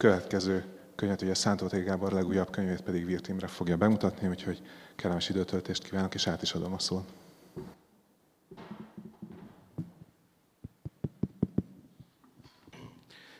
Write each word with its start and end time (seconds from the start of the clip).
következő 0.00 0.64
könyvet, 0.94 1.22
ugye 1.22 1.34
Szántó 1.34 1.66
T. 1.66 1.84
Gábor 1.84 2.12
legújabb 2.12 2.50
könyvét 2.50 2.80
pedig 2.80 3.04
Virt 3.04 3.28
Imre 3.28 3.46
fogja 3.46 3.76
bemutatni, 3.76 4.28
úgyhogy 4.28 4.62
kellemes 4.96 5.28
időtöltést 5.28 5.84
kívánok, 5.84 6.14
és 6.14 6.26
át 6.26 6.42
is 6.42 6.52
adom 6.52 6.72
a 6.72 6.78
szót. 6.78 7.12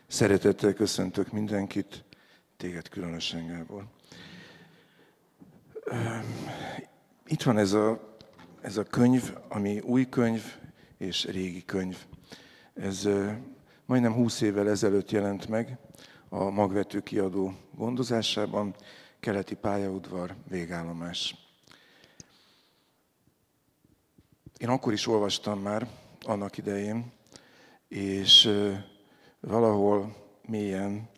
Szeretettel 0.06 0.72
köszöntök 0.72 1.32
mindenkit, 1.32 2.04
téged 2.56 2.88
különösen, 2.88 3.46
Gábor. 3.46 3.84
Itt 7.26 7.42
van 7.42 7.58
ez 7.58 7.72
a, 7.72 8.16
ez 8.60 8.76
a 8.76 8.84
könyv, 8.84 9.36
ami 9.48 9.80
új 9.80 10.08
könyv 10.08 10.42
és 10.98 11.24
régi 11.24 11.64
könyv. 11.64 11.96
Ez 12.74 13.08
majdnem 13.86 14.12
20 14.12 14.40
évvel 14.40 14.68
ezelőtt 14.68 15.10
jelent 15.10 15.48
meg 15.48 15.78
a 16.32 16.50
magvető 16.50 17.00
kiadó 17.00 17.52
gondozásában, 17.74 18.74
keleti 19.20 19.54
pályaudvar, 19.54 20.34
végállomás. 20.48 21.34
Én 24.58 24.68
akkor 24.68 24.92
is 24.92 25.06
olvastam 25.06 25.60
már, 25.60 25.88
annak 26.20 26.58
idején, 26.58 27.12
és 27.88 28.50
valahol 29.40 30.16
mélyen 30.46 31.08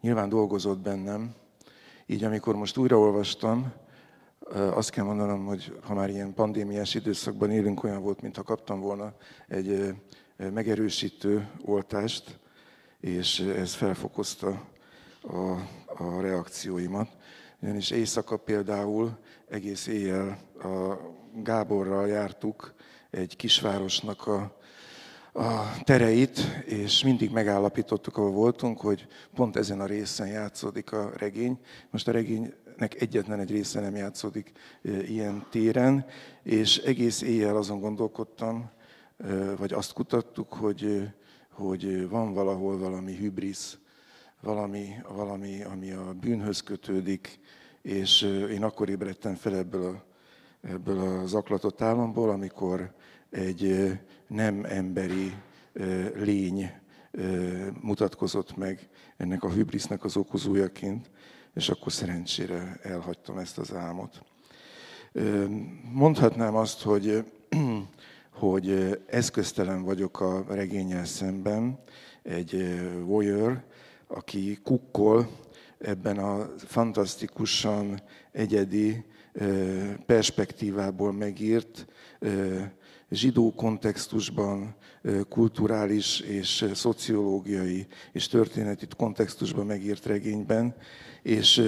nyilván 0.00 0.28
dolgozott 0.28 0.78
bennem. 0.78 1.34
Így 2.06 2.24
amikor 2.24 2.54
most 2.56 2.76
újraolvastam, 2.76 3.72
azt 4.54 4.90
kell 4.90 5.04
mondanom, 5.04 5.46
hogy 5.46 5.78
ha 5.82 5.94
már 5.94 6.10
ilyen 6.10 6.34
pandémiás 6.34 6.94
időszakban 6.94 7.50
élünk, 7.50 7.84
olyan 7.84 8.02
volt, 8.02 8.20
mintha 8.20 8.42
kaptam 8.42 8.80
volna 8.80 9.14
egy 9.48 9.94
megerősítő 10.36 11.50
oltást, 11.64 12.38
és 13.00 13.40
ez 13.40 13.74
felfokozta 13.74 14.68
a, 15.22 15.50
a 16.04 16.20
reakcióimat. 16.20 17.08
Ugyanis 17.62 17.90
éjszaka 17.90 18.36
például 18.36 19.18
egész 19.48 19.86
éjjel 19.86 20.38
a 20.62 20.96
Gáborral 21.34 22.08
jártuk 22.08 22.74
egy 23.10 23.36
kisvárosnak 23.36 24.26
a, 24.26 24.58
a 25.32 25.82
tereit, 25.84 26.38
és 26.64 27.04
mindig 27.04 27.30
megállapítottuk, 27.30 28.16
ahol 28.16 28.30
voltunk, 28.30 28.80
hogy 28.80 29.06
pont 29.34 29.56
ezen 29.56 29.80
a 29.80 29.86
részen 29.86 30.26
játszódik 30.26 30.92
a 30.92 31.12
regény. 31.16 31.58
Most 31.90 32.08
a 32.08 32.12
regénynek 32.12 33.00
egyetlen 33.00 33.40
egy 33.40 33.50
része 33.50 33.80
nem 33.80 33.96
játszódik 33.96 34.52
ilyen 34.82 35.46
téren, 35.50 36.06
és 36.42 36.76
egész 36.76 37.22
éjjel 37.22 37.56
azon 37.56 37.80
gondolkodtam, 37.80 38.70
vagy 39.56 39.72
azt 39.72 39.92
kutattuk, 39.92 40.52
hogy, 40.52 41.10
hogy 41.60 42.08
van 42.08 42.34
valahol 42.34 42.78
valami 42.78 43.16
hübrisz, 43.16 43.78
valami, 44.40 44.88
valami, 45.14 45.62
ami 45.62 45.90
a 45.90 46.14
bűnhöz 46.20 46.60
kötődik, 46.60 47.40
és 47.82 48.22
én 48.50 48.62
akkor 48.62 48.88
ébredtem 48.88 49.34
fel 49.34 49.56
ebből, 49.56 49.84
a, 49.84 50.04
ebből 50.68 50.98
a 50.98 51.26
zaklatott 51.26 51.80
államból, 51.80 52.30
amikor 52.30 52.94
egy 53.30 53.92
nem 54.26 54.64
emberi 54.64 55.32
lény 56.14 56.70
mutatkozott 57.80 58.56
meg 58.56 58.88
ennek 59.16 59.42
a 59.44 59.50
hübrisznek 59.50 60.04
az 60.04 60.16
okozójaként, 60.16 61.10
és 61.54 61.68
akkor 61.68 61.92
szerencsére 61.92 62.78
elhagytam 62.82 63.38
ezt 63.38 63.58
az 63.58 63.74
álmot. 63.74 64.22
Mondhatnám 65.92 66.54
azt, 66.54 66.82
hogy 66.82 67.24
hogy 68.40 68.98
eszköztelen 69.06 69.82
vagyok 69.82 70.20
a 70.20 70.44
regényel 70.48 71.04
szemben, 71.04 71.78
egy 72.22 72.80
voyeur, 73.04 73.62
aki 74.06 74.58
kukkol 74.62 75.28
ebben 75.78 76.18
a 76.18 76.48
fantasztikusan 76.58 78.02
egyedi 78.32 79.04
perspektívából 80.06 81.12
megírt, 81.12 81.86
zsidó 83.10 83.52
kontextusban, 83.54 84.74
kulturális 85.28 86.20
és 86.20 86.70
szociológiai 86.74 87.86
és 88.12 88.28
történeti 88.28 88.86
kontextusban 88.96 89.66
megírt 89.66 90.06
regényben, 90.06 90.74
és 91.22 91.62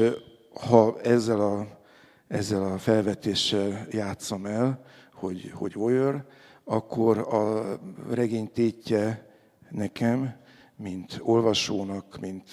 ha 0.54 1.00
ezzel 1.00 1.40
a, 1.40 1.80
ezzel 2.28 2.62
a 2.62 2.78
felvetéssel 2.78 3.86
játszom 3.90 4.46
el, 4.46 4.84
hogy, 5.12 5.50
hogy 5.54 5.72
voyeur, 5.74 6.24
akkor 6.64 7.18
a 7.18 7.64
regény 8.10 8.50
tétje 8.52 9.30
nekem, 9.70 10.34
mint 10.76 11.20
olvasónak, 11.22 12.20
mint 12.20 12.50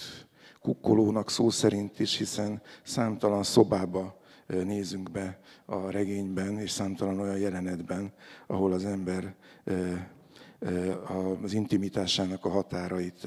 kukkolónak 0.60 1.30
szó 1.30 1.50
szerint 1.50 2.00
is, 2.00 2.16
hiszen 2.16 2.62
számtalan 2.82 3.42
szobába 3.42 4.18
nézünk 4.46 5.10
be 5.10 5.40
a 5.64 5.90
regényben, 5.90 6.58
és 6.58 6.70
számtalan 6.70 7.20
olyan 7.20 7.38
jelenetben, 7.38 8.12
ahol 8.46 8.72
az 8.72 8.84
ember 8.84 9.34
az 11.42 11.52
intimitásának 11.52 12.44
a 12.44 12.48
határait 12.48 13.26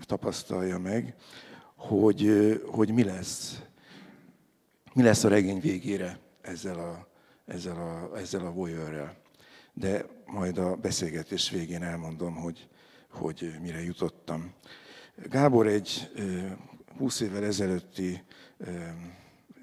tapasztalja 0.00 0.78
meg, 0.78 1.14
hogy, 1.76 2.30
hogy 2.66 2.92
mi 2.92 3.04
lesz. 3.04 3.62
Mi 4.94 5.02
lesz 5.02 5.24
a 5.24 5.28
regény 5.28 5.60
végére 5.60 6.18
ezzel 6.40 6.78
a, 6.78 7.08
ezzel 7.46 7.76
a, 7.76 8.16
ezzel 8.16 8.46
a 8.46 8.52
voyeurrel 8.52 9.23
de 9.74 10.06
majd 10.26 10.58
a 10.58 10.74
beszélgetés 10.74 11.50
végén 11.50 11.82
elmondom, 11.82 12.34
hogy, 12.34 12.68
hogy 13.10 13.54
mire 13.62 13.82
jutottam. 13.82 14.52
Gábor 15.30 15.66
egy 15.66 16.10
20 16.98 17.20
évvel 17.20 17.44
ezelőtti 17.44 18.22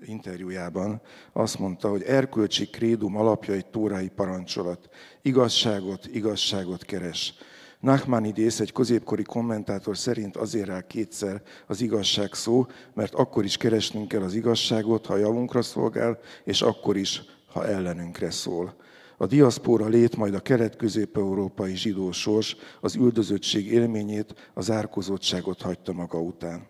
interjújában 0.05 1.01
azt 1.33 1.59
mondta, 1.59 1.89
hogy 1.89 2.03
erkölcsi 2.03 2.69
krédum 2.69 3.15
alapja 3.15 3.53
egy 3.53 3.65
tórái 3.65 4.09
parancsolat. 4.09 4.89
Igazságot, 5.21 6.05
igazságot 6.05 6.85
keres. 6.85 7.33
Nachmanidész, 7.79 8.59
egy 8.59 8.71
középkori 8.71 9.23
kommentátor 9.23 9.97
szerint 9.97 10.37
azért 10.37 10.67
rá 10.67 10.81
kétszer 10.87 11.41
az 11.67 11.81
igazság 11.81 12.33
szó, 12.33 12.65
mert 12.93 13.13
akkor 13.13 13.43
is 13.43 13.57
keresnünk 13.57 14.07
kell 14.07 14.21
az 14.21 14.33
igazságot, 14.33 15.05
ha 15.05 15.17
javunkra 15.17 15.61
szolgál, 15.61 16.19
és 16.43 16.61
akkor 16.61 16.97
is, 16.97 17.21
ha 17.47 17.67
ellenünkre 17.67 18.31
szól. 18.31 18.75
A 19.21 19.27
diaszpóra 19.27 19.87
lét, 19.87 20.15
majd 20.15 20.33
a 20.33 20.39
kelet-közép-európai 20.39 21.75
zsidó 21.75 22.11
sors 22.11 22.55
az 22.79 22.95
üldözöttség 22.95 23.71
élményét, 23.71 24.51
az 24.53 24.71
árkozottságot 24.71 25.61
hagyta 25.61 25.93
maga 25.93 26.19
után. 26.19 26.67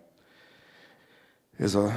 Ez 1.58 1.76
az 1.76 1.92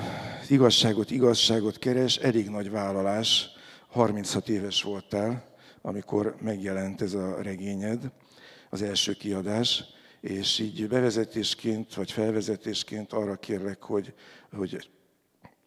igazságot, 0.49 1.11
igazságot 1.11 1.79
keres, 1.79 2.17
elég 2.17 2.49
nagy 2.49 2.71
vállalás. 2.71 3.49
36 3.89 4.49
éves 4.49 4.83
voltál, 4.83 5.55
amikor 5.83 6.37
megjelent 6.41 7.03
ez 7.03 7.15
a 7.15 7.43
regényed, 7.43 8.11
az 8.71 8.83
első 8.83 9.13
kiadás, 9.13 9.85
és 10.21 10.59
így 10.59 10.89
bevezetésként, 10.89 11.95
vagy 11.95 12.11
felvezetésként 12.13 13.13
arra 13.13 13.37
kérlek, 13.37 13.83
hogy, 13.83 14.15
hogy 14.53 14.91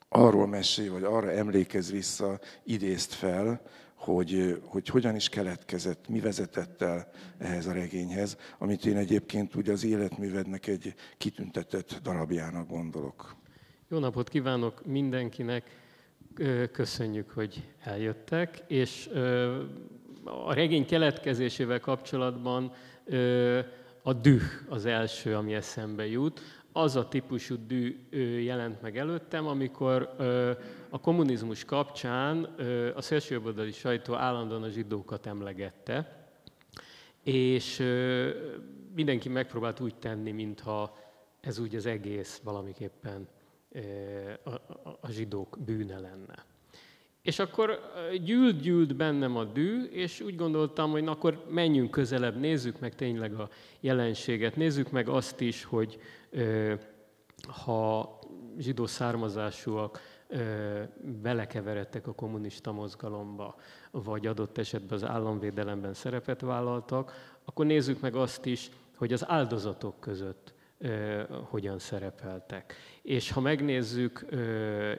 arról 0.09 0.47
mesélj, 0.47 0.87
vagy 0.87 1.03
arra 1.03 1.31
emlékezz 1.31 1.91
vissza, 1.91 2.39
idézt 2.63 3.13
fel, 3.13 3.61
hogy, 3.97 4.61
hogy 4.65 4.87
hogyan 4.87 5.15
is 5.15 5.29
keletkezett, 5.29 6.07
mi 6.07 6.19
vezetett 6.19 6.81
el 6.81 7.09
ehhez 7.37 7.67
a 7.67 7.71
regényhez, 7.71 8.37
amit 8.57 8.85
én 8.85 8.97
egyébként 8.97 9.55
ugye 9.55 9.71
az 9.71 9.83
életművednek 9.83 10.67
egy 10.67 10.93
kitüntetett 11.17 11.99
darabjának 12.03 12.67
gondolok. 12.67 13.35
Jó 13.89 13.99
napot 13.99 14.29
kívánok 14.29 14.85
mindenkinek, 14.85 15.85
köszönjük, 16.71 17.29
hogy 17.29 17.63
eljöttek, 17.83 18.63
és 18.67 19.09
a 20.23 20.53
regény 20.53 20.85
keletkezésével 20.85 21.79
kapcsolatban 21.79 22.73
a 24.01 24.13
düh 24.13 24.43
az 24.69 24.85
első, 24.85 25.35
ami 25.35 25.53
eszembe 25.53 26.07
jut 26.07 26.41
az 26.71 26.95
a 26.95 27.07
típusú 27.07 27.55
dű 27.67 28.07
jelent 28.43 28.81
meg 28.81 28.97
előttem, 28.97 29.47
amikor 29.47 30.15
a 30.89 30.99
kommunizmus 30.99 31.65
kapcsán 31.65 32.43
a 32.95 33.01
szélsőjobboldali 33.01 33.71
sajtó 33.71 34.13
állandóan 34.13 34.63
a 34.63 34.69
zsidókat 34.69 35.25
emlegette, 35.25 36.27
és 37.23 37.77
mindenki 38.95 39.29
megpróbált 39.29 39.79
úgy 39.79 39.95
tenni, 39.95 40.31
mintha 40.31 40.97
ez 41.41 41.59
úgy 41.59 41.75
az 41.75 41.85
egész 41.85 42.41
valamiképpen 42.43 43.27
a, 44.43 44.49
a, 45.01 45.11
zsidók 45.11 45.57
bűne 45.65 45.99
lenne. 45.99 46.45
És 47.21 47.39
akkor 47.39 47.79
gyűlt-gyűlt 48.23 48.95
bennem 48.95 49.37
a 49.37 49.43
dű, 49.43 49.83
és 49.83 50.21
úgy 50.21 50.35
gondoltam, 50.35 50.91
hogy 50.91 51.03
na, 51.03 51.11
akkor 51.11 51.45
menjünk 51.49 51.91
közelebb, 51.91 52.39
nézzük 52.39 52.79
meg 52.79 52.95
tényleg 52.95 53.33
a 53.33 53.49
jelenséget, 53.79 54.55
nézzük 54.55 54.91
meg 54.91 55.09
azt 55.09 55.41
is, 55.41 55.63
hogy 55.63 55.99
ha 57.47 58.19
zsidó 58.57 58.85
származásúak 58.85 59.99
belekeveredtek 61.21 62.07
a 62.07 62.13
kommunista 62.13 62.71
mozgalomba, 62.71 63.55
vagy 63.91 64.27
adott 64.27 64.57
esetben 64.57 64.97
az 64.97 65.03
államvédelemben 65.03 65.93
szerepet 65.93 66.41
vállaltak, 66.41 67.37
akkor 67.45 67.65
nézzük 67.65 67.99
meg 67.99 68.15
azt 68.15 68.45
is, 68.45 68.69
hogy 68.95 69.13
az 69.13 69.27
áldozatok 69.27 69.99
között 69.99 70.53
hogyan 71.43 71.79
szerepeltek. 71.79 72.73
És 73.01 73.31
ha 73.31 73.41
megnézzük 73.41 74.25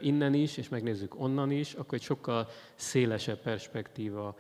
innen 0.01 0.35
is, 0.35 0.57
és 0.57 0.69
megnézzük 0.69 1.21
onnan 1.21 1.51
is, 1.51 1.73
akkor 1.75 1.95
egy 1.95 2.05
sokkal 2.05 2.49
szélesebb 2.75 3.39
perspektíva 3.39 4.37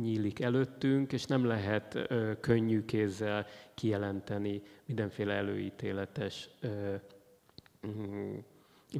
nyílik 0.00 0.40
előttünk, 0.40 1.12
és 1.12 1.24
nem 1.24 1.44
lehet 1.44 1.98
könnyű 2.40 2.84
kézzel 2.84 3.46
kijelenteni 3.74 4.62
mindenféle 4.86 5.32
előítéletes 5.32 6.50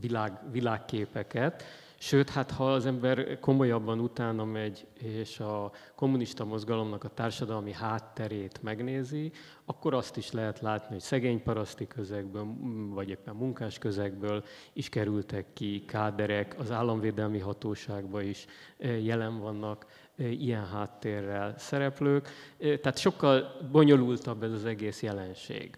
világ, 0.00 0.38
világképeket. 0.50 1.64
Sőt, 1.98 2.30
hát 2.30 2.50
ha 2.50 2.72
az 2.72 2.86
ember 2.86 3.38
komolyabban 3.40 4.00
utána 4.00 4.44
megy, 4.44 4.86
és 4.98 5.40
a 5.40 5.72
kommunista 5.94 6.44
mozgalomnak 6.44 7.04
a 7.04 7.08
társadalmi 7.08 7.72
hátterét 7.72 8.62
megnézi, 8.62 9.32
akkor 9.64 9.94
azt 9.94 10.16
is 10.16 10.32
lehet 10.32 10.60
látni, 10.60 10.92
hogy 10.92 11.00
szegény 11.00 11.42
paraszti 11.42 11.86
közegből, 11.86 12.46
vagy 12.88 13.08
éppen 13.08 13.34
munkás 13.34 13.78
közegből 13.78 14.44
is 14.72 14.88
kerültek 14.88 15.46
ki 15.52 15.84
káderek, 15.84 16.58
az 16.58 16.70
államvédelmi 16.70 17.38
hatóságban 17.38 18.22
is 18.22 18.46
jelen 18.78 19.38
vannak 19.38 19.86
ilyen 20.16 20.66
háttérrel 20.66 21.54
szereplők. 21.58 22.28
Tehát 22.58 22.98
sokkal 22.98 23.56
bonyolultabb 23.70 24.42
ez 24.42 24.52
az 24.52 24.64
egész 24.64 25.02
jelenség. 25.02 25.76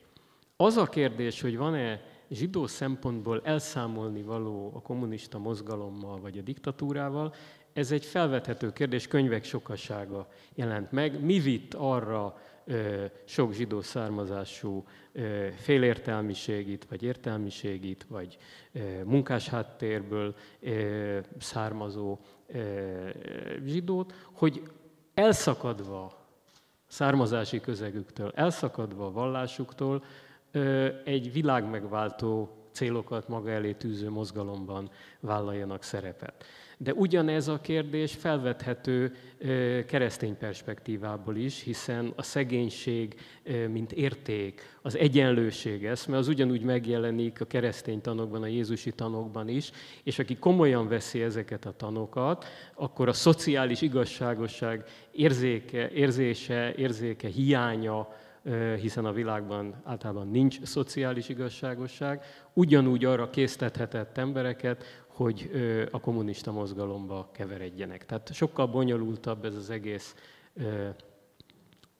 Az 0.56 0.76
a 0.76 0.84
kérdés, 0.86 1.40
hogy 1.40 1.56
van-e 1.56 2.12
zsidó 2.34 2.66
szempontból 2.66 3.40
elszámolni 3.44 4.22
való 4.22 4.72
a 4.74 4.82
kommunista 4.82 5.38
mozgalommal 5.38 6.20
vagy 6.20 6.38
a 6.38 6.42
diktatúrával, 6.42 7.34
ez 7.72 7.92
egy 7.92 8.04
felvethető 8.04 8.72
kérdés, 8.72 9.06
könyvek 9.06 9.44
sokasága 9.44 10.28
jelent 10.54 10.92
meg. 10.92 11.24
Mi 11.24 11.38
vitt 11.38 11.74
arra 11.74 12.38
ö, 12.64 13.04
sok 13.24 13.52
zsidó 13.52 13.80
származású 13.80 14.84
ö, 15.12 15.46
félértelmiségit, 15.56 16.86
vagy 16.88 17.02
értelmiségit, 17.02 18.06
vagy 18.08 18.36
ö, 18.72 18.80
munkás 19.04 19.48
háttérből 19.48 20.34
ö, 20.60 21.18
származó 21.38 22.18
ö, 22.46 23.08
zsidót, 23.64 24.14
hogy 24.32 24.62
elszakadva 25.14 26.22
származási 26.86 27.60
közegüktől, 27.60 28.32
elszakadva 28.34 29.10
vallásuktól, 29.10 30.04
egy 31.04 31.32
világmegváltó 31.32 32.48
célokat 32.72 33.28
maga 33.28 33.50
elé 33.50 33.72
tűző 33.72 34.10
mozgalomban 34.10 34.90
vállaljanak 35.20 35.82
szerepet. 35.82 36.44
De 36.78 36.92
ugyanez 36.92 37.48
a 37.48 37.60
kérdés 37.60 38.12
felvethető 38.12 39.14
keresztény 39.86 40.36
perspektívából 40.36 41.36
is, 41.36 41.62
hiszen 41.62 42.12
a 42.16 42.22
szegénység, 42.22 43.20
mint 43.70 43.92
érték, 43.92 44.78
az 44.82 44.96
egyenlőség 44.96 45.84
eszme, 45.84 46.16
az 46.16 46.28
ugyanúgy 46.28 46.62
megjelenik 46.62 47.40
a 47.40 47.44
keresztény 47.44 48.00
tanokban, 48.00 48.42
a 48.42 48.46
Jézusi 48.46 48.92
tanokban 48.92 49.48
is, 49.48 49.70
és 50.02 50.18
aki 50.18 50.36
komolyan 50.36 50.88
veszi 50.88 51.22
ezeket 51.22 51.64
a 51.64 51.76
tanokat, 51.76 52.44
akkor 52.74 53.08
a 53.08 53.12
szociális 53.12 53.82
igazságosság 53.82 54.84
érzéke, 55.12 55.90
érzése, 55.90 56.74
érzéke, 56.74 57.28
hiánya, 57.28 58.08
hiszen 58.80 59.04
a 59.04 59.12
világban 59.12 59.80
általában 59.84 60.28
nincs 60.28 60.62
szociális 60.62 61.28
igazságosság, 61.28 62.22
ugyanúgy 62.52 63.04
arra 63.04 63.30
késztethetett 63.30 64.18
embereket, 64.18 65.04
hogy 65.06 65.50
a 65.90 66.00
kommunista 66.00 66.52
mozgalomba 66.52 67.30
keveredjenek. 67.32 68.06
Tehát 68.06 68.32
sokkal 68.32 68.66
bonyolultabb 68.66 69.44
ez 69.44 69.54
az 69.54 69.70
egész 69.70 70.14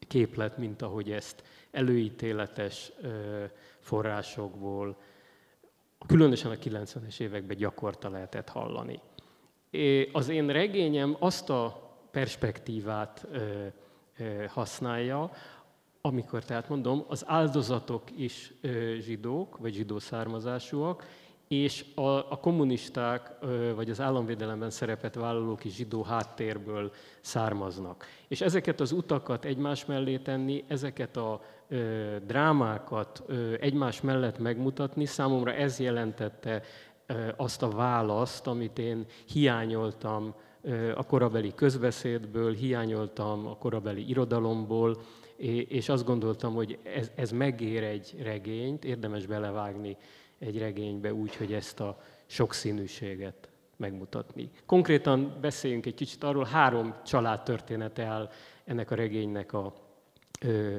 képlet, 0.08 0.58
mint 0.58 0.82
ahogy 0.82 1.10
ezt 1.10 1.42
előítéletes 1.70 2.92
forrásokból, 3.78 4.96
különösen 6.06 6.50
a 6.50 6.54
90-es 6.54 7.20
években 7.20 7.56
gyakorta 7.56 8.08
lehetett 8.08 8.48
hallani. 8.48 9.00
Az 10.12 10.28
én 10.28 10.46
regényem 10.46 11.16
azt 11.18 11.50
a 11.50 11.90
perspektívát 12.10 13.26
használja, 14.48 15.30
amikor 16.08 16.44
tehát 16.44 16.68
mondom, 16.68 17.04
az 17.08 17.24
áldozatok 17.26 18.02
is 18.16 18.52
zsidók, 18.98 19.56
vagy 19.56 19.74
zsidó 19.74 19.98
származásúak, 19.98 21.04
és 21.48 21.84
a, 21.94 22.02
a 22.02 22.38
kommunisták, 22.40 23.30
vagy 23.74 23.90
az 23.90 24.00
államvédelemben 24.00 24.70
szerepet 24.70 25.14
vállalók 25.14 25.64
is 25.64 25.74
zsidó 25.74 26.02
háttérből 26.02 26.92
származnak. 27.20 28.04
És 28.28 28.40
ezeket 28.40 28.80
az 28.80 28.92
utakat 28.92 29.44
egymás 29.44 29.84
mellé 29.84 30.16
tenni, 30.16 30.64
ezeket 30.68 31.16
a 31.16 31.40
ö, 31.68 32.16
drámákat 32.26 33.22
ö, 33.26 33.54
egymás 33.60 34.00
mellett 34.00 34.38
megmutatni, 34.38 35.04
számomra 35.04 35.52
ez 35.52 35.78
jelentette 35.78 36.62
ö, 37.06 37.28
azt 37.36 37.62
a 37.62 37.68
választ, 37.68 38.46
amit 38.46 38.78
én 38.78 39.06
hiányoltam 39.28 40.34
a 40.94 41.06
korabeli 41.06 41.54
közbeszédből, 41.54 42.54
hiányoltam 42.54 43.46
a 43.46 43.56
korabeli 43.56 44.08
irodalomból, 44.08 44.96
és 45.68 45.88
azt 45.88 46.04
gondoltam, 46.04 46.54
hogy 46.54 46.78
ez, 46.82 47.10
ez 47.14 47.30
megér 47.30 47.82
egy 47.82 48.14
regényt, 48.22 48.84
érdemes 48.84 49.26
belevágni 49.26 49.96
egy 50.38 50.58
regénybe 50.58 51.14
úgy, 51.14 51.36
hogy 51.36 51.52
ezt 51.52 51.80
a 51.80 52.02
sokszínűséget 52.26 53.48
megmutatni. 53.76 54.50
Konkrétan 54.66 55.36
beszéljünk 55.40 55.86
egy 55.86 55.94
kicsit 55.94 56.24
arról, 56.24 56.44
három 56.44 56.94
család 57.04 57.42
története 57.42 58.04
áll 58.04 58.30
ennek 58.64 58.90
a 58.90 58.94
regénynek 58.94 59.52
a 59.52 59.74
ö, 60.40 60.76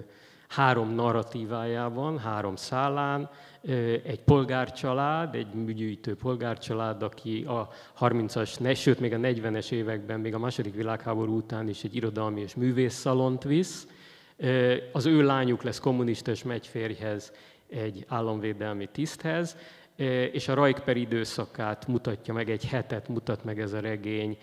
három 0.47 0.89
narratívájában, 0.89 2.19
három 2.19 2.55
szálán. 2.55 3.29
Egy 4.03 4.21
polgárcsalád, 4.25 5.35
egy 5.35 5.53
műgyűjtő 5.53 6.15
polgárcsalád, 6.15 7.03
aki 7.03 7.43
a 7.43 7.69
30-as, 7.99 8.77
sőt 8.77 8.99
még 8.99 9.13
a 9.13 9.17
40-es 9.17 9.71
években, 9.71 10.19
még 10.19 10.33
a 10.33 10.39
második 10.39 10.75
világháború 10.75 11.35
után 11.35 11.67
is 11.69 11.83
egy 11.83 11.95
irodalmi 11.95 12.41
és 12.41 12.55
művészszalont 12.55 13.43
visz, 13.43 13.87
az 14.91 15.05
ő 15.05 15.21
lányuk 15.21 15.63
lesz 15.63 15.79
kommunista 15.79 16.31
és 16.31 16.43
megy 16.43 16.67
férjhez 16.67 17.33
egy 17.69 18.05
államvédelmi 18.07 18.87
tiszthez, 18.91 19.57
és 20.31 20.47
a 20.47 20.53
Rajkper 20.53 20.97
időszakát 20.97 21.87
mutatja 21.87 22.33
meg, 22.33 22.49
egy 22.49 22.65
hetet 22.65 23.07
mutat 23.07 23.43
meg 23.43 23.59
ez 23.59 23.73
a 23.73 23.79
regény 23.79 24.37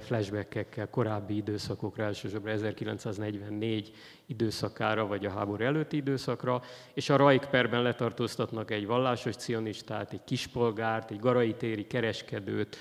flashbackekkel 0.00 0.90
korábbi 0.90 1.36
időszakokra, 1.36 2.04
elsősorban 2.04 2.52
1944 2.52 3.92
időszakára, 4.26 5.06
vagy 5.06 5.26
a 5.26 5.30
háború 5.30 5.64
előtti 5.64 5.96
időszakra, 5.96 6.62
és 6.94 7.10
a 7.10 7.16
Rajkperben 7.16 7.82
letartóztatnak 7.82 8.70
egy 8.70 8.86
vallásos 8.86 9.36
cionistát, 9.36 10.12
egy 10.12 10.24
kispolgárt, 10.24 11.10
egy 11.10 11.20
garai 11.20 11.54
téri 11.54 11.86
kereskedőt, 11.86 12.76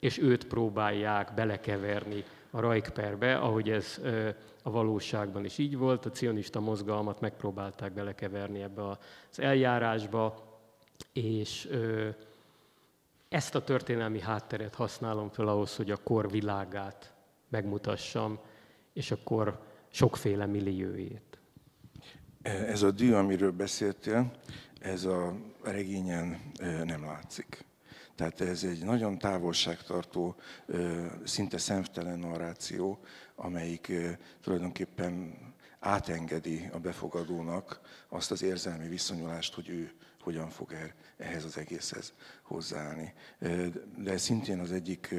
és 0.00 0.18
őt 0.18 0.46
próbálják 0.46 1.34
belekeverni 1.34 2.24
a 2.54 2.60
Rajkperbe, 2.60 3.36
ahogy 3.36 3.70
ez 3.70 4.00
a 4.62 4.70
valóságban 4.70 5.44
is 5.44 5.58
így 5.58 5.76
volt. 5.76 6.06
A 6.06 6.10
cionista 6.10 6.60
mozgalmat 6.60 7.20
megpróbálták 7.20 7.92
belekeverni 7.92 8.62
ebbe 8.62 8.88
az 8.88 9.38
eljárásba, 9.38 10.52
és 11.12 11.68
ezt 13.28 13.54
a 13.54 13.64
történelmi 13.64 14.20
hátteret 14.20 14.74
használom 14.74 15.28
fel 15.28 15.48
ahhoz, 15.48 15.76
hogy 15.76 15.90
a 15.90 15.96
kor 15.96 16.30
világát 16.30 17.12
megmutassam, 17.48 18.38
és 18.92 19.10
a 19.10 19.16
kor 19.24 19.60
sokféle 19.88 20.46
milliójét. 20.46 21.38
Ez 22.42 22.82
a 22.82 22.90
dű, 22.90 23.12
amiről 23.12 23.52
beszéltél, 23.52 24.30
ez 24.80 25.04
a 25.04 25.34
regényen 25.62 26.52
nem 26.84 27.04
látszik. 27.04 27.64
Tehát 28.16 28.40
ez 28.40 28.64
egy 28.64 28.84
nagyon 28.84 29.18
távolságtartó, 29.18 30.36
szinte 31.24 31.58
szemtelen 31.58 32.18
narráció, 32.18 32.98
amelyik 33.34 33.92
tulajdonképpen 34.42 35.38
átengedi 35.78 36.68
a 36.72 36.78
befogadónak 36.78 37.80
azt 38.08 38.30
az 38.30 38.42
érzelmi 38.42 38.88
viszonyulást, 38.88 39.54
hogy 39.54 39.68
ő 39.68 39.92
hogyan 40.24 40.48
fog 40.48 40.72
er, 40.72 40.94
ehhez 41.16 41.44
az 41.44 41.58
egészhez 41.58 42.12
hozzáállni. 42.42 43.14
De 43.96 44.16
szintén 44.16 44.58
az 44.58 44.72
egyik 44.72 45.14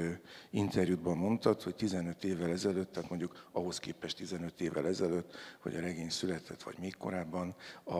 interjútban 0.49 1.17
mondtad, 1.17 1.61
hogy 1.61 1.75
15 1.75 2.23
évvel 2.23 2.49
ezelőtt, 2.51 2.91
tehát 2.91 3.09
mondjuk 3.09 3.47
ahhoz 3.51 3.79
képest 3.79 4.17
15 4.17 4.61
évvel 4.61 4.87
ezelőtt, 4.87 5.35
hogy 5.59 5.75
a 5.75 5.79
regény 5.79 6.09
született, 6.09 6.63
vagy 6.63 6.75
még 6.79 6.95
korábban, 6.97 7.55
a, 7.83 7.99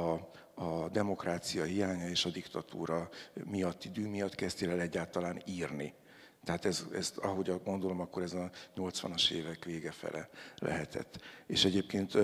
a 0.63 0.89
demokrácia 0.91 1.63
hiánya 1.63 2.07
és 2.07 2.25
a 2.25 2.29
diktatúra 2.29 3.09
miatti 3.43 3.89
dű 3.89 4.07
miatt 4.07 4.35
kezdtél 4.35 4.69
el 4.69 4.81
egyáltalán 4.81 5.41
írni. 5.45 5.93
Tehát 6.43 6.65
ez, 6.65 6.85
ez, 6.93 7.13
ahogy 7.15 7.61
gondolom, 7.63 7.99
akkor 7.99 8.21
ez 8.21 8.33
a 8.33 8.49
80-as 8.75 9.31
évek 9.31 9.63
vége 9.65 9.91
fele 9.91 10.29
lehetett. 10.57 11.19
És 11.47 11.65
egyébként 11.65 12.17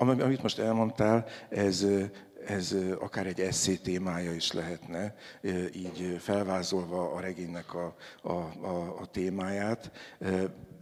amit 0.00 0.42
most 0.42 0.58
elmondtál, 0.58 1.26
ez 1.48 1.86
ez 2.46 2.76
akár 2.98 3.26
egy 3.26 3.40
eszé 3.40 3.74
témája 3.74 4.34
is 4.34 4.52
lehetne, 4.52 5.14
így 5.72 6.16
felvázolva 6.18 7.12
a 7.12 7.20
regénynek 7.20 7.74
a, 7.74 7.96
a, 8.22 8.32
a, 8.66 9.00
a 9.00 9.06
témáját 9.06 9.90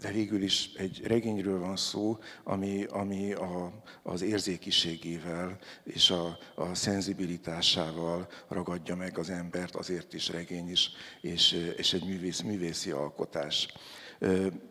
de 0.00 0.10
végül 0.12 0.42
is 0.42 0.70
egy 0.76 1.00
regényről 1.06 1.58
van 1.58 1.76
szó, 1.76 2.18
ami, 2.44 2.84
ami 2.84 3.32
a, 3.32 3.72
az 4.02 4.22
érzékiségével 4.22 5.58
és 5.84 6.10
a, 6.10 6.38
a 6.54 6.74
szenzibilitásával 6.74 8.28
ragadja 8.48 8.96
meg 8.96 9.18
az 9.18 9.30
embert, 9.30 9.74
azért 9.74 10.14
is 10.14 10.28
regény 10.28 10.70
is, 10.70 10.90
és, 11.20 11.72
és 11.76 11.92
egy 11.92 12.04
művész, 12.04 12.40
művészi 12.40 12.90
alkotás. 12.90 13.68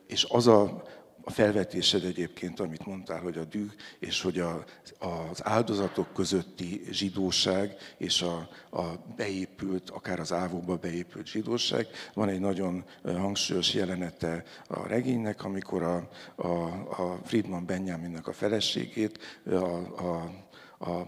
És 0.08 0.26
az 0.30 0.48
a, 0.48 0.84
a 1.28 1.32
felvetésed 1.32 2.04
egyébként, 2.04 2.60
amit 2.60 2.86
mondtál, 2.86 3.20
hogy 3.20 3.38
a 3.38 3.44
düh, 3.44 3.72
és 4.00 4.22
hogy 4.22 4.40
a, 4.40 4.64
az 5.00 5.46
áldozatok 5.46 6.14
közötti 6.14 6.82
zsidóság, 6.92 7.76
és 7.98 8.22
a, 8.22 8.50
a 8.70 8.84
beépült, 9.16 9.90
akár 9.90 10.20
az 10.20 10.34
ávóba 10.34 10.76
beépült 10.76 11.28
zsidóság. 11.28 11.88
Van 12.14 12.30
egy 12.30 12.40
nagyon 12.40 12.84
hangsúlyos 13.04 13.74
jelenete 13.74 14.44
a 14.68 14.88
regénynek, 14.88 15.44
amikor 15.44 15.84
a, 15.84 16.10
a, 16.36 16.48
a 17.04 17.20
Friedman 17.24 17.66
Benjaminnek 17.66 18.28
a 18.28 18.34
feleségét, 18.34 19.42
a, 19.46 19.56
a, 19.56 20.32
a, 20.80 21.08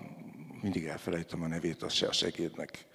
mindig 0.62 0.86
elfelejtem 0.86 1.44
a 1.44 1.48
nevét 1.48 1.84
a 1.84 1.90
segédnek, 2.12 2.86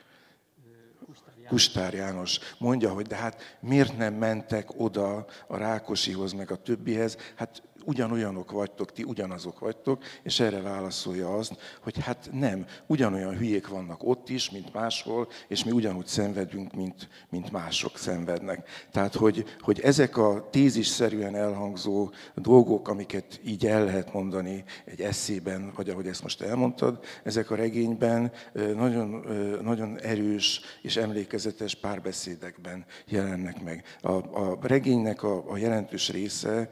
Kustár 1.54 1.94
János 1.94 2.38
mondja, 2.58 2.92
hogy 2.92 3.06
de 3.06 3.16
hát 3.16 3.56
miért 3.60 3.96
nem 3.96 4.14
mentek 4.14 4.68
oda 4.76 5.26
a 5.46 5.56
Rákosihoz, 5.56 6.32
meg 6.32 6.50
a 6.50 6.56
többihez? 6.56 7.16
Hát 7.34 7.62
ugyanolyanok 7.84 8.50
vagytok, 8.50 8.92
ti 8.92 9.02
ugyanazok 9.02 9.58
vagytok, 9.58 10.02
és 10.22 10.40
erre 10.40 10.60
válaszolja 10.60 11.36
azt, 11.36 11.78
hogy 11.82 11.98
hát 11.98 12.28
nem, 12.32 12.66
ugyanolyan 12.86 13.36
hülyék 13.36 13.68
vannak 13.68 14.02
ott 14.02 14.28
is, 14.28 14.50
mint 14.50 14.72
máshol, 14.72 15.28
és 15.48 15.64
mi 15.64 15.70
ugyanúgy 15.70 16.06
szenvedünk, 16.06 16.74
mint, 16.74 17.08
mint 17.30 17.50
mások 17.50 17.98
szenvednek. 17.98 18.68
Tehát, 18.90 19.14
hogy, 19.14 19.44
hogy 19.60 19.80
ezek 19.80 20.16
a 20.16 20.48
tézisszerűen 20.50 21.34
elhangzó 21.34 22.10
dolgok, 22.34 22.88
amiket 22.88 23.40
így 23.44 23.66
el 23.66 23.84
lehet 23.84 24.12
mondani 24.12 24.64
egy 24.84 25.00
eszében, 25.00 25.72
vagy 25.76 25.88
ahogy 25.88 26.06
ezt 26.06 26.22
most 26.22 26.40
elmondtad, 26.42 27.04
ezek 27.22 27.50
a 27.50 27.54
regényben 27.54 28.32
nagyon, 28.52 29.26
nagyon 29.62 30.00
erős 30.00 30.60
és 30.82 30.96
emlékezetes 30.96 31.74
párbeszédekben 31.74 32.84
jelennek 33.06 33.62
meg. 33.62 33.84
A, 34.00 34.12
a 34.12 34.58
regénynek 34.62 35.22
a, 35.22 35.50
a 35.50 35.56
jelentős 35.56 36.10
része 36.10 36.68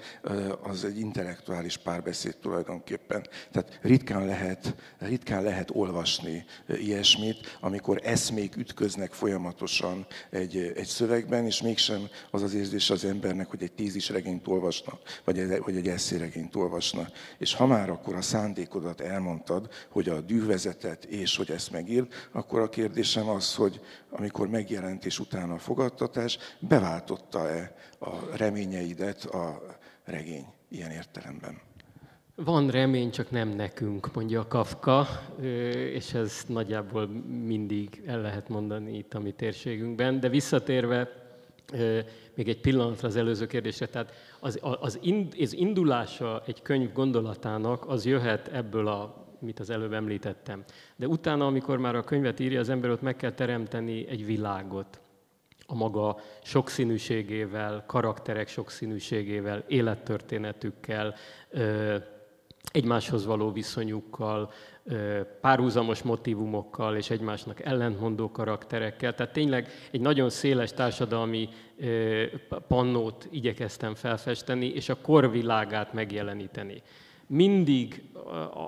az 0.62 0.84
egy 0.84 0.98
intellektuális 1.02 1.76
párbeszéd 1.76 2.36
tulajdonképpen. 2.36 3.26
Tehát 3.50 3.78
ritkán 3.82 4.26
lehet, 4.26 4.74
ritkán 4.98 5.42
lehet 5.42 5.70
olvasni 5.72 6.44
ilyesmit, 6.66 7.58
amikor 7.60 8.00
eszmék 8.04 8.56
ütköznek 8.56 9.12
folyamatosan 9.12 10.06
egy, 10.30 10.56
egy 10.56 10.86
szövegben, 10.86 11.44
és 11.46 11.62
mégsem 11.62 12.08
az 12.30 12.42
az 12.42 12.54
érzés 12.54 12.90
az 12.90 13.04
embernek, 13.04 13.46
hogy 13.46 13.62
egy 13.62 13.72
tízis 13.72 14.08
regényt 14.08 14.48
olvasna, 14.48 14.98
vagy 15.24 15.38
egy, 15.38 15.58
vagy 15.58 15.76
egy 15.76 15.88
eszéregényt 15.88 16.56
olvasna. 16.56 17.08
És 17.38 17.54
ha 17.54 17.66
már 17.66 17.90
akkor 17.90 18.14
a 18.14 18.22
szándékodat 18.22 19.00
elmondtad, 19.00 19.68
hogy 19.88 20.08
a 20.08 20.20
dűvezetet 20.20 21.04
és 21.04 21.36
hogy 21.36 21.50
ezt 21.50 21.70
megírd, 21.70 22.12
akkor 22.32 22.60
a 22.60 22.68
kérdésem 22.68 23.28
az, 23.28 23.54
hogy 23.54 23.80
amikor 24.10 24.48
megjelent 24.48 25.04
és 25.04 25.18
utána 25.18 25.54
a 25.54 25.58
fogadtatás, 25.58 26.38
beváltotta-e 26.58 27.74
a 27.98 28.36
reményeidet 28.36 29.24
a 29.24 29.62
regény? 30.04 30.46
Ilyen 30.72 30.90
értelemben. 30.90 31.60
Van 32.34 32.70
remény, 32.70 33.10
csak 33.10 33.30
nem 33.30 33.48
nekünk, 33.48 34.14
mondja 34.14 34.40
a 34.40 34.48
Kafka, 34.48 35.06
és 35.92 36.14
ez 36.14 36.44
nagyjából 36.48 37.06
mindig 37.26 38.02
el 38.06 38.20
lehet 38.20 38.48
mondani 38.48 38.96
itt 38.96 39.14
a 39.14 39.20
mi 39.20 39.32
térségünkben. 39.32 40.20
De 40.20 40.28
visszatérve 40.28 41.08
még 42.34 42.48
egy 42.48 42.60
pillanatra 42.60 43.08
az 43.08 43.16
előző 43.16 43.46
kérdésre, 43.46 43.86
tehát 43.86 44.12
az, 44.40 44.58
az, 44.80 44.98
ind, 45.02 45.34
az 45.40 45.52
indulása 45.52 46.42
egy 46.46 46.62
könyv 46.62 46.92
gondolatának 46.92 47.88
az 47.88 48.04
jöhet 48.04 48.48
ebből 48.48 48.88
a 48.88 49.26
mit 49.38 49.60
az 49.60 49.70
előbb 49.70 49.92
említettem. 49.92 50.64
De 50.96 51.06
utána, 51.06 51.46
amikor 51.46 51.78
már 51.78 51.94
a 51.94 52.04
könyvet 52.04 52.40
írja 52.40 52.60
az 52.60 52.68
ember, 52.68 52.90
ott 52.90 53.02
meg 53.02 53.16
kell 53.16 53.32
teremteni 53.32 54.08
egy 54.08 54.26
világot 54.26 55.00
a 55.72 55.74
maga 55.74 56.16
sokszínűségével, 56.42 57.84
karakterek 57.86 58.48
sokszínűségével, 58.48 59.64
élettörténetükkel, 59.66 61.14
egymáshoz 62.72 63.26
való 63.26 63.52
viszonyukkal, 63.52 64.50
párhuzamos 65.40 66.02
motivumokkal 66.02 66.96
és 66.96 67.10
egymásnak 67.10 67.60
ellentmondó 67.60 68.30
karakterekkel. 68.30 69.14
Tehát 69.14 69.32
tényleg 69.32 69.68
egy 69.90 70.00
nagyon 70.00 70.30
széles 70.30 70.72
társadalmi 70.72 71.48
pannót 72.68 73.28
igyekeztem 73.30 73.94
felfesteni, 73.94 74.66
és 74.66 74.88
a 74.88 75.00
korvilágát 75.00 75.92
megjeleníteni. 75.92 76.82
Mindig 77.26 78.02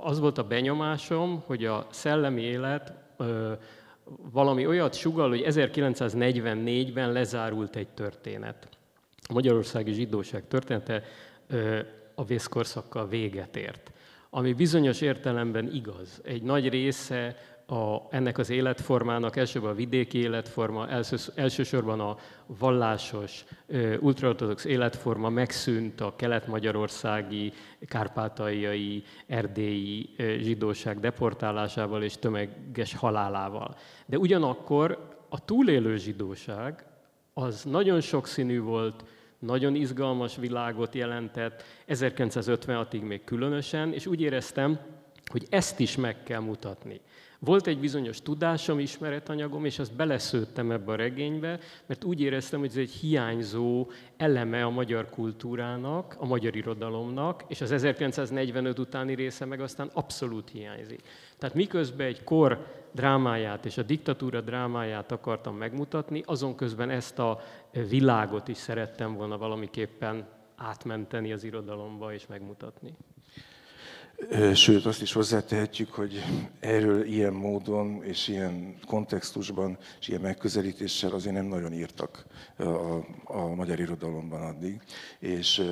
az 0.03 0.21
volt 0.21 0.39
a 0.39 0.47
benyomásom, 0.47 1.43
hogy 1.47 1.65
a 1.65 1.87
szellemi 1.91 2.43
élet 2.43 2.93
valami 4.33 4.67
olyat 4.67 4.95
sugal, 4.95 5.29
hogy 5.29 5.45
1944-ben 5.47 7.13
lezárult 7.13 7.77
egy 7.77 7.89
történet. 7.89 8.69
A 9.29 9.33
magyarországi 9.33 9.93
zsidóság 9.93 10.49
története 10.49 11.03
a 12.15 12.25
vészkorszakkal 12.25 13.09
véget 13.09 13.57
ért. 13.57 13.93
Ami 14.31 14.53
bizonyos 14.53 15.01
értelemben 15.01 15.75
igaz. 15.75 16.21
Egy 16.25 16.43
nagy 16.43 16.69
része 16.69 17.37
a, 17.67 17.97
ennek 18.11 18.39
az 18.39 18.51
életformának, 18.51 19.37
elsősorban 19.37 19.71
a 19.71 19.75
vidéki 19.75 20.19
életforma, 20.19 20.89
elsős, 20.89 21.29
elsősorban 21.35 22.01
a 22.01 22.17
vallásos, 22.47 23.45
ultraortodox 24.01 24.65
életforma 24.65 25.29
megszűnt 25.29 26.01
a 26.01 26.17
kelet-magyarországi, 26.17 27.53
kárpátaljai, 27.87 29.03
erdélyi 29.27 30.15
zsidóság 30.39 31.01
deportálásával 31.01 32.03
és 32.03 32.17
tömeges 32.17 32.95
halálával. 32.95 33.77
De 34.07 34.19
ugyanakkor 34.19 35.09
a 35.29 35.45
túlélő 35.45 35.97
zsidóság 35.97 36.85
az 37.33 37.63
nagyon 37.63 38.01
sokszínű 38.01 38.61
volt, 38.61 39.05
nagyon 39.39 39.75
izgalmas 39.75 40.37
világot 40.37 40.95
jelentett, 40.95 41.63
1956-ig 41.89 43.07
még 43.07 43.25
különösen, 43.25 43.93
és 43.93 44.07
úgy 44.07 44.21
éreztem, 44.21 44.79
hogy 45.27 45.47
ezt 45.51 45.81
is 45.81 45.97
meg 45.97 46.23
kell 46.23 46.41
mutatni. 46.41 47.01
Volt 47.45 47.67
egy 47.67 47.79
bizonyos 47.79 48.23
tudásom, 48.23 48.79
ismeretanyagom, 48.79 49.65
és 49.65 49.79
azt 49.79 49.97
beleszőttem 49.97 50.71
ebbe 50.71 50.93
a 50.93 50.97
regénybe, 50.97 51.59
mert 51.87 52.05
úgy 52.05 52.21
éreztem, 52.21 52.61
hogy 52.61 52.69
ez 52.69 52.77
egy 52.77 52.91
hiányzó 52.91 53.91
eleme 54.17 54.65
a 54.65 54.71
magyar 54.71 55.09
kultúrának, 55.11 56.17
a 56.19 56.27
magyar 56.27 56.57
irodalomnak, 56.57 57.45
és 57.49 57.61
az 57.61 57.73
1945 57.73 58.79
utáni 58.79 59.15
része 59.15 59.45
meg 59.45 59.61
aztán 59.61 59.91
abszolút 59.93 60.51
hiányzik. 60.51 61.03
Tehát 61.39 61.55
miközben 61.55 62.07
egy 62.07 62.25
kor 62.25 62.67
drámáját 62.93 63.65
és 63.65 63.79
a 63.79 63.83
diktatúra 63.83 64.41
drámáját 64.41 65.13
akartam 65.13 65.57
megmutatni, 65.57 66.23
azon 66.27 66.55
közben 66.55 66.91
ezt 66.91 67.19
a 67.19 67.41
világot 67.89 68.49
is 68.49 68.57
szerettem 68.57 69.15
volna 69.15 69.39
valamiképpen 69.39 70.27
átmenteni 70.57 71.33
az 71.33 71.45
irodalomba 71.45 72.13
és 72.13 72.27
megmutatni. 72.27 72.95
Sőt, 74.55 74.87
azt 74.87 75.03
is 75.03 75.13
hozzátehetjük, 75.13 75.93
hogy 75.93 76.23
erről 76.61 77.05
ilyen 77.05 77.33
módon 77.33 78.03
és 78.05 78.29
ilyen 78.29 78.75
kontextusban 78.87 79.79
és 80.01 80.09
ilyen 80.09 80.21
megközelítéssel 80.21 81.13
azért 81.13 81.35
nem 81.35 81.45
nagyon 81.45 81.73
írtak 81.73 82.27
a, 82.57 82.65
a 83.25 83.55
magyar 83.55 83.81
irodalomban 83.81 84.43
addig. 84.43 84.81
És 85.19 85.63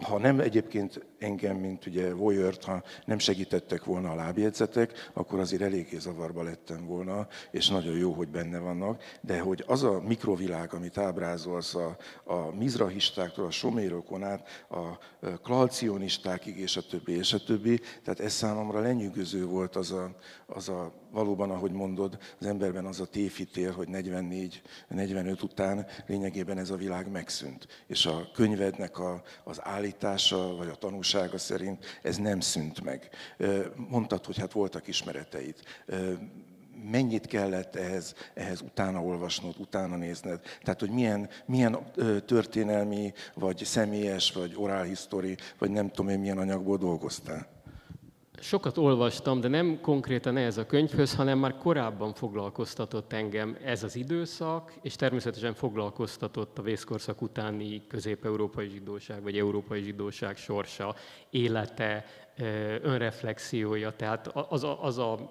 ha 0.00 0.18
nem 0.18 0.40
egyébként 0.40 1.04
engem, 1.18 1.56
mint 1.56 1.86
ugye 1.86 2.14
voyeur 2.14 2.54
ha 2.66 2.82
nem 3.04 3.18
segítettek 3.18 3.84
volna 3.84 4.10
a 4.10 4.14
lábjegyzetek, 4.14 5.10
akkor 5.12 5.38
azért 5.38 5.62
eléggé 5.62 5.98
zavarba 5.98 6.42
lettem 6.42 6.86
volna, 6.86 7.26
és 7.50 7.68
nagyon 7.68 7.96
jó, 7.96 8.12
hogy 8.12 8.28
benne 8.28 8.58
vannak, 8.58 9.02
de 9.20 9.40
hogy 9.40 9.64
az 9.66 9.82
a 9.82 10.00
mikrovilág, 10.00 10.74
amit 10.74 10.98
ábrázolsz 10.98 11.74
a, 11.74 11.96
a 12.24 12.54
mizrahistáktól, 12.54 13.46
a 13.46 13.50
somérokon 13.50 14.22
át, 14.22 14.66
a 14.68 14.98
klalcionistákig, 15.42 16.58
és 16.58 16.76
a 16.76 16.86
többi, 16.86 17.12
és 17.12 17.32
a 17.32 17.44
többi, 17.44 17.80
tehát 18.04 18.20
ez 18.20 18.32
számomra 18.32 18.80
lenyűgöző 18.80 19.46
volt 19.46 19.76
az 19.76 19.92
a, 19.92 20.16
az 20.46 20.68
a 20.68 20.92
valóban, 21.16 21.50
ahogy 21.50 21.72
mondod, 21.72 22.18
az 22.40 22.46
emberben 22.46 22.84
az 22.84 23.00
a 23.00 23.06
tévhitél, 23.06 23.72
hogy 23.72 23.88
44-45 23.90 25.42
után 25.42 25.86
lényegében 26.06 26.58
ez 26.58 26.70
a 26.70 26.76
világ 26.76 27.10
megszűnt. 27.10 27.66
És 27.86 28.06
a 28.06 28.28
könyvednek 28.34 28.98
a, 28.98 29.22
az 29.44 29.58
állítása, 29.62 30.54
vagy 30.56 30.68
a 30.68 30.74
tanúsága 31.10 31.38
szerint 31.38 31.98
ez 32.02 32.16
nem 32.16 32.40
szűnt 32.40 32.84
meg. 32.84 33.08
Mondtad, 33.88 34.24
hogy 34.24 34.38
hát 34.38 34.52
voltak 34.52 34.88
ismereteid 34.88 35.54
mennyit 36.90 37.26
kellett 37.26 37.76
ehhez, 37.76 38.14
ehhez 38.34 38.60
utána 38.60 39.02
olvasnod, 39.02 39.54
utána 39.58 39.96
nézned. 39.96 40.40
Tehát, 40.62 40.80
hogy 40.80 40.90
milyen, 40.90 41.28
milyen 41.46 41.78
történelmi, 42.26 43.12
vagy 43.34 43.64
személyes, 43.64 44.32
vagy 44.32 44.54
oral 44.56 44.82
history, 44.82 45.36
vagy 45.58 45.70
nem 45.70 45.90
tudom 45.90 46.10
én 46.10 46.18
milyen 46.18 46.38
anyagból 46.38 46.76
dolgoztál. 46.76 47.55
Sokat 48.40 48.78
olvastam, 48.78 49.40
de 49.40 49.48
nem 49.48 49.80
konkrétan 49.80 50.36
ez 50.36 50.58
a 50.58 50.66
könyvhöz, 50.66 51.14
hanem 51.14 51.38
már 51.38 51.56
korábban 51.56 52.14
foglalkoztatott 52.14 53.12
engem 53.12 53.56
ez 53.64 53.82
az 53.82 53.96
időszak, 53.96 54.72
és 54.82 54.96
természetesen 54.96 55.54
foglalkoztatott 55.54 56.58
a 56.58 56.62
vészkorszak 56.62 57.22
utáni 57.22 57.86
közép-európai 57.86 58.68
zsidóság, 58.68 59.22
vagy 59.22 59.38
európai 59.38 59.82
zsidóság 59.82 60.36
sorsa, 60.36 60.94
élete, 61.30 62.04
önreflexiója. 62.82 63.92
Tehát 63.96 64.26
az, 64.26 64.66
az, 64.80 64.98
a, 64.98 65.30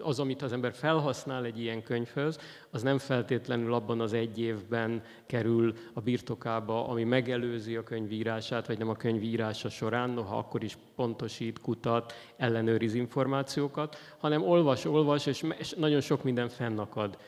az, 0.00 0.20
amit 0.20 0.42
az 0.42 0.52
ember 0.52 0.72
felhasznál 0.72 1.44
egy 1.44 1.60
ilyen 1.60 1.82
könyvhöz, 1.82 2.38
az 2.70 2.82
nem 2.82 2.98
feltétlenül 2.98 3.74
abban 3.74 4.00
az 4.00 4.12
egy 4.12 4.40
évben 4.40 5.02
kerül 5.26 5.74
a 5.92 6.00
birtokába, 6.00 6.88
ami 6.88 7.04
megelőzi 7.04 7.76
a 7.76 7.82
könyvírását, 7.82 8.66
vagy 8.66 8.78
nem 8.78 8.88
a 8.88 8.94
könyvírása 8.94 9.68
során, 9.68 10.10
noha 10.10 10.38
akkor 10.38 10.62
is 10.62 10.76
pontosít, 10.96 11.60
kutat, 11.60 12.12
ellenőriz 12.36 12.94
információkat, 12.94 13.96
hanem 14.18 14.42
olvas, 14.42 14.84
olvas, 14.84 15.26
és 15.26 15.44
nagyon 15.76 16.00
sok 16.00 16.22
minden 16.22 16.48
fennakad 16.48 17.18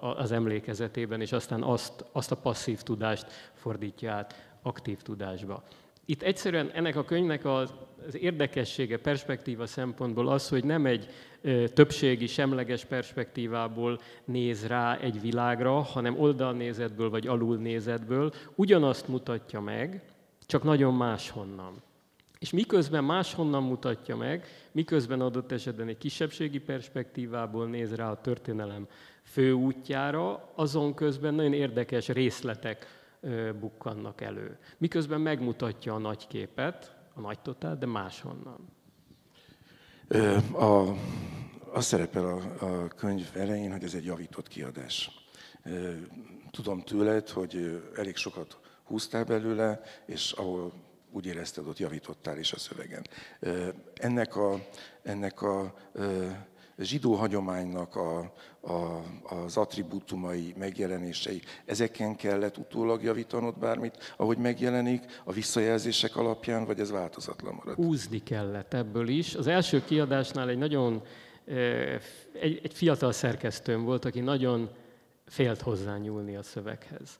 az 0.00 0.32
emlékezetében, 0.32 1.20
és 1.20 1.32
aztán 1.32 1.62
azt, 1.62 2.04
azt 2.12 2.30
a 2.30 2.36
passzív 2.36 2.82
tudást 2.82 3.26
fordítja 3.52 4.12
át 4.12 4.52
aktív 4.62 5.02
tudásba. 5.02 5.62
Itt 6.10 6.22
egyszerűen 6.22 6.70
ennek 6.74 6.96
a 6.96 7.04
könyvnek 7.04 7.44
az, 7.44 7.74
az 8.06 8.16
érdekessége 8.16 8.98
perspektíva 8.98 9.66
szempontból 9.66 10.28
az, 10.28 10.48
hogy 10.48 10.64
nem 10.64 10.86
egy 10.86 11.08
többségi, 11.74 12.26
semleges 12.26 12.84
perspektívából 12.84 14.00
néz 14.24 14.66
rá 14.66 14.98
egy 14.98 15.20
világra, 15.20 15.80
hanem 15.80 16.18
oldalnézetből 16.18 17.10
vagy 17.10 17.26
alulnézetből 17.26 18.32
ugyanazt 18.54 19.08
mutatja 19.08 19.60
meg, 19.60 20.02
csak 20.46 20.62
nagyon 20.62 20.94
máshonnan. 20.94 21.82
És 22.38 22.50
miközben 22.50 23.04
máshonnan 23.04 23.62
mutatja 23.62 24.16
meg, 24.16 24.46
miközben 24.72 25.20
adott 25.20 25.52
esetben 25.52 25.88
egy 25.88 25.98
kisebbségi 25.98 26.60
perspektívából 26.60 27.66
néz 27.66 27.94
rá 27.94 28.10
a 28.10 28.20
történelem 28.20 28.86
főútjára, 29.22 30.52
azon 30.54 30.94
közben 30.94 31.34
nagyon 31.34 31.52
érdekes 31.52 32.08
részletek 32.08 32.99
bukkannak 33.60 34.20
elő. 34.20 34.58
Miközben 34.78 35.20
megmutatja 35.20 35.94
a 35.94 35.98
nagy 35.98 36.26
képet, 36.26 36.96
a 37.14 37.20
nagy 37.20 37.40
totál, 37.40 37.76
de 37.76 37.86
máshonnan. 37.86 38.68
A, 40.52 40.94
az 41.72 41.84
szerepel 41.84 42.24
a, 42.24 42.64
a 42.66 42.88
könyv 42.88 43.30
elején, 43.34 43.72
hogy 43.72 43.84
ez 43.84 43.94
egy 43.94 44.04
javított 44.04 44.48
kiadás. 44.48 45.10
Tudom 46.50 46.80
tőled, 46.80 47.28
hogy 47.28 47.82
elég 47.96 48.16
sokat 48.16 48.58
húztál 48.84 49.24
belőle, 49.24 49.80
és 50.06 50.32
ahol 50.32 50.72
úgy 51.12 51.26
érezted, 51.26 51.66
ott 51.66 51.78
javítottál 51.78 52.38
is 52.38 52.52
a 52.52 52.58
szövegen. 52.58 53.06
Ennek 53.94 54.36
a, 54.36 54.66
ennek 55.02 55.42
a 55.42 55.74
zsidó 56.84 57.14
hagyománynak 57.14 57.96
a, 57.96 58.18
a, 58.60 59.02
az 59.34 59.56
attribútumai, 59.56 60.54
megjelenései, 60.58 61.40
ezeken 61.64 62.16
kellett 62.16 62.58
utólag 62.58 63.02
javítanod 63.02 63.58
bármit, 63.58 64.14
ahogy 64.16 64.38
megjelenik, 64.38 65.20
a 65.24 65.32
visszajelzések 65.32 66.16
alapján, 66.16 66.64
vagy 66.64 66.80
ez 66.80 66.90
változatlan 66.90 67.54
marad? 67.54 67.74
Húzni 67.74 68.22
kellett 68.22 68.74
ebből 68.74 69.08
is. 69.08 69.34
Az 69.34 69.46
első 69.46 69.84
kiadásnál 69.84 70.48
egy 70.48 70.58
nagyon, 70.58 71.02
egy, 72.40 72.60
egy 72.62 72.72
fiatal 72.72 73.12
szerkesztőm 73.12 73.84
volt, 73.84 74.04
aki 74.04 74.20
nagyon 74.20 74.70
félt 75.26 75.60
hozzányúlni 75.60 76.36
a 76.36 76.42
szöveghez. 76.42 77.18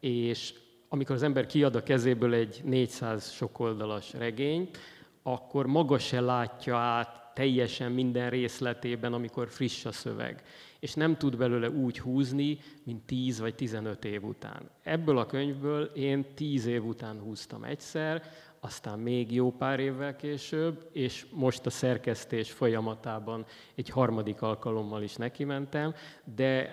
És 0.00 0.54
amikor 0.88 1.14
az 1.14 1.22
ember 1.22 1.46
kiad 1.46 1.76
a 1.76 1.82
kezéből 1.82 2.34
egy 2.34 2.60
400 2.64 3.30
sokoldalas 3.30 4.12
regényt, 4.12 4.78
akkor 5.22 5.66
maga 5.66 5.98
se 5.98 6.20
látja 6.20 6.76
át 6.76 7.25
teljesen 7.36 7.92
minden 7.92 8.30
részletében, 8.30 9.12
amikor 9.12 9.48
friss 9.48 9.84
a 9.84 9.92
szöveg. 9.92 10.42
És 10.80 10.94
nem 10.94 11.16
tud 11.16 11.36
belőle 11.36 11.70
úgy 11.70 11.98
húzni, 11.98 12.58
mint 12.84 13.02
10 13.02 13.40
vagy 13.40 13.54
15 13.54 14.04
év 14.04 14.24
után. 14.24 14.70
Ebből 14.82 15.18
a 15.18 15.26
könyvből 15.26 15.84
én 15.84 16.24
10 16.34 16.66
év 16.66 16.84
után 16.84 17.20
húztam 17.20 17.64
egyszer, 17.64 18.22
aztán 18.60 18.98
még 18.98 19.32
jó 19.32 19.52
pár 19.52 19.80
évvel 19.80 20.16
később, 20.16 20.88
és 20.92 21.26
most 21.30 21.66
a 21.66 21.70
szerkesztés 21.70 22.50
folyamatában 22.50 23.44
egy 23.74 23.88
harmadik 23.88 24.42
alkalommal 24.42 25.02
is 25.02 25.14
nekimentem, 25.14 25.94
de 26.36 26.70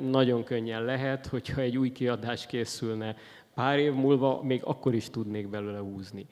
nagyon 0.00 0.44
könnyen 0.44 0.84
lehet, 0.84 1.26
hogyha 1.26 1.60
egy 1.60 1.76
új 1.76 1.92
kiadás 1.92 2.46
készülne 2.46 3.16
pár 3.54 3.78
év 3.78 3.92
múlva, 3.92 4.42
még 4.42 4.60
akkor 4.64 4.94
is 4.94 5.10
tudnék 5.10 5.48
belőle 5.48 5.78
húzni 5.78 6.26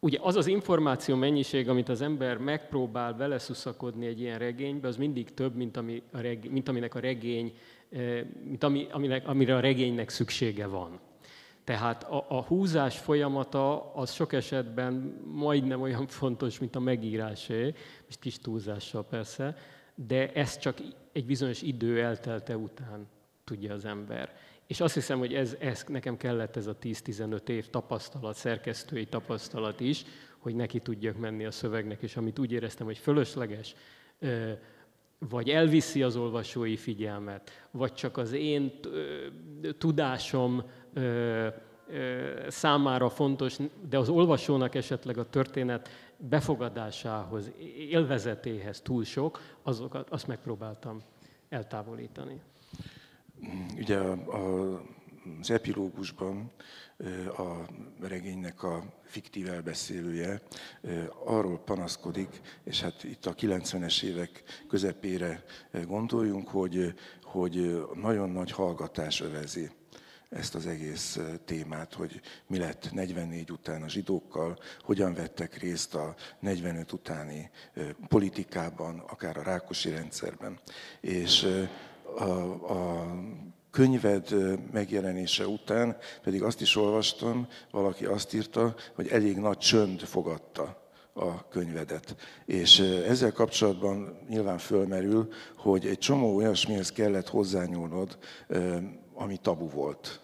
ugye 0.00 0.18
az 0.20 0.36
az 0.36 0.46
információ 0.46 1.16
mennyiség, 1.16 1.68
amit 1.68 1.88
az 1.88 2.00
ember 2.00 2.38
megpróbál 2.38 3.12
beleszuszakodni 3.12 4.06
egy 4.06 4.20
ilyen 4.20 4.38
regénybe, 4.38 4.88
az 4.88 4.96
mindig 4.96 5.34
több, 5.34 5.54
mint, 5.54 5.76
ami 5.76 6.02
a 6.12 6.18
regény, 6.18 6.52
mint 6.52 6.68
aminek 6.68 6.94
a 6.94 7.00
regény, 7.00 7.52
eh, 7.90 8.24
mint 8.44 8.64
ami, 8.64 8.86
aminek, 8.90 9.28
amire 9.28 9.56
a 9.56 9.60
regénynek 9.60 10.08
szüksége 10.08 10.66
van. 10.66 11.00
Tehát 11.64 12.04
a, 12.04 12.26
a 12.28 12.42
húzás 12.42 12.98
folyamata 12.98 13.94
az 13.94 14.12
sok 14.12 14.32
esetben 14.32 14.92
majdnem 15.32 15.80
olyan 15.80 16.06
fontos, 16.06 16.58
mint 16.58 16.76
a 16.76 16.80
megírásé, 16.80 17.74
és 18.08 18.18
kis 18.18 18.38
túlzással 18.38 19.04
persze, 19.04 19.56
de 19.94 20.32
ez 20.32 20.58
csak 20.58 20.78
egy 21.12 21.26
bizonyos 21.26 21.62
idő 21.62 22.02
eltelte 22.02 22.56
után 22.56 23.06
tudja 23.44 23.74
az 23.74 23.84
ember. 23.84 24.36
És 24.68 24.80
azt 24.80 24.94
hiszem, 24.94 25.18
hogy 25.18 25.34
ez, 25.34 25.56
ez 25.60 25.84
nekem 25.86 26.16
kellett 26.16 26.56
ez 26.56 26.66
a 26.66 26.76
10-15 26.82 27.48
év 27.48 27.70
tapasztalat, 27.70 28.36
szerkesztői 28.36 29.06
tapasztalat 29.06 29.80
is, 29.80 30.04
hogy 30.38 30.54
neki 30.54 30.80
tudjak 30.80 31.18
menni 31.18 31.44
a 31.44 31.50
szövegnek, 31.50 32.02
és 32.02 32.16
amit 32.16 32.38
úgy 32.38 32.52
éreztem, 32.52 32.86
hogy 32.86 32.98
fölösleges, 32.98 33.74
vagy 35.18 35.48
elviszi 35.48 36.02
az 36.02 36.16
olvasói 36.16 36.76
figyelmet, 36.76 37.68
vagy 37.70 37.92
csak 37.92 38.16
az 38.16 38.32
én 38.32 38.80
tudásom 39.78 40.62
számára 42.48 43.08
fontos, 43.08 43.56
de 43.88 43.98
az 43.98 44.08
olvasónak 44.08 44.74
esetleg 44.74 45.18
a 45.18 45.28
történet 45.30 45.88
befogadásához, 46.16 47.50
élvezetéhez 47.76 48.80
túl 48.80 49.04
sok, 49.04 49.40
azokat, 49.62 50.10
azt 50.10 50.26
megpróbáltam 50.26 51.02
eltávolítani. 51.48 52.40
Ugye 53.76 53.98
a, 53.98 54.12
a, 54.12 54.82
az 55.40 55.50
epilógusban 55.50 56.52
a 57.36 57.68
regénynek 58.00 58.62
a 58.62 58.84
fiktív 59.04 59.48
elbeszélője 59.48 60.42
arról 61.24 61.58
panaszkodik, 61.58 62.40
és 62.64 62.80
hát 62.80 63.04
itt 63.04 63.26
a 63.26 63.34
90-es 63.34 64.02
évek 64.02 64.42
közepére 64.68 65.44
gondoljunk, 65.86 66.48
hogy, 66.48 66.94
hogy 67.22 67.84
nagyon 67.94 68.30
nagy 68.30 68.50
hallgatás 68.50 69.20
övezi 69.20 69.70
ezt 70.28 70.54
az 70.54 70.66
egész 70.66 71.18
témát, 71.44 71.94
hogy 71.94 72.20
mi 72.46 72.58
lett 72.58 72.92
44 72.92 73.50
után 73.50 73.82
a 73.82 73.88
zsidókkal, 73.88 74.58
hogyan 74.80 75.14
vettek 75.14 75.58
részt 75.58 75.94
a 75.94 76.14
45 76.40 76.92
utáni 76.92 77.50
politikában, 78.08 78.98
akár 78.98 79.36
a 79.36 79.42
rákosi 79.42 79.90
rendszerben. 79.90 80.58
És 81.00 81.46
a, 82.16 82.22
a 82.72 83.06
könyved 83.70 84.34
megjelenése 84.72 85.46
után 85.46 85.96
pedig 86.22 86.42
azt 86.42 86.60
is 86.60 86.76
olvastam, 86.76 87.46
valaki 87.70 88.04
azt 88.04 88.34
írta, 88.34 88.74
hogy 88.94 89.08
elég 89.08 89.36
nagy 89.36 89.58
csönd 89.58 90.00
fogadta 90.00 90.86
a 91.12 91.48
könyvedet. 91.48 92.16
És 92.46 92.78
ezzel 92.80 93.32
kapcsolatban 93.32 94.18
nyilván 94.28 94.58
fölmerül, 94.58 95.28
hogy 95.56 95.86
egy 95.86 95.98
csomó 95.98 96.36
olyasmihez 96.36 96.92
kellett 96.92 97.28
hozzányúlnod, 97.28 98.18
ami 99.14 99.36
tabu 99.36 99.68
volt 99.68 100.20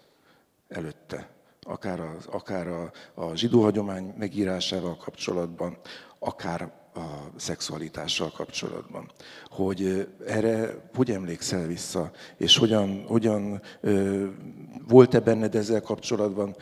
előtte. 0.67 1.29
Akár 1.61 1.99
a, 1.99 2.15
akár 2.31 2.67
a, 2.67 2.91
a 3.13 3.35
zsidó 3.35 3.61
hagyomány 3.61 4.13
megírásával 4.17 4.97
kapcsolatban, 4.97 5.77
akár 6.19 6.71
a 6.95 7.31
szexualitással 7.35 8.31
kapcsolatban. 8.31 9.11
Hogy 9.45 10.07
erre 10.25 10.83
hogy 10.93 11.11
emlékszel 11.11 11.67
vissza, 11.67 12.11
és 12.37 12.57
hogyan, 12.57 13.03
hogyan 13.07 13.61
volt-e 14.87 15.19
benned 15.19 15.55
ezzel 15.55 15.81
kapcsolatban 15.81 16.55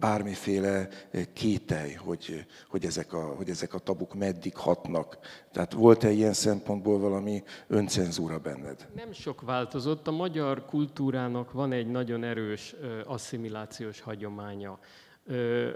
bármiféle 0.00 0.88
kételj, 1.32 1.92
hogy, 1.92 2.46
hogy, 2.68 2.84
ezek 2.84 3.12
a, 3.12 3.34
hogy 3.36 3.48
ezek 3.48 3.74
a 3.74 3.78
tabuk 3.78 4.14
meddig 4.14 4.56
hatnak? 4.56 5.18
Tehát 5.52 5.72
volt-e 5.72 6.10
ilyen 6.10 6.32
szempontból 6.32 6.98
valami 6.98 7.42
öncenzúra 7.66 8.38
benned? 8.38 8.88
Nem 8.94 9.12
sok 9.12 9.40
változott. 9.40 10.06
A 10.06 10.10
magyar 10.10 10.64
kultúrának 10.64 11.52
van 11.52 11.72
egy 11.72 11.86
nagyon 11.86 12.24
erős 12.24 12.74
asszimilációs 13.04 14.00
hagyománya. 14.00 14.78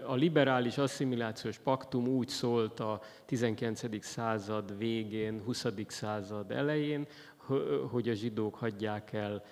A 0.07 0.15
liberális 0.15 0.79
asszimilációs 0.79 1.59
paktum 1.59 2.07
úgy 2.07 2.29
szólt 2.29 2.81
a 2.81 3.01
19. 3.25 4.05
század 4.05 4.79
végén, 4.79 5.43
20. 5.45 5.67
század 5.87 6.51
elején, 6.51 7.07
hogy 7.91 8.09
a 8.09 8.15
zsidók 8.15 8.55
hagyják 8.55 9.13
el 9.13 9.43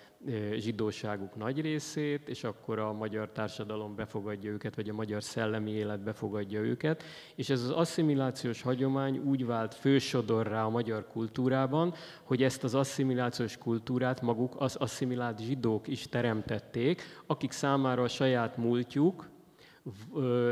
zsidóságuk 0.55 1.37
nagy 1.37 1.61
részét, 1.61 2.29
és 2.29 2.45
akkor 2.45 2.79
a 2.79 2.93
magyar 2.93 3.29
társadalom 3.29 3.95
befogadja 3.95 4.51
őket, 4.51 4.75
vagy 4.75 4.89
a 4.89 4.93
magyar 4.95 5.23
szellemi 5.23 5.71
élet 5.71 6.03
befogadja 6.03 6.61
őket. 6.61 7.03
És 7.35 7.51
ez 7.51 7.63
az 7.63 7.71
asszimilációs 7.71 8.63
hagyomány 8.63 9.19
úgy 9.19 9.47
vált 9.47 9.75
fősodorrá 9.75 10.65
a 10.65 10.71
magyar 10.71 11.07
kultúrában, 11.07 11.95
hogy 12.23 12.43
ezt 12.43 12.65
az 12.65 12.75
asszimilációs 12.75 13.59
kultúrát 13.59 14.21
maguk 14.21 14.55
az 14.59 14.77
asszimilált 14.77 15.41
zsidók 15.41 15.89
is 15.89 16.09
teremtették, 16.09 17.03
akik 17.27 17.53
számára 17.53 18.03
a 18.03 18.09
saját 18.09 18.57
múltjuk, 18.57 19.31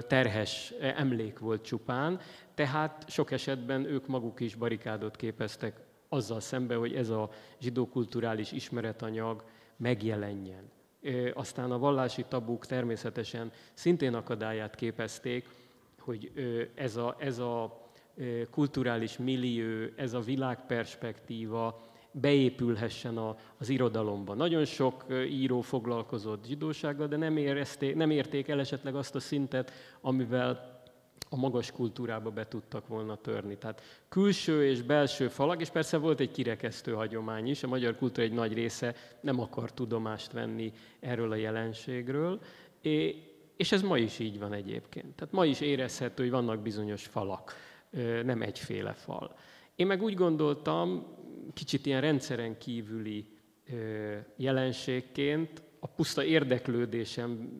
terhes 0.06 0.74
emlék 0.80 1.38
volt 1.38 1.62
csupán, 1.62 2.20
tehát 2.54 3.04
sok 3.08 3.30
esetben 3.30 3.84
ők 3.84 4.06
maguk 4.06 4.40
is 4.40 4.54
barikádot 4.54 5.16
képeztek 5.16 5.80
azzal 6.08 6.40
szemben, 6.40 6.78
hogy 6.78 6.94
ez 6.94 7.08
a 7.08 7.30
zsidó 7.60 7.88
kulturális 7.88 8.52
ismeretanyag 8.52 9.44
megjelenjen. 9.76 10.70
Aztán 11.34 11.70
a 11.70 11.78
vallási 11.78 12.24
tabuk 12.28 12.66
természetesen 12.66 13.52
szintén 13.72 14.14
akadályát 14.14 14.74
képezték, 14.74 15.48
hogy 15.98 16.32
ez 16.74 16.96
a, 16.96 17.16
ez 17.18 17.38
a 17.38 17.84
kulturális 18.50 19.18
millió, 19.18 19.86
ez 19.96 20.12
a 20.12 20.20
világperspektíva 20.20 21.89
beépülhessen 22.12 23.16
a, 23.16 23.36
az 23.58 23.68
irodalomba. 23.68 24.34
Nagyon 24.34 24.64
sok 24.64 25.04
író 25.28 25.60
foglalkozott 25.60 26.44
zsidósággal, 26.46 27.06
de 27.06 27.16
nem, 27.16 27.36
érezték, 27.36 27.94
nem 27.94 28.10
érték 28.10 28.48
el 28.48 28.60
esetleg 28.60 28.94
azt 28.94 29.14
a 29.14 29.20
szintet, 29.20 29.72
amivel 30.00 30.78
a 31.32 31.36
magas 31.36 31.72
kultúrába 31.72 32.30
be 32.30 32.48
tudtak 32.48 32.86
volna 32.86 33.16
törni. 33.16 33.56
Tehát 33.56 33.82
külső 34.08 34.66
és 34.66 34.82
belső 34.82 35.28
falak, 35.28 35.60
és 35.60 35.68
persze 35.68 35.96
volt 35.96 36.20
egy 36.20 36.30
kirekesztő 36.30 36.92
hagyomány 36.92 37.46
is, 37.46 37.62
a 37.62 37.68
magyar 37.68 37.96
kultúra 37.96 38.22
egy 38.22 38.32
nagy 38.32 38.52
része 38.52 38.94
nem 39.20 39.40
akar 39.40 39.72
tudomást 39.72 40.32
venni 40.32 40.72
erről 41.00 41.30
a 41.30 41.34
jelenségről, 41.34 42.40
és 43.56 43.72
ez 43.72 43.82
ma 43.82 43.98
is 43.98 44.18
így 44.18 44.38
van 44.38 44.52
egyébként. 44.52 45.14
Tehát 45.14 45.34
ma 45.34 45.44
is 45.44 45.60
érezhető, 45.60 46.22
hogy 46.22 46.32
vannak 46.32 46.60
bizonyos 46.60 47.06
falak, 47.06 47.54
nem 48.24 48.42
egyféle 48.42 48.92
fal. 48.92 49.34
Én 49.74 49.86
meg 49.86 50.02
úgy 50.02 50.14
gondoltam, 50.14 51.06
kicsit 51.54 51.86
ilyen 51.86 52.00
rendszeren 52.00 52.58
kívüli 52.58 53.26
jelenségként, 54.36 55.62
a 55.80 55.86
puszta 55.86 56.24
érdeklődésem 56.24 57.50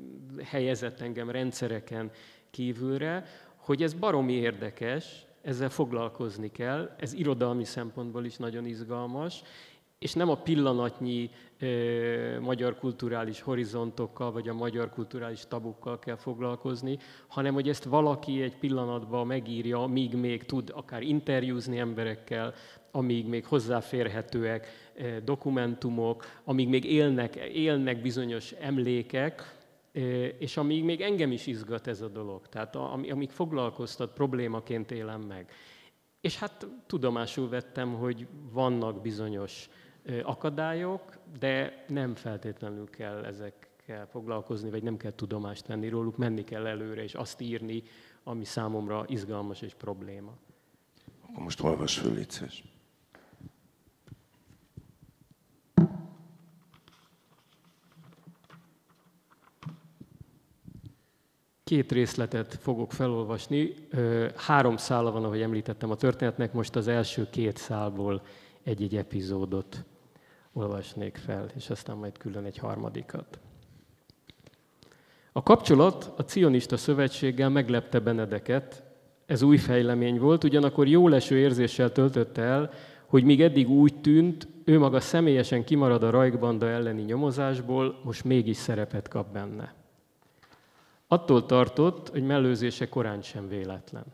helyezett 0.45 1.01
engem 1.01 1.31
rendszereken 1.31 2.11
kívülre, 2.51 3.27
hogy 3.57 3.83
ez 3.83 3.95
baromi 3.95 4.33
érdekes, 4.33 5.27
ezzel 5.43 5.71
foglalkozni 5.71 6.51
kell, 6.51 6.95
ez 6.99 7.13
irodalmi 7.13 7.65
szempontból 7.65 8.25
is 8.25 8.37
nagyon 8.37 8.67
izgalmas, 8.67 9.43
és 10.01 10.13
nem 10.13 10.29
a 10.29 10.35
pillanatnyi 10.35 11.31
e, 11.59 11.67
magyar 12.41 12.79
kulturális 12.79 13.41
horizontokkal, 13.41 14.33
vagy 14.33 14.49
a 14.49 14.55
magyar 14.55 14.91
kulturális 14.91 15.47
tabukkal 15.49 15.99
kell 15.99 16.17
foglalkozni, 16.17 16.99
hanem 17.27 17.55
hogy 17.55 17.69
ezt 17.69 17.85
valaki 17.85 18.43
egy 18.43 18.57
pillanatban 18.57 19.27
megírja, 19.27 19.87
míg 19.87 20.15
még 20.15 20.45
tud 20.45 20.73
akár 20.75 21.03
interjúzni 21.03 21.79
emberekkel, 21.79 22.55
amíg 22.91 23.27
még 23.27 23.47
hozzáférhetőek 23.47 24.67
e, 24.97 25.21
dokumentumok, 25.21 26.25
amíg 26.45 26.69
még 26.69 26.85
élnek, 26.85 27.35
élnek 27.37 28.03
bizonyos 28.03 28.53
emlékek, 28.53 29.59
és 30.39 30.57
amíg 30.57 30.85
még 30.85 31.01
engem 31.01 31.33
is 31.33 31.47
izgat 31.47 31.87
ez 31.87 32.01
a 32.01 32.09
dolog, 32.09 32.49
tehát 32.49 32.77
amíg 32.77 33.31
foglalkoztat, 33.31 34.13
problémaként 34.13 34.91
élem 34.91 35.21
meg. 35.21 35.53
És 36.21 36.39
hát 36.39 36.67
tudomásul 36.87 37.49
vettem, 37.49 37.95
hogy 37.95 38.27
vannak 38.53 39.01
bizonyos 39.01 39.69
akadályok, 40.23 41.19
de 41.39 41.85
nem 41.89 42.15
feltétlenül 42.15 42.91
kell 42.91 43.25
ezekkel 43.25 44.07
foglalkozni, 44.07 44.71
vagy 44.71 44.83
nem 44.83 44.97
kell 44.97 45.13
tudomást 45.13 45.67
venni 45.67 45.89
róluk, 45.89 46.17
menni 46.17 46.45
kell 46.45 46.67
előre, 46.67 47.03
és 47.03 47.15
azt 47.15 47.41
írni, 47.41 47.83
ami 48.25 48.45
számomra 48.45 49.05
izgalmas 49.07 49.63
és 49.63 49.75
probléma. 49.75 50.33
Akkor 51.29 51.43
most 51.43 51.61
olvas 51.61 51.99
föl, 51.99 52.15
légy 52.15 52.71
Két 61.65 61.93
részletet 61.93 62.55
fogok 62.55 62.93
felolvasni. 62.93 63.75
Három 64.37 64.77
szála 64.77 65.11
van, 65.11 65.25
ahogy 65.25 65.41
említettem 65.41 65.91
a 65.91 65.97
történetnek, 65.97 66.53
most 66.53 66.77
az 66.77 66.89
első 66.89 67.29
két 67.31 67.57
szálból 67.57 68.23
egy-egy 68.63 68.97
epizódot 68.97 69.85
olvasnék 70.53 71.17
fel, 71.17 71.47
és 71.57 71.71
aztán 71.71 71.97
majd 71.97 72.19
külön 72.19 72.45
egy 72.45 72.59
harmadikat. 72.59 73.39
A 75.33 75.43
kapcsolat 75.43 76.13
a 76.17 76.23
cionista 76.23 76.77
szövetséggel 76.77 77.49
meglepte 77.49 77.99
Benedeket, 77.99 78.83
ez 79.27 79.43
új 79.43 79.57
fejlemény 79.57 80.19
volt, 80.19 80.45
ugyanakkor 80.45 80.89
jó 80.89 81.09
leső 81.09 81.39
érzéssel 81.39 81.93
töltötte 81.93 82.43
el, 82.43 82.71
hogy 83.07 83.25
míg 83.25 83.43
eddig 83.43 83.69
úgy 83.69 84.01
tűnt, 84.01 84.49
ő 84.65 84.79
maga 84.79 85.01
személyesen 85.01 85.65
kimarad 85.65 86.03
a 86.03 86.11
rajkbanda 86.11 86.69
elleni 86.69 87.03
nyomozásból, 87.03 88.01
most 88.05 88.25
mégis 88.25 88.57
szerepet 88.57 89.09
kap 89.09 89.33
benne. 89.33 89.75
Attól 91.07 91.47
tartott, 91.47 92.09
hogy 92.09 92.23
mellőzése 92.23 92.89
korán 92.89 93.23
sem 93.23 93.49
véletlen. 93.49 94.05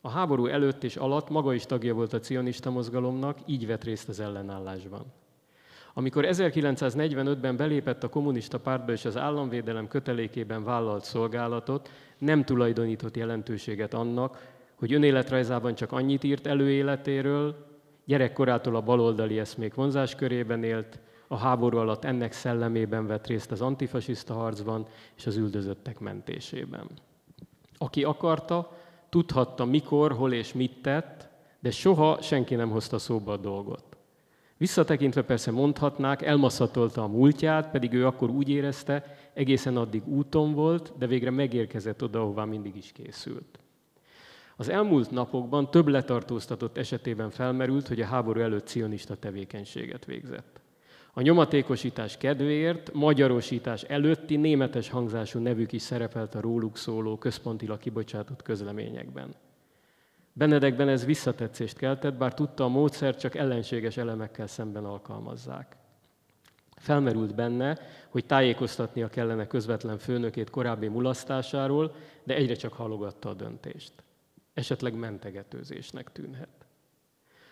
A 0.00 0.08
háború 0.08 0.46
előtt 0.46 0.84
és 0.84 0.96
alatt 0.96 1.28
maga 1.28 1.54
is 1.54 1.66
tagja 1.66 1.94
volt 1.94 2.12
a 2.12 2.20
cionista 2.20 2.70
mozgalomnak, 2.70 3.38
így 3.46 3.66
vett 3.66 3.84
részt 3.84 4.08
az 4.08 4.20
ellenállásban. 4.20 5.12
Amikor 5.98 6.24
1945-ben 6.28 7.56
belépett 7.56 8.04
a 8.04 8.08
kommunista 8.08 8.58
pártba 8.58 8.92
és 8.92 9.04
az 9.04 9.16
államvédelem 9.16 9.88
kötelékében 9.88 10.64
vállalt 10.64 11.04
szolgálatot, 11.04 11.90
nem 12.18 12.44
tulajdonított 12.44 13.16
jelentőséget 13.16 13.94
annak, 13.94 14.48
hogy 14.74 14.92
önéletrajzában 14.92 15.74
csak 15.74 15.92
annyit 15.92 16.24
írt 16.24 16.46
előéletéről, 16.46 17.66
gyerekkorától 18.04 18.76
a 18.76 18.80
baloldali 18.80 19.38
eszmék 19.38 19.74
vonzáskörében 19.74 20.62
élt, 20.62 20.98
a 21.28 21.36
háború 21.36 21.78
alatt 21.78 22.04
ennek 22.04 22.32
szellemében 22.32 23.06
vett 23.06 23.26
részt 23.26 23.50
az 23.50 23.60
antifasiszta 23.60 24.34
harcban 24.34 24.86
és 25.16 25.26
az 25.26 25.36
üldözöttek 25.36 25.98
mentésében. 25.98 26.86
Aki 27.78 28.04
akarta, 28.04 28.78
tudhatta 29.08 29.64
mikor, 29.64 30.12
hol 30.12 30.32
és 30.32 30.52
mit 30.52 30.82
tett, 30.82 31.28
de 31.60 31.70
soha 31.70 32.22
senki 32.22 32.54
nem 32.54 32.70
hozta 32.70 32.98
szóba 32.98 33.32
a 33.32 33.36
dolgot. 33.36 33.87
Visszatekintve 34.58 35.22
persze 35.22 35.50
mondhatnák, 35.50 36.22
elmaszatolta 36.22 37.02
a 37.02 37.06
múltját, 37.06 37.70
pedig 37.70 37.92
ő 37.92 38.06
akkor 38.06 38.30
úgy 38.30 38.48
érezte, 38.48 39.16
egészen 39.34 39.76
addig 39.76 40.06
úton 40.06 40.54
volt, 40.54 40.92
de 40.98 41.06
végre 41.06 41.30
megérkezett 41.30 42.02
oda, 42.02 42.20
ahová 42.20 42.44
mindig 42.44 42.76
is 42.76 42.92
készült. 42.92 43.58
Az 44.56 44.68
elmúlt 44.68 45.10
napokban 45.10 45.70
több 45.70 45.88
letartóztatott 45.88 46.78
esetében 46.78 47.30
felmerült, 47.30 47.88
hogy 47.88 48.00
a 48.00 48.06
háború 48.06 48.40
előtt 48.40 48.66
cionista 48.66 49.16
tevékenységet 49.16 50.04
végzett. 50.04 50.60
A 51.12 51.20
nyomatékosítás 51.20 52.16
kedvéért 52.16 52.92
magyarosítás 52.92 53.82
előtti 53.82 54.36
németes 54.36 54.90
hangzású 54.90 55.38
nevük 55.38 55.72
is 55.72 55.82
szerepelt 55.82 56.34
a 56.34 56.40
róluk 56.40 56.76
szóló 56.76 57.16
központilag 57.16 57.78
kibocsátott 57.78 58.42
közleményekben. 58.42 59.34
Benedekben 60.38 60.88
ez 60.88 61.04
visszatetszést 61.04 61.76
keltett, 61.76 62.14
bár 62.14 62.34
tudta 62.34 62.64
a 62.64 62.68
módszer 62.68 63.16
csak 63.16 63.34
ellenséges 63.34 63.96
elemekkel 63.96 64.46
szemben 64.46 64.84
alkalmazzák. 64.84 65.76
Felmerült 66.76 67.34
benne, 67.34 67.78
hogy 68.08 68.26
tájékoztatnia 68.26 69.08
kellene 69.08 69.46
közvetlen 69.46 69.98
főnökét 69.98 70.50
korábbi 70.50 70.88
mulasztásáról, 70.88 71.94
de 72.24 72.34
egyre 72.34 72.54
csak 72.54 72.72
halogatta 72.72 73.28
a 73.28 73.34
döntést. 73.34 73.92
Esetleg 74.54 74.94
mentegetőzésnek 74.94 76.12
tűnhet. 76.12 76.66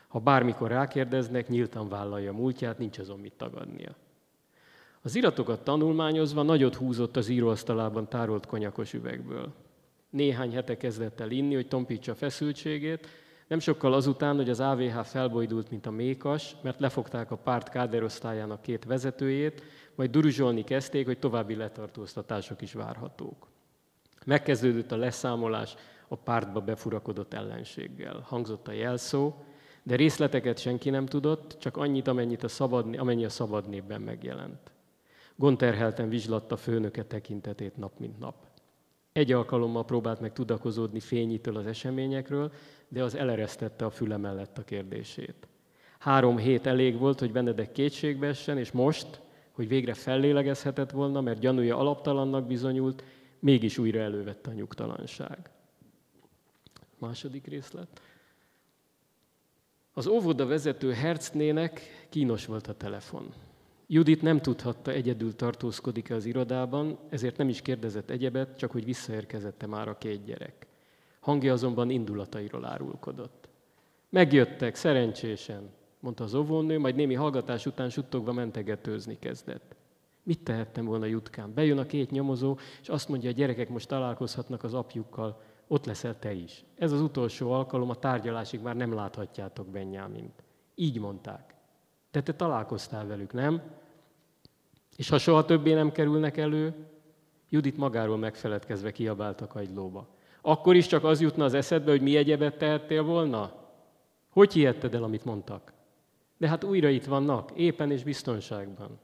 Ha 0.08 0.18
bármikor 0.18 0.68
rákérdeznek, 0.68 1.48
nyíltan 1.48 1.88
vállalja 1.88 2.32
múltját, 2.32 2.78
nincs 2.78 2.98
azon 2.98 3.18
mit 3.18 3.32
tagadnia. 3.36 3.94
Az 5.02 5.14
iratokat 5.14 5.64
tanulmányozva 5.64 6.42
nagyot 6.42 6.74
húzott 6.74 7.16
az 7.16 7.28
íróasztalában 7.28 8.08
tárolt 8.08 8.46
konyakos 8.46 8.92
üvegből. 8.92 9.54
Néhány 10.16 10.52
hete 10.52 10.76
kezdett 10.76 11.20
el 11.20 11.30
inni, 11.30 11.54
hogy 11.54 11.68
tompítsa 11.68 12.14
feszültségét, 12.14 13.06
nem 13.46 13.58
sokkal 13.58 13.92
azután, 13.92 14.36
hogy 14.36 14.50
az 14.50 14.60
AVH 14.60 15.00
felbojdult, 15.00 15.70
mint 15.70 15.86
a 15.86 15.90
mékas, 15.90 16.56
mert 16.62 16.80
lefogták 16.80 17.30
a 17.30 17.36
párt 17.36 17.68
káderosztályának 17.68 18.62
két 18.62 18.84
vezetőjét, 18.84 19.62
majd 19.94 20.10
duruzsolni 20.10 20.64
kezdték, 20.64 21.06
hogy 21.06 21.18
további 21.18 21.54
letartóztatások 21.54 22.62
is 22.62 22.72
várhatók. 22.72 23.46
Megkezdődött 24.24 24.92
a 24.92 24.96
leszámolás 24.96 25.74
a 26.08 26.16
pártba 26.16 26.60
befurakodott 26.60 27.34
ellenséggel. 27.34 28.24
Hangzott 28.24 28.68
a 28.68 28.72
jelszó, 28.72 29.34
de 29.82 29.96
részleteket 29.96 30.58
senki 30.58 30.90
nem 30.90 31.06
tudott, 31.06 31.56
csak 31.58 31.76
annyit, 31.76 32.08
amennyit 32.08 32.42
a 32.42 32.48
szabad, 32.48 32.96
amennyi 32.98 33.24
a 33.24 33.28
szabad 33.28 33.68
népben 33.68 34.00
megjelent. 34.00 34.72
Gonterhelten 35.34 36.08
vizslatta 36.08 36.56
főnöke 36.56 37.04
tekintetét 37.04 37.76
nap 37.76 37.98
mint 37.98 38.18
nap. 38.18 38.45
Egy 39.16 39.32
alkalommal 39.32 39.84
próbált 39.84 40.20
meg 40.20 40.32
tudakozódni 40.32 41.00
fényitől 41.00 41.56
az 41.56 41.66
eseményekről, 41.66 42.52
de 42.88 43.02
az 43.02 43.14
eleresztette 43.14 43.84
a 43.84 43.90
füle 43.90 44.16
mellett 44.16 44.58
a 44.58 44.62
kérdését. 44.62 45.48
Három 45.98 46.36
hét 46.38 46.66
elég 46.66 46.98
volt, 46.98 47.18
hogy 47.18 47.32
Benedek 47.32 47.72
kétségbe 47.72 48.26
essen, 48.26 48.58
és 48.58 48.72
most, 48.72 49.20
hogy 49.50 49.68
végre 49.68 49.94
fellélegezhetett 49.94 50.90
volna, 50.90 51.20
mert 51.20 51.38
gyanúja 51.38 51.76
alaptalannak 51.76 52.46
bizonyult, 52.46 53.04
mégis 53.38 53.78
újra 53.78 54.00
elővette 54.00 54.50
a 54.50 54.54
nyugtalanság. 54.54 55.50
Második 56.98 57.46
részlet. 57.46 58.00
Az 59.92 60.06
óvoda 60.06 60.46
vezető 60.46 60.92
Hercnének 60.92 61.80
kínos 62.08 62.46
volt 62.46 62.66
a 62.66 62.74
telefon. 62.74 63.32
Judit 63.88 64.22
nem 64.22 64.40
tudhatta, 64.40 64.90
egyedül 64.90 65.36
tartózkodik-e 65.36 66.14
az 66.14 66.24
irodában, 66.24 66.98
ezért 67.08 67.36
nem 67.36 67.48
is 67.48 67.62
kérdezett 67.62 68.10
egyebet, 68.10 68.58
csak 68.58 68.70
hogy 68.70 68.84
visszaérkezette 68.84 69.66
már 69.66 69.88
a 69.88 69.98
két 69.98 70.24
gyerek. 70.24 70.66
Hangja 71.20 71.52
azonban 71.52 71.90
indulatairól 71.90 72.64
árulkodott. 72.64 73.48
Megjöttek, 74.08 74.74
szerencsésen, 74.74 75.70
mondta 76.00 76.24
az 76.24 76.34
óvónő, 76.34 76.78
majd 76.78 76.94
némi 76.94 77.14
hallgatás 77.14 77.66
után 77.66 77.88
suttogva 77.88 78.32
mentegetőzni 78.32 79.18
kezdett. 79.18 79.74
Mit 80.22 80.44
tehettem 80.44 80.84
volna 80.84 81.06
Jutkán? 81.06 81.54
Bejön 81.54 81.78
a 81.78 81.86
két 81.86 82.10
nyomozó, 82.10 82.58
és 82.82 82.88
azt 82.88 83.08
mondja, 83.08 83.30
a 83.30 83.32
gyerekek 83.32 83.68
most 83.68 83.88
találkozhatnak 83.88 84.64
az 84.64 84.74
apjukkal, 84.74 85.42
ott 85.66 85.86
leszel 85.86 86.18
te 86.18 86.32
is. 86.32 86.64
Ez 86.78 86.92
az 86.92 87.00
utolsó 87.00 87.50
alkalom, 87.50 87.90
a 87.90 87.94
tárgyalásig 87.94 88.60
már 88.60 88.76
nem 88.76 88.94
láthatjátok 88.94 89.66
Benyámint. 89.66 90.44
Így 90.74 90.98
mondták. 90.98 91.55
De 92.16 92.22
te 92.22 92.34
találkoztál 92.34 93.06
velük, 93.06 93.32
nem? 93.32 93.62
És 94.96 95.08
ha 95.08 95.18
soha 95.18 95.44
többé 95.44 95.72
nem 95.72 95.92
kerülnek 95.92 96.36
elő, 96.36 96.74
Judit 97.48 97.76
magáról 97.76 98.16
megfeledkezve 98.16 98.92
kiabált 98.92 99.40
a 99.40 99.46
kagylóba. 99.46 100.08
Akkor 100.40 100.76
is 100.76 100.86
csak 100.86 101.04
az 101.04 101.20
jutna 101.20 101.44
az 101.44 101.54
eszedbe, 101.54 101.90
hogy 101.90 102.00
mi 102.00 102.16
egyebet 102.16 102.58
tehettél 102.58 103.02
volna? 103.02 103.52
Hogy 104.30 104.52
hihetted 104.52 104.94
el, 104.94 105.02
amit 105.02 105.24
mondtak? 105.24 105.72
De 106.36 106.48
hát 106.48 106.64
újra 106.64 106.88
itt 106.88 107.04
vannak, 107.04 107.50
éppen 107.54 107.90
és 107.90 108.02
biztonságban. 108.02 108.98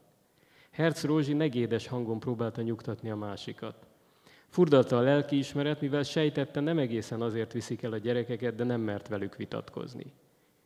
Herz 0.71 1.03
Rózsi 1.03 1.33
negédes 1.33 1.87
hangon 1.87 2.19
próbálta 2.19 2.61
nyugtatni 2.61 3.09
a 3.09 3.15
másikat. 3.15 3.87
Furdalta 4.47 4.97
a 4.97 5.01
lelkiismeret, 5.01 5.81
mivel 5.81 6.03
sejtette, 6.03 6.59
nem 6.59 6.77
egészen 6.77 7.21
azért 7.21 7.53
viszik 7.53 7.81
el 7.81 7.93
a 7.93 7.97
gyerekeket, 7.97 8.55
de 8.55 8.63
nem 8.63 8.81
mert 8.81 9.07
velük 9.07 9.35
vitatkozni. 9.35 10.13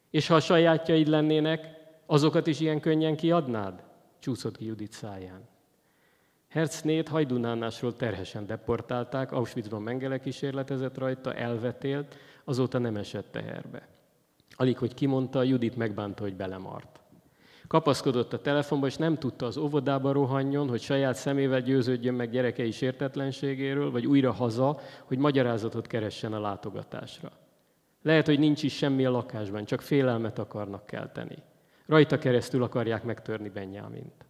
És 0.09 0.27
ha 0.27 0.35
a 0.35 0.39
sajátjaid 0.39 1.07
lennének, 1.07 1.76
azokat 2.07 2.47
is 2.47 2.59
ilyen 2.59 2.79
könnyen 2.79 3.15
kiadnád? 3.15 3.83
Csúszott 4.19 4.57
ki 4.57 4.65
Judit 4.65 4.91
száján. 4.91 5.41
Herznét 6.47 7.07
hajdunánásról 7.07 7.95
terhesen 7.95 8.45
deportálták, 8.45 9.31
Auschwitzban 9.31 9.81
Mengele 9.81 10.19
kísérletezett 10.19 10.97
rajta, 10.97 11.33
elvetélt, 11.33 12.15
azóta 12.43 12.77
nem 12.77 12.95
esett 12.95 13.31
teherbe. 13.31 13.87
Alig, 14.55 14.77
hogy 14.77 14.93
kimondta, 14.93 15.43
Judit 15.43 15.75
megbánta, 15.75 16.23
hogy 16.23 16.35
belemart. 16.35 16.99
Kapaszkodott 17.67 18.33
a 18.33 18.41
telefonba, 18.41 18.87
és 18.87 18.95
nem 18.95 19.17
tudta 19.17 19.45
az 19.45 19.57
óvodába 19.57 20.11
rohanjon, 20.11 20.69
hogy 20.69 20.81
saját 20.81 21.15
szemével 21.15 21.61
győződjön 21.61 22.13
meg 22.13 22.29
gyerekei 22.29 22.71
sértetlenségéről, 22.71 23.91
vagy 23.91 24.05
újra 24.05 24.31
haza, 24.31 24.79
hogy 25.03 25.17
magyarázatot 25.17 25.87
keressen 25.87 26.33
a 26.33 26.39
látogatásra. 26.39 27.31
Lehet, 28.01 28.25
hogy 28.25 28.39
nincs 28.39 28.63
is 28.63 28.75
semmi 28.75 29.05
a 29.05 29.11
lakásban, 29.11 29.65
csak 29.65 29.81
félelmet 29.81 30.39
akarnak 30.39 30.85
kelteni. 30.85 31.37
Rajta 31.87 32.17
keresztül 32.17 32.63
akarják 32.63 33.03
megtörni 33.03 33.49
Benyámint. 33.49 34.25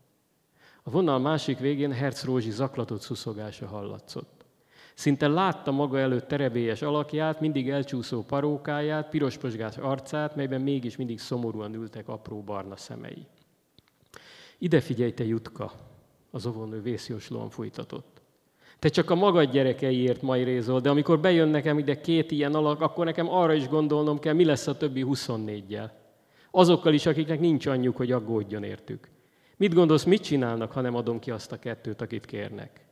A 0.84 0.90
vonal 0.90 1.20
másik 1.20 1.60
végén 1.60 1.92
Herz 1.92 2.24
Rózsi 2.24 2.52
zaklatott 2.52 3.02
szuszogása 3.02 3.68
hallatszott. 3.68 4.46
Szinte 4.94 5.28
látta 5.28 5.72
maga 5.72 6.00
előtt 6.00 6.28
terebélyes 6.28 6.82
alakját, 6.82 7.40
mindig 7.40 7.70
elcsúszó 7.70 8.24
parókáját, 8.24 9.10
pirosposgás 9.10 9.78
arcát, 9.78 10.36
melyben 10.36 10.62
mégis 10.62 10.96
mindig 10.96 11.20
szomorúan 11.20 11.74
ültek 11.74 12.08
apró 12.08 12.42
barna 12.42 12.76
szemei. 12.76 13.26
Ide 14.58 14.80
figyelj, 14.80 15.14
te 15.14 15.26
Jutka, 15.26 15.72
az 16.32 16.46
óvónő 16.46 16.82
vészjóslóan 16.82 17.50
folytatott. 17.50 18.22
Te 18.80 18.90
csak 18.90 19.10
a 19.10 19.16
magad 19.16 19.52
gyerekeiért 19.52 20.22
majrézol, 20.22 20.80
de 20.80 20.90
amikor 20.90 21.20
bejön 21.20 21.48
nekem 21.48 21.78
ide 21.78 22.02
két 22.02 22.32
ilyen 22.32 22.56
alak, 22.56 22.82
akkor 22.82 23.06
nekem 23.06 23.30
arra 23.30 23.54
is 23.54 23.68
gondolnom 23.68 24.20
kell, 24.20 24.34
mi 24.34 24.46
lesz 24.46 24.68
a 24.68 24.78
többi 24.78 25.06
24-jel. 25.08 25.90
Azokkal 26.58 26.94
is, 26.94 27.06
akiknek 27.06 27.40
nincs 27.40 27.66
anyjuk, 27.66 27.98
hogy 27.98 28.12
aggódjon 28.12 28.64
értük. 28.64 29.10
Mit 29.58 29.74
gondolsz, 29.74 30.04
mit 30.04 30.22
csinálnak, 30.22 30.72
ha 30.72 30.82
nem 30.82 30.96
adom 30.96 31.20
ki 31.20 31.32
azt 31.32 31.52
a 31.52 31.60
kettőt, 31.60 32.02
akit 32.02 32.26
kérnek? 32.26 32.86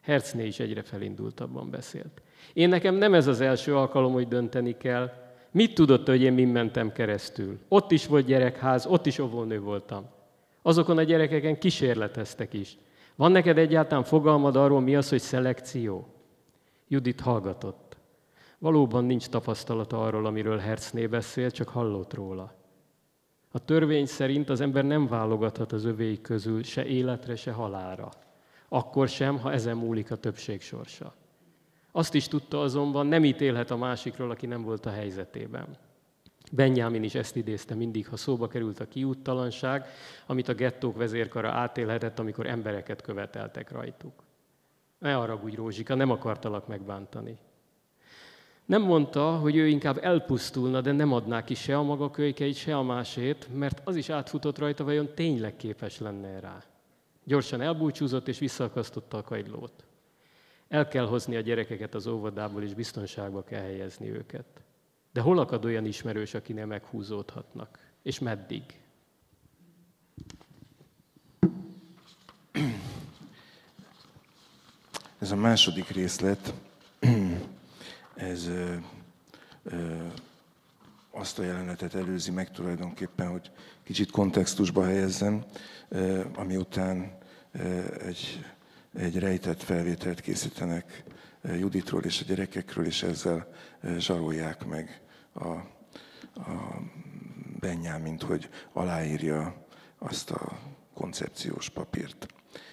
Hercné 0.00 0.46
is 0.46 0.60
egyre 0.60 0.82
felindultabban 0.82 1.70
beszélt. 1.70 2.22
Én 2.52 2.68
nekem 2.68 2.94
nem 2.94 3.14
ez 3.14 3.26
az 3.26 3.40
első 3.40 3.76
alkalom, 3.76 4.12
hogy 4.12 4.28
dönteni 4.28 4.76
kell. 4.76 5.12
Mit 5.50 5.74
tudott, 5.74 6.06
hogy 6.06 6.22
én 6.22 6.32
min 6.32 6.48
mentem 6.48 6.92
keresztül? 6.92 7.58
Ott 7.68 7.90
is 7.90 8.06
volt 8.06 8.26
gyerekház, 8.26 8.86
ott 8.86 9.06
is 9.06 9.18
óvónő 9.18 9.60
voltam. 9.60 10.04
Azokon 10.62 10.98
a 10.98 11.02
gyerekeken 11.02 11.58
kísérleteztek 11.58 12.52
is. 12.52 12.78
Van 13.16 13.32
neked 13.32 13.58
egyáltalán 13.58 14.04
fogalmad 14.04 14.56
arról, 14.56 14.80
mi 14.80 14.96
az, 14.96 15.08
hogy 15.08 15.20
szelekció? 15.20 16.06
Judit 16.88 17.20
hallgatott. 17.20 17.96
Valóban 18.58 19.04
nincs 19.04 19.26
tapasztalata 19.28 20.04
arról, 20.04 20.26
amiről 20.26 20.58
Hercné 20.58 21.06
beszél, 21.06 21.50
csak 21.50 21.68
hallott 21.68 22.14
róla. 22.14 22.58
A 23.52 23.64
törvény 23.64 24.06
szerint 24.06 24.48
az 24.48 24.60
ember 24.60 24.84
nem 24.84 25.06
válogathat 25.06 25.72
az 25.72 25.84
övéi 25.84 26.20
közül 26.20 26.62
se 26.62 26.84
életre, 26.84 27.36
se 27.36 27.52
halára. 27.52 28.08
Akkor 28.68 29.08
sem, 29.08 29.38
ha 29.38 29.52
ezen 29.52 29.76
múlik 29.76 30.10
a 30.10 30.16
többség 30.16 30.60
sorsa. 30.60 31.14
Azt 31.92 32.14
is 32.14 32.28
tudta 32.28 32.60
azonban, 32.60 33.06
nem 33.06 33.24
ítélhet 33.24 33.70
a 33.70 33.76
másikról, 33.76 34.30
aki 34.30 34.46
nem 34.46 34.62
volt 34.62 34.86
a 34.86 34.90
helyzetében. 34.90 35.76
Benjamin 36.52 37.02
is 37.02 37.14
ezt 37.14 37.36
idézte 37.36 37.74
mindig, 37.74 38.08
ha 38.08 38.16
szóba 38.16 38.48
került 38.48 38.80
a 38.80 38.88
kiúttalanság, 38.88 39.86
amit 40.26 40.48
a 40.48 40.54
gettók 40.54 40.96
vezérkara 40.96 41.50
átélhetett, 41.50 42.18
amikor 42.18 42.46
embereket 42.46 43.02
követeltek 43.02 43.70
rajtuk. 43.70 44.22
Ne 44.98 45.12
haragudj, 45.12 45.56
Rózsika, 45.56 45.94
nem 45.94 46.10
akartalak 46.10 46.66
megbántani. 46.66 47.38
Nem 48.70 48.82
mondta, 48.82 49.36
hogy 49.36 49.56
ő 49.56 49.68
inkább 49.68 49.98
elpusztulna, 50.04 50.80
de 50.80 50.92
nem 50.92 51.12
adná 51.12 51.44
ki 51.44 51.54
se 51.54 51.76
a 51.76 51.82
maga 51.82 52.10
kölykeit, 52.10 52.54
se 52.54 52.76
a 52.76 52.82
másét, 52.82 53.48
mert 53.54 53.80
az 53.84 53.96
is 53.96 54.08
átfutott 54.08 54.58
rajta, 54.58 54.84
vajon 54.84 55.14
tényleg 55.14 55.56
képes 55.56 55.98
lenne 55.98 56.40
rá. 56.40 56.62
Gyorsan 57.24 57.60
elbúcsúzott 57.60 58.28
és 58.28 58.38
visszaakasztotta 58.38 59.16
a 59.16 59.22
kagylót. 59.22 59.84
El 60.68 60.88
kell 60.88 61.06
hozni 61.06 61.36
a 61.36 61.40
gyerekeket 61.40 61.94
az 61.94 62.06
óvodából, 62.06 62.62
és 62.62 62.74
biztonságba 62.74 63.44
kell 63.44 63.62
helyezni 63.62 64.08
őket. 64.08 64.62
De 65.12 65.20
hol 65.20 65.38
akad 65.38 65.64
olyan 65.64 65.84
ismerős, 65.84 66.34
akinél 66.34 66.66
meghúzódhatnak? 66.66 67.78
És 68.02 68.18
meddig? 68.18 68.62
Ez 75.18 75.30
a 75.30 75.36
második 75.36 75.88
részlet 75.88 76.54
ez 78.20 78.46
ö, 78.46 78.74
ö, 79.62 80.06
azt 81.10 81.38
a 81.38 81.42
jelenetet 81.42 81.94
előzi 81.94 82.30
meg 82.30 82.50
tulajdonképpen, 82.50 83.28
hogy 83.28 83.50
kicsit 83.82 84.10
kontextusba 84.10 84.84
helyezzem, 84.84 85.44
ö, 85.88 86.24
ami 86.34 86.56
után 86.56 87.18
ö, 87.52 87.94
egy, 88.02 88.44
egy 88.94 89.18
rejtett 89.18 89.62
felvételt 89.62 90.20
készítenek 90.20 91.04
Juditról 91.42 92.02
és 92.02 92.20
a 92.20 92.24
gyerekekről, 92.24 92.86
és 92.86 93.02
ezzel 93.02 93.48
zsarolják 93.98 94.66
meg 94.66 95.00
a, 95.32 95.48
a 95.48 96.82
Benyámint, 97.60 98.22
hogy 98.22 98.48
aláírja 98.72 99.66
azt 99.98 100.30
a 100.30 100.58
koncepciós 100.94 101.68
papírt 101.68 102.26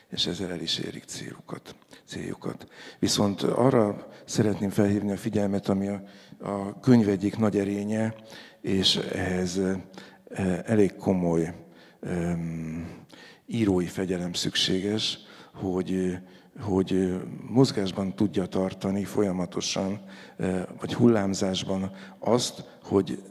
és 0.09 0.25
ezzel 0.25 0.51
el 0.51 0.61
is 0.61 0.77
érik 0.77 1.03
célukat, 1.03 1.75
céljukat. 2.05 2.67
Viszont 2.99 3.41
arra 3.41 4.07
szeretném 4.25 4.69
felhívni 4.69 5.11
a 5.11 5.17
figyelmet, 5.17 5.69
ami 5.69 5.87
a, 5.87 6.01
a 6.39 6.79
könyv 6.79 7.09
egyik 7.09 7.37
nagy 7.37 7.57
erénye, 7.57 8.15
és 8.61 8.95
ehhez 8.95 9.57
e, 9.57 10.63
elég 10.65 10.95
komoly 10.95 11.53
um, 12.01 13.05
írói 13.45 13.85
fegyelem 13.85 14.33
szükséges, 14.33 15.19
hogy, 15.53 16.17
hogy 16.59 17.21
mozgásban 17.49 18.15
tudja 18.15 18.45
tartani 18.45 19.03
folyamatosan, 19.03 20.01
e, 20.37 20.67
vagy 20.79 20.93
hullámzásban 20.93 21.91
azt, 22.19 22.63
hogy 22.83 23.23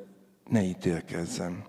ne 0.48 0.62
ítélkezzem. 0.62 1.64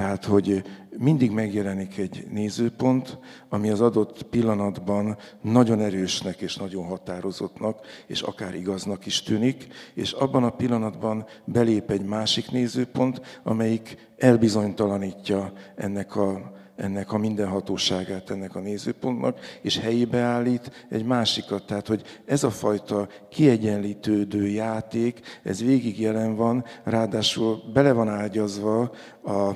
Tehát, 0.00 0.24
hogy 0.24 0.62
mindig 0.98 1.30
megjelenik 1.30 1.98
egy 1.98 2.26
nézőpont, 2.30 3.18
ami 3.48 3.70
az 3.70 3.80
adott 3.80 4.22
pillanatban 4.22 5.16
nagyon 5.40 5.80
erősnek 5.80 6.40
és 6.40 6.56
nagyon 6.56 6.84
határozottnak, 6.84 7.86
és 8.06 8.22
akár 8.22 8.54
igaznak 8.54 9.06
is 9.06 9.22
tűnik, 9.22 9.66
és 9.94 10.12
abban 10.12 10.44
a 10.44 10.50
pillanatban 10.50 11.26
belép 11.44 11.90
egy 11.90 12.04
másik 12.04 12.50
nézőpont, 12.50 13.40
amelyik 13.42 14.08
elbizonytalanítja 14.18 15.52
ennek 15.76 16.16
a, 16.16 16.52
ennek 16.80 17.12
a 17.12 17.18
mindenhatóságát 17.18 18.30
ennek 18.30 18.54
a 18.54 18.60
nézőpontnak, 18.60 19.38
és 19.62 19.78
helyébe 19.78 20.18
állít 20.18 20.86
egy 20.88 21.04
másikat. 21.04 21.66
Tehát, 21.66 21.86
hogy 21.86 22.02
ez 22.26 22.44
a 22.44 22.50
fajta 22.50 23.08
kiegyenlítődő 23.28 24.46
játék, 24.46 25.20
ez 25.42 25.62
végig 25.64 26.00
jelen 26.00 26.36
van, 26.36 26.64
ráadásul 26.84 27.62
bele 27.72 27.92
van 27.92 28.08
ágyazva 28.08 28.90
a, 29.24 29.50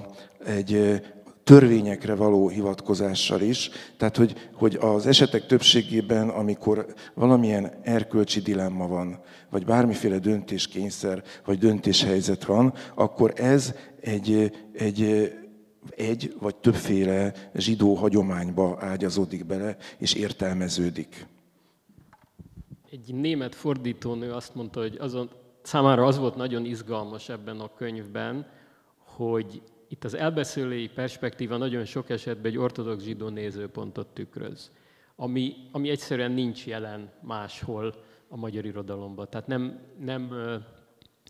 egy 0.44 1.00
törvényekre 1.44 2.14
való 2.14 2.48
hivatkozással 2.48 3.40
is. 3.40 3.70
Tehát, 3.96 4.16
hogy, 4.16 4.50
hogy 4.54 4.78
az 4.80 5.06
esetek 5.06 5.46
többségében, 5.46 6.28
amikor 6.28 6.94
valamilyen 7.14 7.72
erkölcsi 7.82 8.40
dilemma 8.40 8.86
van, 8.86 9.20
vagy 9.50 9.64
bármiféle 9.64 10.18
döntéskényszer, 10.18 11.22
vagy 11.44 11.58
döntéshelyzet 11.58 12.44
van, 12.44 12.74
akkor 12.94 13.32
ez 13.36 13.74
egy, 14.00 14.52
egy, 14.72 15.32
egy 15.90 16.34
vagy 16.40 16.56
többféle 16.56 17.32
zsidó 17.54 17.94
hagyományba 17.94 18.76
ágyazódik 18.80 19.46
bele, 19.46 19.76
és 19.98 20.14
értelmeződik. 20.14 21.26
Egy 22.90 23.14
német 23.14 23.54
fordítónő 23.54 24.32
azt 24.32 24.54
mondta, 24.54 24.80
hogy 24.80 24.96
azon, 25.00 25.30
számára 25.62 26.04
az 26.04 26.18
volt 26.18 26.36
nagyon 26.36 26.64
izgalmas 26.64 27.28
ebben 27.28 27.60
a 27.60 27.74
könyvben, 27.74 28.46
hogy 28.98 29.62
itt 29.88 30.04
az 30.04 30.14
elbeszélői 30.14 30.88
perspektíva 30.88 31.56
nagyon 31.56 31.84
sok 31.84 32.10
esetben 32.10 32.50
egy 32.50 32.58
ortodox 32.58 33.02
zsidó 33.02 33.28
nézőpontot 33.28 34.06
tükröz, 34.06 34.70
ami, 35.16 35.54
ami 35.72 35.88
egyszerűen 35.90 36.32
nincs 36.32 36.66
jelen 36.66 37.12
máshol 37.22 37.94
a 38.28 38.36
magyar 38.36 38.64
irodalomban. 38.64 39.28
Tehát 39.30 39.46
nem, 39.46 39.80
nem, 39.98 40.28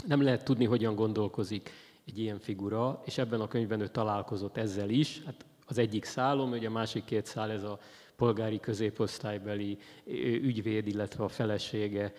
nem 0.06 0.22
lehet 0.22 0.44
tudni, 0.44 0.64
hogyan 0.64 0.94
gondolkozik 0.94 1.70
egy 2.06 2.18
ilyen 2.18 2.38
figura, 2.38 3.02
és 3.04 3.18
ebben 3.18 3.40
a 3.40 3.48
könyvben 3.48 3.80
ő 3.80 3.88
találkozott 3.88 4.56
ezzel 4.56 4.88
is. 4.90 5.22
Hát 5.26 5.44
az 5.66 5.78
egyik 5.78 6.04
szálom, 6.04 6.50
ugye 6.50 6.68
a 6.68 6.70
másik 6.70 7.04
két 7.04 7.26
szál 7.26 7.50
ez 7.50 7.62
a 7.62 7.78
polgári 8.16 8.60
középosztálybeli 8.60 9.78
ügyvéd, 10.42 10.86
illetve 10.86 11.24
a 11.24 11.28
felesége 11.28 12.12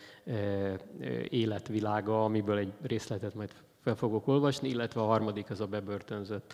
életvilága, 1.30 2.24
amiből 2.24 2.58
egy 2.58 2.74
részletet 2.82 3.34
majd 3.34 3.52
fel 3.86 3.96
fogok 3.96 4.28
olvasni, 4.28 4.70
illetve 4.70 5.02
a 5.02 5.06
harmadik 5.06 5.50
az 5.50 5.60
a 5.60 5.68
bebörtönzött, 5.68 6.54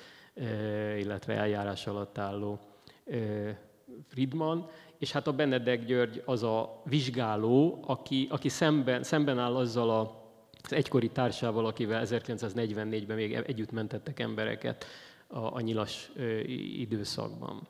illetve 0.97 1.33
eljárás 1.33 1.87
alatt 1.87 2.17
álló 2.17 2.59
Friedman, 4.07 4.69
és 4.97 5.11
hát 5.11 5.27
a 5.27 5.33
Benedek 5.33 5.85
György 5.85 6.21
az 6.25 6.43
a 6.43 6.81
vizsgáló, 6.85 7.83
aki, 7.87 8.27
aki 8.29 8.49
szemben, 8.49 9.03
szemben 9.03 9.39
áll 9.39 9.55
azzal 9.55 9.89
a, 9.89 10.29
az 10.63 10.73
egykori 10.73 11.09
társával, 11.09 11.65
akivel 11.65 12.05
1944-ben 12.05 13.15
még 13.15 13.33
együtt 13.33 13.71
mentettek 13.71 14.19
embereket 14.19 14.85
a, 15.27 15.55
a 15.55 15.59
nyilas 15.59 16.11
időszakban. 16.77 17.67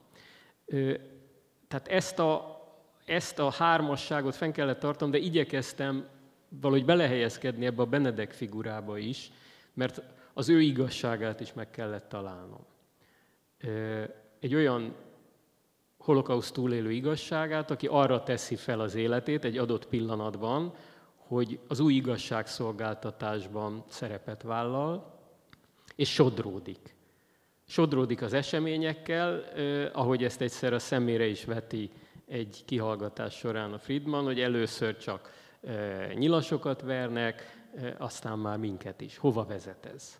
Tehát 1.67 1.87
ezt 1.87 2.19
a, 2.19 2.61
ezt 3.05 3.39
a 3.39 3.51
hármasságot 3.51 4.35
fenn 4.35 4.51
kellett 4.51 4.79
tartom, 4.79 5.11
de 5.11 5.17
igyekeztem 5.17 6.07
valahogy 6.49 6.85
belehelyezkedni 6.85 7.65
ebbe 7.65 7.81
a 7.81 7.85
Benedek 7.85 8.31
figurába 8.31 8.97
is, 8.97 9.31
mert 9.73 10.01
az 10.33 10.49
ő 10.49 10.61
igazságát 10.61 11.39
is 11.39 11.53
meg 11.53 11.69
kellett 11.69 12.09
találnom. 12.09 12.65
Egy 14.39 14.55
olyan 14.55 14.95
holokauszt 15.97 16.53
túlélő 16.53 16.91
igazságát, 16.91 17.71
aki 17.71 17.87
arra 17.87 18.23
teszi 18.23 18.55
fel 18.55 18.79
az 18.79 18.95
életét 18.95 19.43
egy 19.43 19.57
adott 19.57 19.87
pillanatban, 19.87 20.73
hogy 21.15 21.59
az 21.67 21.79
új 21.79 21.93
igazságszolgáltatásban 21.93 23.83
szerepet 23.87 24.41
vállal, 24.41 25.19
és 25.95 26.13
sodródik. 26.13 26.95
Sodródik 27.67 28.21
az 28.21 28.33
eseményekkel, 28.33 29.43
ahogy 29.93 30.23
ezt 30.23 30.41
egyszer 30.41 30.73
a 30.73 30.79
szemére 30.79 31.25
is 31.25 31.45
veti 31.45 31.89
egy 32.27 32.63
kihallgatás 32.65 33.37
során 33.37 33.73
a 33.73 33.77
Friedman, 33.77 34.23
hogy 34.23 34.39
először 34.39 34.97
csak 34.97 35.31
nyilasokat 36.13 36.81
vernek, 36.81 37.60
aztán 37.97 38.39
már 38.39 38.57
minket 38.57 39.01
is. 39.01 39.17
Hova 39.17 39.45
vezet 39.45 39.85
ez? 39.93 40.19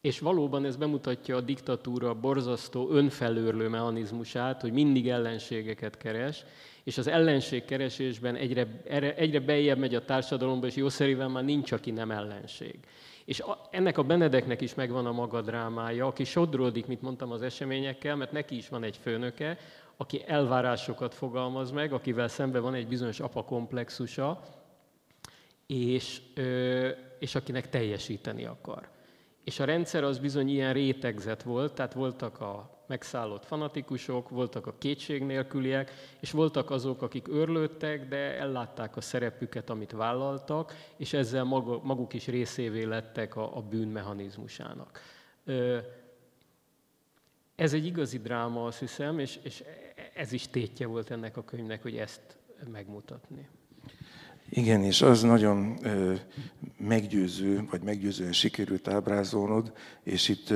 És 0.00 0.18
valóban 0.18 0.64
ez 0.64 0.76
bemutatja 0.76 1.36
a 1.36 1.40
diktatúra 1.40 2.14
borzasztó 2.14 2.90
önfelőrlő 2.90 3.68
mechanizmusát, 3.68 4.60
hogy 4.60 4.72
mindig 4.72 5.08
ellenségeket 5.08 5.96
keres, 5.96 6.44
és 6.84 6.98
az 6.98 7.06
ellenségkeresésben 7.06 8.36
egyre, 8.36 8.66
egyre 9.16 9.40
beljebb 9.40 9.78
megy 9.78 9.94
a 9.94 10.04
társadalomba, 10.04 10.66
és 10.66 10.76
jószerűen 10.76 11.30
már 11.30 11.44
nincs, 11.44 11.72
aki 11.72 11.90
nem 11.90 12.10
ellenség. 12.10 12.78
És 13.24 13.42
ennek 13.70 13.98
a 13.98 14.02
Benedeknek 14.02 14.60
is 14.60 14.74
megvan 14.74 15.06
a 15.06 15.12
maga 15.12 15.40
drámája, 15.40 16.06
aki 16.06 16.24
sodródik, 16.24 16.86
mint 16.86 17.02
mondtam, 17.02 17.32
az 17.32 17.42
eseményekkel, 17.42 18.16
mert 18.16 18.32
neki 18.32 18.56
is 18.56 18.68
van 18.68 18.82
egy 18.82 18.96
főnöke, 18.96 19.58
aki 19.96 20.22
elvárásokat 20.26 21.14
fogalmaz 21.14 21.70
meg, 21.70 21.92
akivel 21.92 22.28
szemben 22.28 22.62
van 22.62 22.74
egy 22.74 22.88
bizonyos 22.88 23.20
apakomplexusa, 23.20 24.42
és, 25.70 26.20
és 27.18 27.34
akinek 27.34 27.68
teljesíteni 27.68 28.44
akar. 28.44 28.88
És 29.44 29.60
a 29.60 29.64
rendszer 29.64 30.04
az 30.04 30.18
bizony 30.18 30.48
ilyen 30.48 30.72
rétegzet 30.72 31.42
volt, 31.42 31.74
tehát 31.74 31.92
voltak 31.92 32.40
a 32.40 32.78
megszállott 32.86 33.44
fanatikusok, 33.44 34.28
voltak 34.28 34.66
a 34.66 34.74
kétség 34.78 35.22
nélküliek, 35.22 35.90
és 36.20 36.30
voltak 36.30 36.70
azok, 36.70 37.02
akik 37.02 37.28
örlődtek, 37.28 38.08
de 38.08 38.16
ellátták 38.16 38.96
a 38.96 39.00
szerepüket, 39.00 39.70
amit 39.70 39.92
vállaltak, 39.92 40.74
és 40.96 41.12
ezzel 41.12 41.44
maguk 41.82 42.12
is 42.12 42.26
részévé 42.26 42.82
lettek 42.82 43.36
a, 43.36 43.56
a 43.56 43.60
bűn 43.60 43.88
mechanizmusának. 43.88 45.00
Ez 47.54 47.72
egy 47.72 47.86
igazi 47.86 48.18
dráma, 48.18 48.64
azt 48.64 48.78
hiszem, 48.78 49.18
és, 49.18 49.38
és 49.42 49.64
ez 50.14 50.32
is 50.32 50.48
tétje 50.48 50.86
volt 50.86 51.10
ennek 51.10 51.36
a 51.36 51.44
könyvnek, 51.44 51.82
hogy 51.82 51.96
ezt 51.96 52.38
megmutatni. 52.70 53.48
Igen, 54.52 54.82
és 54.82 55.02
az 55.02 55.22
nagyon 55.22 55.78
meggyőző, 56.78 57.66
vagy 57.70 57.82
meggyőzően 57.82 58.32
sikerült 58.32 58.88
ábrázolnod, 58.88 59.72
és 60.02 60.28
itt 60.28 60.54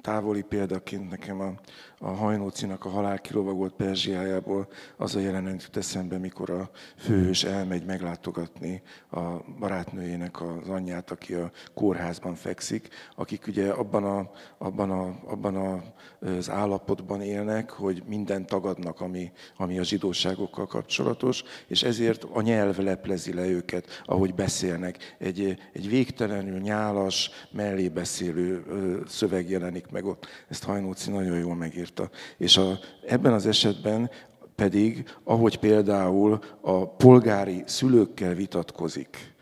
távoli 0.00 0.42
példaként 0.42 1.10
nekem 1.10 1.40
a, 1.40 1.54
a 2.00 2.08
Hajnócinak 2.08 2.84
a 2.84 2.88
halál 2.88 3.18
kilovagolt 3.18 3.72
Perzsiájából 3.72 4.68
az 4.96 5.14
a 5.14 5.20
jelenet 5.20 5.62
jut 5.62 5.76
eszembe, 5.76 6.18
mikor 6.18 6.50
a 6.50 6.70
főhős 6.96 7.44
elmegy 7.44 7.84
meglátogatni 7.84 8.82
a 9.10 9.20
barátnőjének 9.58 10.40
az 10.42 10.68
anyját, 10.68 11.10
aki 11.10 11.34
a 11.34 11.50
kórházban 11.74 12.34
fekszik, 12.34 12.88
akik 13.16 13.46
ugye 13.46 13.70
abban, 13.70 14.04
a, 14.04 14.30
abban, 14.58 14.90
a, 14.90 15.30
abban 15.30 15.56
a, 15.56 15.82
az 16.26 16.50
állapotban 16.50 17.20
élnek, 17.20 17.70
hogy 17.70 18.02
mindent 18.06 18.46
tagadnak, 18.46 19.00
ami, 19.00 19.32
ami 19.56 19.78
a 19.78 19.84
zsidóságokkal 19.84 20.66
kapcsolatos, 20.66 21.42
és 21.66 21.82
ezért 21.82 22.24
a 22.32 22.40
nyelv 22.40 22.78
leplezi 22.78 23.32
le 23.32 23.46
őket, 23.46 24.02
ahogy 24.04 24.34
beszélnek. 24.34 25.16
Egy, 25.18 25.58
egy 25.72 25.88
végtelenül 25.88 26.58
nyálas, 26.58 27.30
mellé 27.50 27.88
beszélő 27.88 28.64
szöveg 29.06 29.50
jelenik 29.50 29.90
meg 29.90 30.04
ott. 30.04 30.26
Ezt 30.48 30.64
Hajnóci 30.64 31.10
nagyon 31.10 31.38
jól 31.38 31.54
megír 31.54 31.87
írta. 31.88 32.10
És 32.36 32.56
a, 32.56 32.78
ebben 33.06 33.32
az 33.32 33.46
esetben 33.46 34.10
pedig, 34.54 35.04
ahogy 35.24 35.58
például 35.58 36.38
a 36.60 36.88
polgári 36.88 37.62
szülőkkel 37.66 38.34
vitatkozik, 38.34 39.34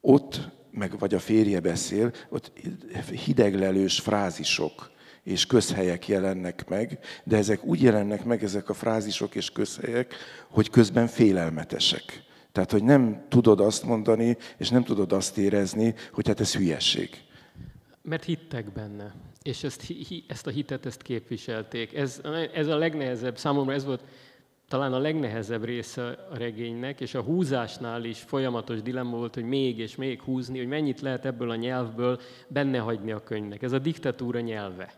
ott, 0.00 0.40
meg 0.70 0.98
vagy 0.98 1.14
a 1.14 1.18
férje 1.18 1.60
beszél, 1.60 2.12
ott 2.30 2.52
hideglelős 3.24 4.00
frázisok 4.00 4.90
és 5.22 5.46
közhelyek 5.46 6.08
jelennek 6.08 6.68
meg, 6.68 6.98
de 7.24 7.36
ezek 7.36 7.64
úgy 7.64 7.82
jelennek 7.82 8.24
meg, 8.24 8.44
ezek 8.44 8.68
a 8.68 8.74
frázisok 8.74 9.34
és 9.34 9.50
közhelyek, 9.50 10.14
hogy 10.50 10.70
közben 10.70 11.06
félelmetesek. 11.06 12.22
Tehát, 12.52 12.70
hogy 12.70 12.84
nem 12.84 13.24
tudod 13.28 13.60
azt 13.60 13.84
mondani, 13.84 14.36
és 14.58 14.68
nem 14.68 14.84
tudod 14.84 15.12
azt 15.12 15.38
érezni, 15.38 15.94
hogy 16.12 16.26
hát 16.26 16.40
ez 16.40 16.54
hülyesség. 16.54 17.10
Mert 18.02 18.24
hittek 18.24 18.72
benne 18.72 19.14
és 19.42 19.64
ezt, 19.64 19.94
ezt 20.26 20.46
a 20.46 20.50
hitet 20.50 20.86
ezt 20.86 21.02
képviselték. 21.02 21.94
Ez, 21.94 22.20
ez 22.52 22.66
a 22.66 22.76
legnehezebb, 22.76 23.38
számomra 23.38 23.72
ez 23.72 23.84
volt 23.84 24.04
talán 24.68 24.92
a 24.92 24.98
legnehezebb 24.98 25.64
része 25.64 26.08
a 26.30 26.36
regénynek, 26.36 27.00
és 27.00 27.14
a 27.14 27.22
húzásnál 27.22 28.04
is 28.04 28.20
folyamatos 28.20 28.82
dilemma 28.82 29.16
volt, 29.16 29.34
hogy 29.34 29.44
még 29.44 29.78
és 29.78 29.96
még 29.96 30.22
húzni, 30.22 30.58
hogy 30.58 30.66
mennyit 30.66 31.00
lehet 31.00 31.24
ebből 31.24 31.50
a 31.50 31.54
nyelvből 31.54 32.20
benne 32.48 32.78
hagyni 32.78 33.12
a 33.12 33.22
könyvnek. 33.22 33.62
Ez 33.62 33.72
a 33.72 33.78
diktatúra 33.78 34.40
nyelve. 34.40 34.92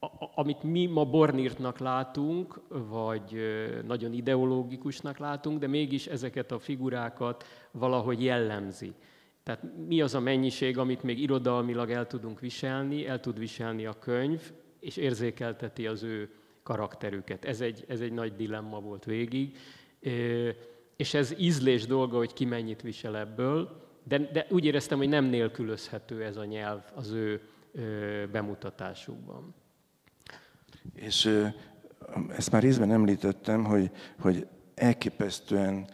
A, 0.00 0.08
amit 0.34 0.62
mi 0.62 0.86
ma 0.86 1.04
Bornírtnak 1.04 1.78
látunk, 1.78 2.60
vagy 2.68 3.40
nagyon 3.86 4.12
ideológikusnak 4.12 5.18
látunk, 5.18 5.58
de 5.58 5.66
mégis 5.66 6.06
ezeket 6.06 6.52
a 6.52 6.58
figurákat 6.58 7.44
valahogy 7.70 8.22
jellemzi. 8.22 8.94
Tehát 9.42 9.62
mi 9.86 10.00
az 10.00 10.14
a 10.14 10.20
mennyiség, 10.20 10.78
amit 10.78 11.02
még 11.02 11.18
irodalmilag 11.18 11.90
el 11.90 12.06
tudunk 12.06 12.40
viselni, 12.40 13.06
el 13.06 13.20
tud 13.20 13.38
viselni 13.38 13.86
a 13.86 13.98
könyv, 13.98 14.52
és 14.80 14.96
érzékelteti 14.96 15.86
az 15.86 16.02
ő 16.02 16.30
karakterüket. 16.62 17.44
Ez 17.44 17.60
egy, 17.60 17.84
ez 17.88 18.00
egy 18.00 18.12
nagy 18.12 18.34
dilemma 18.36 18.80
volt 18.80 19.04
végig. 19.04 19.56
És 20.96 21.14
ez 21.14 21.34
ízlés 21.38 21.86
dolga, 21.86 22.16
hogy 22.16 22.32
ki 22.32 22.44
mennyit 22.44 22.82
visel 22.82 23.16
ebből, 23.16 23.88
de, 24.04 24.18
de 24.18 24.46
úgy 24.50 24.64
éreztem, 24.64 24.98
hogy 24.98 25.08
nem 25.08 25.24
nélkülözhető 25.24 26.24
ez 26.24 26.36
a 26.36 26.44
nyelv 26.44 26.82
az 26.94 27.10
ő 27.10 27.40
bemutatásukban. 28.32 29.54
És 30.94 31.42
ezt 32.28 32.52
már 32.52 32.62
részben 32.62 32.92
említettem, 32.92 33.64
hogy, 33.64 33.90
hogy 34.20 34.46
elképesztően 34.74 35.88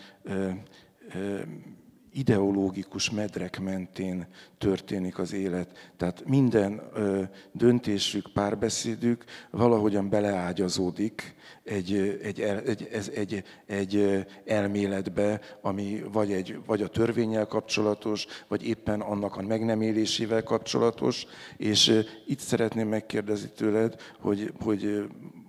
ideológikus 2.16 3.10
medrek 3.10 3.60
mentén 3.60 4.26
történik 4.58 5.18
az 5.18 5.32
élet. 5.32 5.92
Tehát 5.96 6.24
minden 6.26 6.82
ö, 6.94 7.22
döntésük, 7.52 8.32
párbeszédük 8.32 9.24
valahogyan 9.50 10.08
beleágyazódik 10.08 11.34
egy, 11.64 12.18
egy, 12.22 12.40
egy, 12.40 12.88
egy, 12.92 13.08
egy, 13.14 13.44
egy 13.66 14.26
elméletbe, 14.44 15.40
ami 15.60 16.02
vagy, 16.12 16.32
egy, 16.32 16.58
vagy 16.66 16.82
a 16.82 16.88
törvényel 16.88 17.46
kapcsolatos, 17.46 18.26
vagy 18.48 18.66
éppen 18.66 19.00
annak 19.00 19.36
a 19.36 19.42
meg 19.42 20.42
kapcsolatos. 20.44 21.26
És 21.56 22.02
itt 22.26 22.40
szeretném 22.40 22.88
megkérdezni 22.88 23.48
tőled, 23.48 23.94
hogy, 24.20 24.52
hogy 24.60 25.06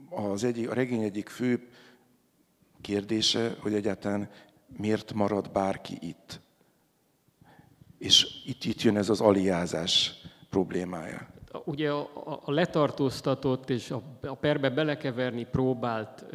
az 0.10 0.44
egyik, 0.44 0.70
a 0.70 0.74
regény 0.74 1.04
egyik 1.04 1.30
fő 1.30 1.68
kérdése, 2.82 3.56
hogy 3.60 3.74
egyáltalán 3.74 4.30
miért 4.78 5.14
marad 5.14 5.52
bárki 5.52 5.98
itt. 6.02 6.46
És 7.98 8.28
itt, 8.46 8.64
itt 8.64 8.82
jön 8.82 8.98
ez 8.98 9.10
az 9.10 9.22
aliázás 9.22 10.22
problémája. 10.50 11.28
Ugye 11.66 11.92
a, 11.92 12.42
a 12.46 12.52
letartóztatott 12.52 13.70
és 13.70 13.92
a, 13.92 14.02
a 14.22 14.36
perbe 14.36 14.70
belekeverni 14.70 15.46
próbált 15.52 16.26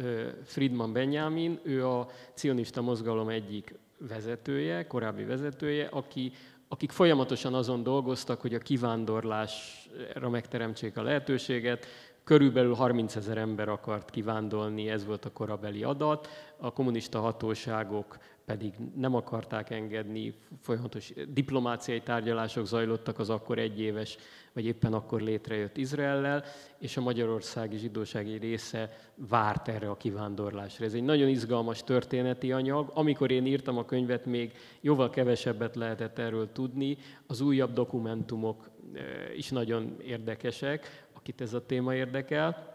Friedman 0.43 0.93
Benjamin, 0.93 1.59
ő 1.63 1.87
a 1.87 2.07
cionista 2.33 2.81
mozgalom 2.81 3.29
egyik 3.29 3.75
vezetője, 3.97 4.87
korábbi 4.87 5.23
vezetője, 5.23 5.87
aki, 5.91 6.31
akik 6.67 6.91
folyamatosan 6.91 7.53
azon 7.53 7.83
dolgoztak, 7.83 8.41
hogy 8.41 8.53
a 8.53 8.59
kivándorlásra 8.59 10.29
megteremtsék 10.29 10.97
a 10.97 11.03
lehetőséget, 11.03 11.85
Körülbelül 12.23 12.73
30 12.73 13.15
ezer 13.15 13.37
ember 13.37 13.69
akart 13.69 14.09
kivándolni, 14.09 14.89
ez 14.89 15.05
volt 15.05 15.25
a 15.25 15.31
korabeli 15.31 15.83
adat. 15.83 16.27
A 16.57 16.73
kommunista 16.73 17.19
hatóságok 17.19 18.17
pedig 18.45 18.73
nem 18.95 19.15
akarták 19.15 19.69
engedni, 19.69 20.33
folyamatos 20.61 21.13
diplomáciai 21.27 22.01
tárgyalások 22.01 22.65
zajlottak 22.65 23.19
az 23.19 23.29
akkor 23.29 23.59
egyéves, 23.59 24.17
vagy 24.53 24.65
éppen 24.65 24.93
akkor 24.93 25.21
létrejött 25.21 25.77
Izraellel, 25.77 26.43
és 26.77 26.97
a 26.97 27.01
magyarországi 27.01 27.77
zsidósági 27.77 28.37
része 28.37 28.97
várt 29.15 29.67
erre 29.67 29.89
a 29.89 29.97
kivándorlásra. 29.97 30.85
Ez 30.85 30.93
egy 30.93 31.03
nagyon 31.03 31.27
izgalmas 31.27 31.83
történeti 31.83 32.51
anyag. 32.51 32.91
Amikor 32.93 33.31
én 33.31 33.45
írtam 33.45 33.77
a 33.77 33.85
könyvet, 33.85 34.25
még 34.25 34.51
jóval 34.81 35.09
kevesebbet 35.09 35.75
lehetett 35.75 36.19
erről 36.19 36.51
tudni. 36.51 36.97
Az 37.27 37.41
újabb 37.41 37.73
dokumentumok 37.73 38.69
eh, 38.93 39.03
is 39.37 39.49
nagyon 39.49 39.95
érdekesek, 40.01 41.07
akit 41.13 41.41
ez 41.41 41.53
a 41.53 41.65
téma 41.65 41.95
érdekel. 41.95 42.72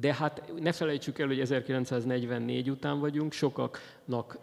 De 0.00 0.14
hát 0.14 0.52
ne 0.60 0.72
felejtsük 0.72 1.18
el, 1.18 1.26
hogy 1.26 1.40
1944 1.40 2.70
után 2.70 3.00
vagyunk, 3.00 3.32
sokaknak 3.32 4.38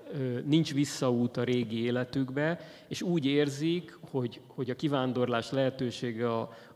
nincs 0.45 0.73
visszaút 0.73 1.37
a 1.37 1.43
régi 1.43 1.83
életükbe, 1.83 2.59
és 2.87 3.01
úgy 3.01 3.25
érzik, 3.25 3.97
hogy, 4.11 4.41
hogy 4.47 4.69
a 4.69 4.75
kivándorlás 4.75 5.51
lehetősége 5.51 6.27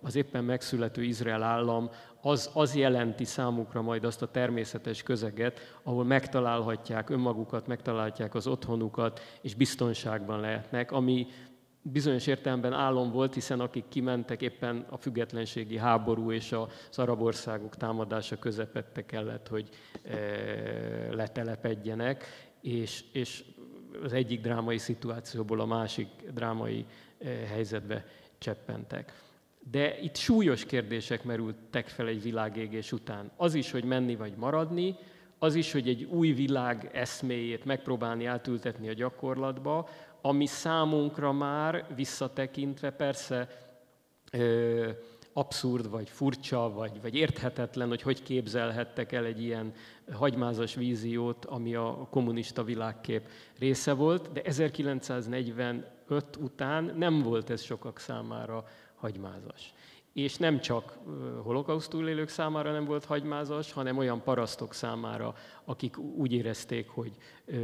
az 0.01 0.15
éppen 0.15 0.43
megszülető 0.43 1.03
Izrael 1.03 1.43
állam 1.43 1.89
az, 2.21 2.49
az 2.53 2.75
jelenti 2.75 3.25
számukra 3.25 3.81
majd 3.81 4.03
azt 4.03 4.21
a 4.21 4.31
természetes 4.31 5.03
közeget, 5.03 5.77
ahol 5.83 6.03
megtalálhatják 6.03 7.09
önmagukat, 7.09 7.67
megtalálhatják 7.67 8.35
az 8.35 8.47
otthonukat, 8.47 9.21
és 9.41 9.55
biztonságban 9.55 10.39
lehetnek, 10.39 10.91
ami 10.91 11.27
bizonyos 11.83 12.27
értelemben 12.27 12.73
álom 12.73 13.11
volt, 13.11 13.33
hiszen 13.33 13.59
akik 13.59 13.83
kimentek 13.89 14.41
éppen 14.41 14.85
a 14.89 14.97
függetlenségi 14.97 15.77
háború 15.77 16.31
és 16.31 16.51
az 16.51 16.99
arab 16.99 17.21
országok 17.21 17.75
támadása 17.75 18.39
közepette 18.39 19.05
kellett, 19.05 19.47
hogy 19.47 19.69
e, 20.03 20.17
letelepedjenek, 21.11 22.25
és, 22.61 23.03
és 23.11 23.43
az 24.03 24.13
egyik 24.13 24.41
drámai 24.41 24.77
szituációból 24.77 25.59
a 25.59 25.65
másik 25.65 26.07
drámai 26.33 26.85
e, 27.19 27.29
helyzetbe 27.29 28.05
cseppentek. 28.37 29.13
De 29.71 29.99
itt 29.99 30.15
súlyos 30.15 30.65
kérdések 30.65 31.23
merültek 31.23 31.87
fel 31.87 32.07
egy 32.07 32.21
világégés 32.21 32.91
után. 32.91 33.31
Az 33.35 33.53
is, 33.53 33.71
hogy 33.71 33.83
menni 33.83 34.15
vagy 34.15 34.33
maradni, 34.35 34.95
az 35.39 35.55
is, 35.55 35.71
hogy 35.71 35.87
egy 35.87 36.03
új 36.03 36.31
világ 36.31 36.89
eszméjét 36.93 37.65
megpróbálni 37.65 38.25
átültetni 38.25 38.89
a 38.89 38.93
gyakorlatba, 38.93 39.89
ami 40.25 40.45
számunkra 40.45 41.31
már 41.31 41.85
visszatekintve 41.95 42.91
persze 42.91 43.47
ö, 44.31 44.89
abszurd, 45.33 45.89
vagy 45.89 46.09
furcsa, 46.09 46.71
vagy, 46.73 47.01
vagy 47.01 47.15
érthetetlen, 47.15 47.87
hogy 47.87 48.01
hogy 48.01 48.23
képzelhettek 48.23 49.11
el 49.11 49.25
egy 49.25 49.41
ilyen 49.41 49.73
hagymázas 50.11 50.75
víziót, 50.75 51.45
ami 51.45 51.75
a 51.75 52.07
kommunista 52.09 52.63
világkép 52.63 53.27
része 53.59 53.93
volt, 53.93 54.31
de 54.31 54.41
1945 54.41 55.85
után 56.39 56.93
nem 56.97 57.21
volt 57.21 57.49
ez 57.49 57.61
sokak 57.61 57.99
számára 57.99 58.63
hagymázas 58.95 59.73
és 60.13 60.37
nem 60.37 60.59
csak 60.59 60.97
holokauszt 61.43 61.89
túlélők 61.89 62.29
számára 62.29 62.71
nem 62.71 62.85
volt 62.85 63.05
hagymázas, 63.05 63.71
hanem 63.71 63.97
olyan 63.97 64.23
parasztok 64.23 64.73
számára, 64.73 65.35
akik 65.65 65.97
úgy 65.97 66.33
érezték, 66.33 66.89
hogy, 66.89 67.11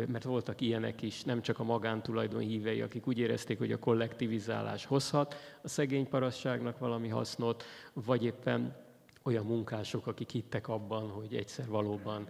mert 0.08 0.24
voltak 0.24 0.62
ilyenek 0.62 1.02
is, 1.02 1.24
nem 1.24 1.42
csak 1.42 1.60
a 1.60 1.64
magántulajdon 1.64 2.42
hívei, 2.42 2.82
akik 2.82 3.08
úgy 3.08 3.20
érezték, 3.20 3.58
hogy 3.58 3.72
a 3.72 3.80
kollektivizálás 3.80 4.86
hozhat 4.86 5.36
a 5.62 5.68
szegény 5.68 6.08
parasztságnak 6.08 6.80
valami 6.80 7.08
hasznot, 7.08 7.64
vagy 7.94 8.24
éppen 8.24 8.76
olyan 9.24 9.46
munkások, 9.46 10.08
akik 10.08 10.30
hittek 10.30 10.68
abban, 10.68 11.10
hogy 11.10 11.36
egyszer 11.36 11.68
valóban 11.68 12.28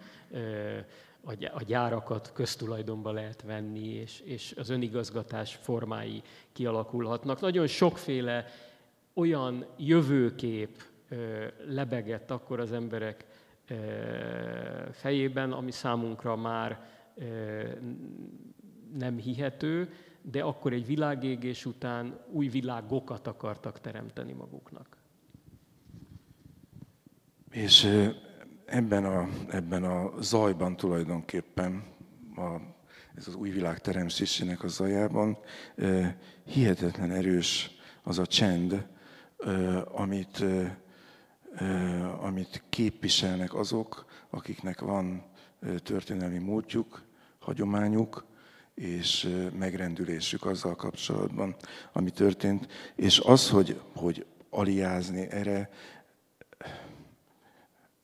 a 1.53 1.63
gyárakat 1.63 2.31
köztulajdonba 2.33 3.11
lehet 3.11 3.41
venni, 3.41 3.87
és, 3.87 4.19
és 4.19 4.53
az 4.57 4.69
önigazgatás 4.69 5.55
formái 5.55 6.21
kialakulhatnak. 6.51 7.39
Nagyon 7.39 7.67
sokféle 7.67 8.45
olyan 9.19 9.65
jövőkép 9.77 10.83
lebegett 11.67 12.31
akkor 12.31 12.59
az 12.59 12.71
emberek 12.71 13.25
fejében, 14.91 15.51
ami 15.51 15.71
számunkra 15.71 16.35
már 16.35 16.89
nem 18.97 19.17
hihető, 19.17 19.89
de 20.21 20.41
akkor 20.41 20.73
egy 20.73 20.85
világégés 20.85 21.65
után 21.65 22.19
új 22.31 22.47
világokat 22.47 23.27
akartak 23.27 23.79
teremteni 23.79 24.31
maguknak. 24.31 24.97
És 27.51 27.87
ebben 28.65 29.05
a, 29.05 29.27
ebben 29.49 29.83
a 29.83 30.21
zajban 30.21 30.77
tulajdonképpen, 30.77 31.83
a, 32.35 32.55
ez 33.15 33.27
az 33.27 33.35
új 33.35 33.49
világ 33.49 33.79
teremtésének 33.79 34.63
a 34.63 34.67
zajában 34.67 35.37
hihetetlen 36.45 37.11
erős 37.11 37.77
az 38.03 38.19
a 38.19 38.25
csend, 38.25 38.87
amit, 39.91 40.43
amit 42.21 42.63
képviselnek 42.69 43.53
azok, 43.53 44.05
akiknek 44.29 44.79
van 44.79 45.23
történelmi 45.83 46.37
múltjuk, 46.37 47.03
hagyományuk, 47.39 48.25
és 48.73 49.37
megrendülésük 49.57 50.45
azzal 50.45 50.75
kapcsolatban, 50.75 51.55
ami 51.93 52.09
történt. 52.09 52.67
És 52.95 53.19
az, 53.19 53.49
hogy, 53.49 53.81
hogy 53.95 54.25
aliázni 54.49 55.21
erre, 55.29 55.69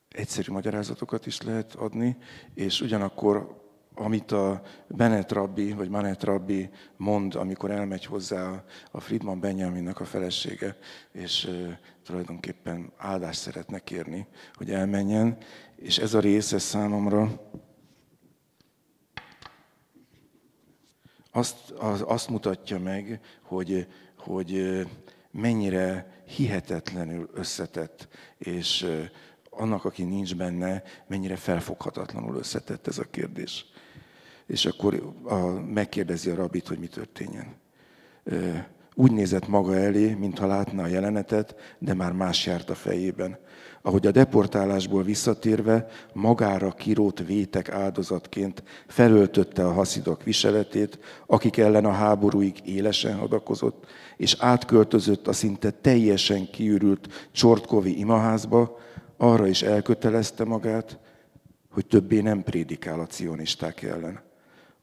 egyszerű 0.09 0.51
magyarázatokat 0.51 1.25
is 1.25 1.41
lehet 1.41 1.75
adni, 1.75 2.17
és 2.53 2.81
ugyanakkor 2.81 3.64
amit 3.95 4.31
a 4.31 4.61
Bennett 4.87 5.31
Rabbi, 5.31 5.73
vagy 5.73 5.89
Manet 5.89 6.23
Rabbi 6.23 6.69
mond, 6.97 7.35
amikor 7.35 7.71
elmegy 7.71 8.05
hozzá 8.05 8.63
a 8.91 8.99
Friedman 8.99 9.39
Benjaminnak 9.39 9.99
a 9.99 10.05
felesége, 10.05 10.77
és 11.11 11.49
tulajdonképpen 12.03 12.91
áldást 12.97 13.39
szeretne 13.39 13.79
kérni, 13.79 14.27
hogy 14.53 14.71
elmenjen. 14.71 15.37
És 15.75 15.97
ez 15.97 16.13
a 16.13 16.19
része 16.19 16.59
számomra 16.59 17.41
azt, 21.31 21.71
az, 21.71 22.03
azt 22.07 22.29
mutatja 22.29 22.79
meg, 22.79 23.19
hogy, 23.41 23.87
hogy 24.17 24.81
mennyire 25.31 26.21
hihetetlenül 26.25 27.29
összetett, 27.33 28.07
és 28.37 28.87
annak, 29.49 29.85
aki 29.85 30.03
nincs 30.03 30.35
benne, 30.35 30.83
mennyire 31.07 31.35
felfoghatatlanul 31.35 32.35
összetett 32.35 32.87
ez 32.87 32.97
a 32.97 33.09
kérdés 33.09 33.65
és 34.47 34.65
akkor 34.65 35.13
a, 35.23 35.35
megkérdezi 35.73 36.29
a 36.29 36.35
rabit, 36.35 36.67
hogy 36.67 36.79
mi 36.79 36.87
történjen. 36.87 37.55
Úgy 38.97 39.11
nézett 39.11 39.47
maga 39.47 39.75
elé, 39.75 40.13
mintha 40.13 40.47
látna 40.47 40.83
a 40.83 40.87
jelenetet, 40.87 41.55
de 41.79 41.93
már 41.93 42.11
más 42.11 42.45
járt 42.45 42.69
a 42.69 42.75
fejében. 42.75 43.37
Ahogy 43.81 44.07
a 44.07 44.11
deportálásból 44.11 45.03
visszatérve 45.03 45.87
magára 46.13 46.71
kirót 46.71 47.25
vétek 47.25 47.69
áldozatként 47.69 48.63
felöltötte 48.87 49.65
a 49.65 49.71
haszidok 49.71 50.23
viseletét, 50.23 50.99
akik 51.25 51.57
ellen 51.57 51.85
a 51.85 51.91
háborúig 51.91 52.55
élesen 52.63 53.15
hadakozott, 53.15 53.85
és 54.17 54.35
átköltözött 54.39 55.27
a 55.27 55.33
szinte 55.33 55.71
teljesen 55.71 56.49
kiürült 56.49 57.29
Csortkovi 57.31 57.99
imaházba, 57.99 58.79
arra 59.17 59.47
is 59.47 59.61
elkötelezte 59.61 60.43
magát, 60.43 60.99
hogy 61.69 61.85
többé 61.85 62.21
nem 62.21 62.43
prédikál 62.43 62.99
a 62.99 63.05
cionisták 63.05 63.81
ellen. 63.81 64.21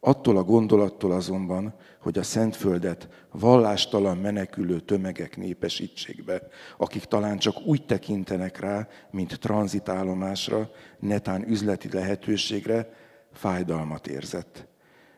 Attól 0.04 0.36
a 0.36 0.42
gondolattól 0.42 1.12
azonban, 1.12 1.74
hogy 2.00 2.18
a 2.18 2.22
Szentföldet 2.22 3.08
vallástalan 3.30 4.16
menekülő 4.16 4.80
tömegek 4.80 5.36
népesítsék 5.36 6.24
be, 6.24 6.42
akik 6.76 7.04
talán 7.04 7.38
csak 7.38 7.66
úgy 7.66 7.86
tekintenek 7.86 8.60
rá, 8.60 8.88
mint 9.10 9.38
tranzitállomásra, 9.40 10.70
netán 10.98 11.48
üzleti 11.48 11.88
lehetőségre, 11.92 12.92
fájdalmat 13.32 14.06
érzett. 14.06 14.66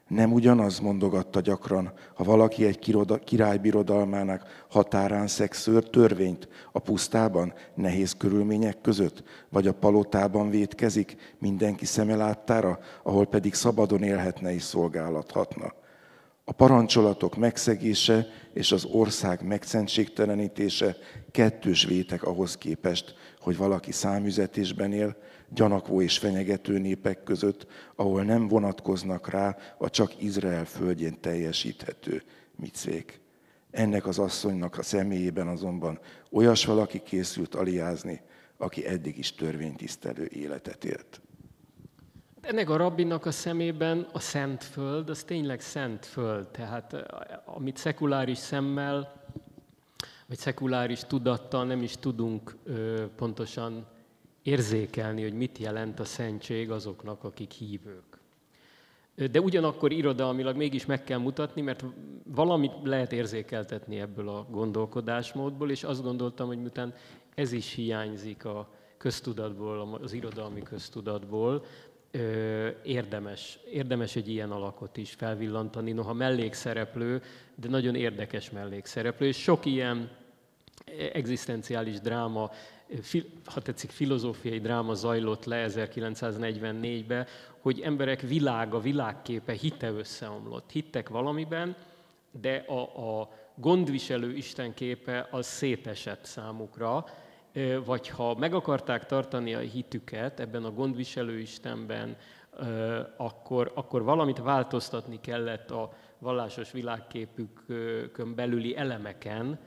Nem 0.09 0.33
ugyanaz 0.33 0.79
mondogatta 0.79 1.41
gyakran, 1.41 1.93
ha 2.15 2.25
valaki 2.25 2.67
egy 2.67 2.95
királybirodalmának 3.25 4.65
határán 4.71 5.27
szexőr 5.27 5.85
törvényt 5.85 6.49
a 6.73 6.79
pusztában, 6.79 7.53
nehéz 7.75 8.13
körülmények 8.13 8.81
között, 8.81 9.23
vagy 9.49 9.67
a 9.67 9.75
palotában 9.75 10.51
vétkezik 10.51 11.17
mindenki 11.39 11.85
szeme 11.85 12.17
láttára, 12.17 12.79
ahol 13.03 13.27
pedig 13.27 13.55
szabadon 13.55 14.03
élhetne 14.03 14.53
és 14.55 14.63
szolgálathatna. 14.63 15.73
A 16.47 16.53
parancsolatok 16.53 17.37
megszegése 17.37 18.27
és 18.53 18.73
az 18.73 18.85
ország 18.85 19.43
megszentségtelenítése 19.43 20.97
kettős 21.31 21.85
vétek 21.85 22.23
ahhoz 22.23 22.57
képest, 22.57 23.15
hogy 23.41 23.57
valaki 23.57 23.93
számüzetésben 23.93 24.93
él, 24.93 25.17
gyanakvó 25.49 26.01
és 26.03 26.19
fenyegető 26.19 26.79
népek 26.79 27.23
között, 27.23 27.67
ahol 27.97 28.23
nem 28.23 28.49
vonatkoznak 28.49 29.29
rá 29.29 29.57
a 29.79 29.91
csak 29.91 30.23
Izrael 30.23 30.65
földjén 30.65 31.21
teljesíthető 31.21 32.23
micvék. 32.57 33.21
Ennek 33.71 34.07
az 34.07 34.19
asszonynak 34.19 34.79
a 34.79 34.83
személyében 34.83 35.49
azonban 35.49 35.99
olyas 36.31 36.65
valaki 36.65 37.03
készült 37.03 37.55
aliázni, 37.55 38.21
aki 38.57 38.87
eddig 38.87 39.19
is 39.19 39.35
törvénytisztelő 39.35 40.29
életet 40.33 40.85
élt. 40.85 41.21
Ennek 42.47 42.71
a 42.71 42.77
rabbinak 42.77 43.27
a 43.27 43.31
szemében 43.31 44.07
a 44.13 44.19
szent 44.19 44.65
föld, 44.65 45.11
az 45.11 45.23
tényleg 45.25 45.61
szent 45.61 46.07
föld. 46.07 46.47
Tehát 46.47 46.93
amit 47.45 47.77
szekuláris 47.77 48.39
szemmel, 48.39 49.25
vagy 50.27 50.37
szekuláris 50.37 51.01
tudattal 51.01 51.65
nem 51.65 51.83
is 51.83 51.97
tudunk 51.97 52.57
ö, 52.65 53.05
pontosan 53.17 53.87
érzékelni, 54.43 55.23
hogy 55.23 55.33
mit 55.33 55.59
jelent 55.59 56.01
a 56.01 56.05
szentség 56.05 56.71
azoknak, 56.71 57.25
akik 57.25 57.51
hívők. 57.51 58.19
De 59.31 59.41
ugyanakkor 59.41 59.93
irodalmilag 59.93 60.57
mégis 60.57 60.87
meg 60.87 61.05
kell 61.05 61.19
mutatni, 61.19 61.61
mert 61.61 61.85
valamit 62.25 62.73
lehet 62.83 63.13
érzékeltetni 63.13 64.01
ebből 64.01 64.29
a 64.29 64.47
gondolkodásmódból, 64.51 65.71
és 65.71 65.85
azt 65.85 66.03
gondoltam, 66.03 66.47
hogy 66.47 66.59
miután 66.59 66.95
ez 67.35 67.53
is 67.53 67.73
hiányzik 67.73 68.45
a 68.45 68.69
köztudatból, 68.97 69.99
az 70.03 70.13
irodalmi 70.13 70.63
köztudatból, 70.63 71.65
érdemes, 72.83 73.59
érdemes 73.71 74.17
egy 74.17 74.29
ilyen 74.29 74.51
alakot 74.51 74.97
is 74.97 75.13
felvillantani, 75.13 75.93
noha 75.93 76.13
mellékszereplő, 76.13 77.23
de 77.55 77.69
nagyon 77.69 77.95
érdekes 77.95 78.51
mellékszereplő, 78.51 79.27
és 79.27 79.43
sok 79.43 79.65
ilyen 79.65 80.11
egzisztenciális 81.13 82.01
dráma 82.01 82.51
ha 83.45 83.61
tetszik, 83.61 83.91
filozófiai 83.91 84.61
dráma 84.61 84.95
zajlott 84.95 85.45
le 85.45 85.67
1944-ben, 85.69 87.27
hogy 87.61 87.81
emberek 87.81 88.21
világa, 88.21 88.81
világképe, 88.81 89.53
hite 89.53 89.91
összeomlott. 89.91 90.71
Hittek 90.71 91.09
valamiben, 91.09 91.77
de 92.41 92.57
a, 92.57 93.21
a 93.21 93.31
gondviselő 93.55 94.37
Isten 94.37 94.75
képe 94.75 95.29
az 95.31 95.47
szétesett 95.47 96.25
számukra, 96.25 97.05
vagy 97.85 98.09
ha 98.09 98.35
meg 98.35 98.55
akarták 98.55 99.07
tartani 99.07 99.55
a 99.55 99.59
hitüket 99.59 100.41
ebben 100.41 100.65
a 100.65 100.71
gondviselő 100.71 101.39
Istenben, 101.39 102.17
akkor, 103.17 103.73
akkor 103.75 104.03
valamit 104.03 104.39
változtatni 104.39 105.21
kellett 105.21 105.71
a 105.71 105.93
vallásos 106.19 106.73
világképükön 106.73 108.35
belüli 108.35 108.77
elemeken, 108.77 109.59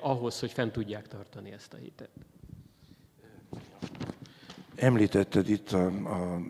ahhoz, 0.00 0.40
hogy 0.40 0.52
fent 0.52 0.72
tudják 0.72 1.08
tartani 1.08 1.52
ezt 1.52 1.72
a 1.72 1.76
hitet. 1.76 2.10
Említetted 4.76 5.48
itt 5.48 5.76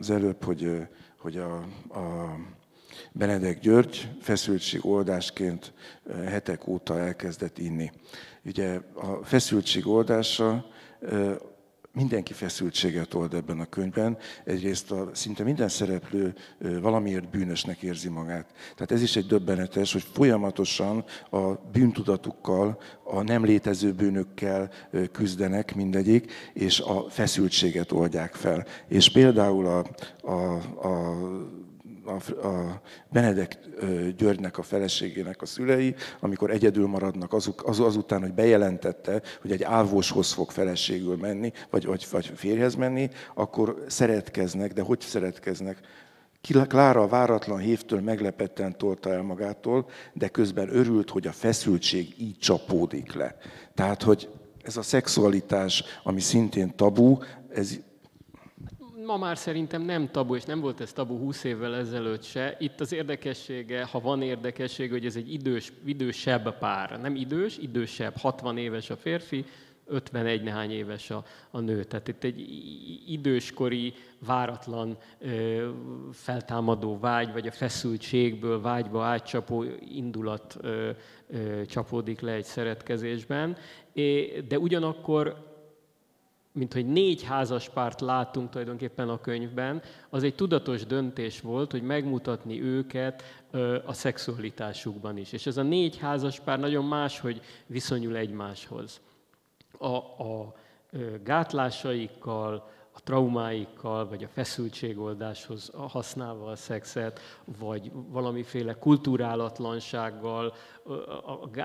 az 0.00 0.10
előbb, 0.10 0.44
hogy, 0.44 0.88
hogy 1.16 1.36
a, 1.36 1.56
a 1.88 2.36
Benedek 3.12 3.60
György 3.60 4.08
feszültség 4.20 4.86
oldásként 4.86 5.72
hetek 6.26 6.66
óta 6.66 6.98
elkezdett 6.98 7.58
inni. 7.58 7.90
Ugye 8.44 8.80
a 8.94 9.24
feszültség 9.24 9.86
oldása 9.86 10.66
mindenki 11.92 12.32
feszültséget 12.32 13.14
old 13.14 13.34
ebben 13.34 13.60
a 13.60 13.64
könyvben. 13.64 14.18
Egyrészt 14.44 14.90
a, 14.90 15.10
szinte 15.12 15.44
minden 15.44 15.68
szereplő 15.68 16.34
valamiért 16.80 17.30
bűnösnek 17.30 17.82
érzi 17.82 18.08
magát. 18.08 18.52
Tehát 18.74 18.92
ez 18.92 19.02
is 19.02 19.16
egy 19.16 19.26
döbbenetes, 19.26 19.92
hogy 19.92 20.04
folyamatosan 20.12 21.04
a 21.30 21.52
bűntudatukkal, 21.72 22.80
a 23.04 23.22
nem 23.22 23.44
létező 23.44 23.92
bűnökkel 23.92 24.70
küzdenek 25.12 25.74
mindegyik, 25.74 26.32
és 26.52 26.80
a 26.80 27.06
feszültséget 27.08 27.92
oldják 27.92 28.34
fel. 28.34 28.66
És 28.88 29.12
például 29.12 29.66
a, 29.66 29.86
a, 30.30 30.54
a 30.88 31.16
a, 32.04 32.46
a 32.46 32.80
Benedek 33.10 33.58
Györgynek 34.16 34.58
a 34.58 34.62
feleségének 34.62 35.42
a 35.42 35.46
szülei, 35.46 35.94
amikor 36.20 36.50
egyedül 36.50 36.86
maradnak 36.86 37.32
az, 37.32 37.54
az, 37.64 37.80
azután, 37.80 38.20
hogy 38.20 38.32
bejelentette, 38.32 39.22
hogy 39.40 39.52
egy 39.52 39.62
ávóshoz 39.62 40.32
fog 40.32 40.50
feleségül 40.50 41.16
menni, 41.16 41.52
vagy, 41.70 41.86
vagy, 41.86 42.06
vagy 42.10 42.32
férjhez 42.34 42.74
menni, 42.74 43.10
akkor 43.34 43.84
szeretkeznek, 43.88 44.72
de 44.72 44.82
hogy 44.82 45.00
szeretkeznek? 45.00 45.80
Klára 46.68 47.06
váratlan 47.06 47.58
hívtől 47.58 48.00
meglepetten 48.00 48.78
tolta 48.78 49.12
el 49.12 49.22
magától, 49.22 49.88
de 50.12 50.28
közben 50.28 50.76
örült, 50.76 51.10
hogy 51.10 51.26
a 51.26 51.32
feszültség 51.32 52.14
így 52.18 52.38
csapódik 52.38 53.12
le. 53.12 53.36
Tehát, 53.74 54.02
hogy 54.02 54.28
ez 54.62 54.76
a 54.76 54.82
szexualitás, 54.82 55.84
ami 56.02 56.20
szintén 56.20 56.76
tabu, 56.76 57.18
ez 57.54 57.78
ma 59.06 59.16
már 59.16 59.38
szerintem 59.38 59.82
nem 59.82 60.10
tabu, 60.10 60.34
és 60.34 60.44
nem 60.44 60.60
volt 60.60 60.80
ez 60.80 60.92
tabu 60.92 61.18
20 61.18 61.44
évvel 61.44 61.76
ezelőtt 61.76 62.22
se. 62.22 62.56
Itt 62.58 62.80
az 62.80 62.92
érdekessége, 62.92 63.84
ha 63.84 64.00
van 64.00 64.22
érdekessége, 64.22 64.92
hogy 64.92 65.06
ez 65.06 65.16
egy 65.16 65.32
idős, 65.32 65.72
idősebb 65.84 66.58
pár. 66.58 67.00
Nem 67.00 67.14
idős, 67.14 67.58
idősebb, 67.58 68.16
60 68.16 68.58
éves 68.58 68.90
a 68.90 68.96
férfi, 68.96 69.44
51 69.86 70.42
nehány 70.42 70.70
éves 70.70 71.10
a, 71.10 71.24
a 71.50 71.60
nő. 71.60 71.84
Tehát 71.84 72.08
itt 72.08 72.24
egy 72.24 72.40
időskori, 73.06 73.94
váratlan 74.18 74.96
ö, 75.18 75.68
feltámadó 76.12 76.98
vágy, 76.98 77.32
vagy 77.32 77.46
a 77.46 77.52
feszültségből 77.52 78.60
vágyba 78.60 79.04
átcsapó 79.04 79.64
indulat 79.94 80.56
ö, 80.60 80.90
ö, 81.30 81.64
csapódik 81.66 82.20
le 82.20 82.32
egy 82.32 82.44
szeretkezésben. 82.44 83.56
É, 83.92 84.40
de 84.48 84.58
ugyanakkor 84.58 85.51
mint 86.52 86.72
hogy 86.72 86.86
négy 86.86 87.22
házas 87.22 87.68
párt 87.68 88.00
látunk 88.00 88.50
tulajdonképpen 88.50 89.08
a 89.08 89.20
könyvben, 89.20 89.82
az 90.10 90.22
egy 90.22 90.34
tudatos 90.34 90.86
döntés 90.86 91.40
volt, 91.40 91.70
hogy 91.70 91.82
megmutatni 91.82 92.62
őket 92.62 93.22
a 93.84 93.92
szexualitásukban 93.92 95.16
is. 95.16 95.32
És 95.32 95.46
ez 95.46 95.56
a 95.56 95.62
négy 95.62 95.98
házas 95.98 96.40
pár 96.40 96.58
nagyon 96.58 96.84
máshogy 96.84 97.40
viszonyul 97.66 98.16
egymáshoz. 98.16 99.00
A, 99.78 99.96
a 99.96 100.54
gátlásaikkal, 101.24 102.70
a 102.94 103.02
traumáikkal, 103.02 104.08
vagy 104.08 104.24
a 104.24 104.28
feszültségoldáshoz 104.28 105.70
használva 105.74 106.50
a 106.50 106.56
szexet, 106.56 107.20
vagy 107.58 107.90
valamiféle 107.94 108.74
kulturálatlansággal, 108.74 110.54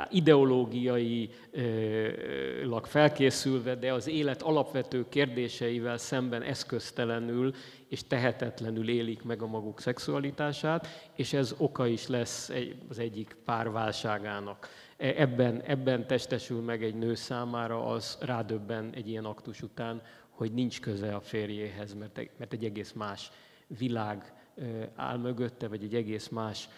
ideológiailag 0.09 2.86
felkészülve, 2.86 3.75
de 3.75 3.93
az 3.93 4.07
élet 4.07 4.41
alapvető 4.41 5.05
kérdéseivel 5.09 5.97
szemben 5.97 6.41
eszköztelenül 6.41 7.53
és 7.88 8.07
tehetetlenül 8.07 8.89
élik 8.89 9.23
meg 9.23 9.41
a 9.41 9.47
maguk 9.47 9.80
szexualitását, 9.80 10.88
és 11.15 11.34
ez 11.34 11.55
oka 11.57 11.88
is 11.88 12.07
lesz 12.07 12.51
az 12.89 12.99
egyik 12.99 13.36
pár 13.45 13.71
válságának. 13.71 14.67
E, 14.97 15.13
ebben, 15.17 15.61
ebben 15.61 16.07
testesül 16.07 16.61
meg 16.61 16.84
egy 16.84 16.95
nő 16.95 17.15
számára, 17.15 17.86
az 17.86 18.17
rádöbben 18.21 18.89
egy 18.93 19.09
ilyen 19.09 19.25
aktus 19.25 19.61
után, 19.61 20.01
hogy 20.38 20.54
nincs 20.54 20.82
köze 20.82 21.16
a 21.16 21.20
férjéhez, 21.22 21.94
mert, 21.94 22.30
mert 22.38 22.54
egy 22.54 22.66
egész 22.66 22.92
más 22.92 23.32
világ 23.68 24.34
áll 24.96 25.18
mögötte, 25.18 25.68
vagy 25.68 25.84
egy 25.84 25.96
egész 25.96 26.28
más 26.28 26.70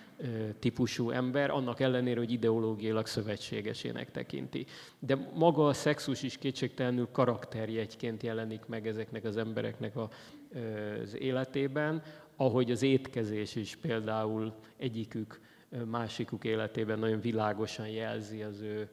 típusú 0.59 1.09
ember, 1.09 1.49
annak 1.49 1.79
ellenére, 1.79 2.19
hogy 2.19 2.31
ideológiailag 2.31 3.07
szövetségesének 3.07 4.11
tekinti. 4.11 4.65
De 4.99 5.15
maga 5.33 5.67
a 5.67 5.73
szexus 5.73 6.23
is 6.23 6.37
kétségtelenül 6.37 7.07
karakterjegyként 7.11 8.23
jelenik 8.23 8.65
meg 8.65 8.87
ezeknek 8.87 9.23
az 9.23 9.37
embereknek 9.37 9.93
az 9.97 11.19
életében, 11.19 12.03
ahogy 12.35 12.71
az 12.71 12.81
étkezés 12.81 13.55
is 13.55 13.75
például 13.75 14.53
egyikük, 14.77 15.39
másikuk 15.85 16.43
életében 16.43 16.99
nagyon 16.99 17.19
világosan 17.19 17.87
jelzi 17.87 18.41
az 18.41 18.61
ő 18.61 18.89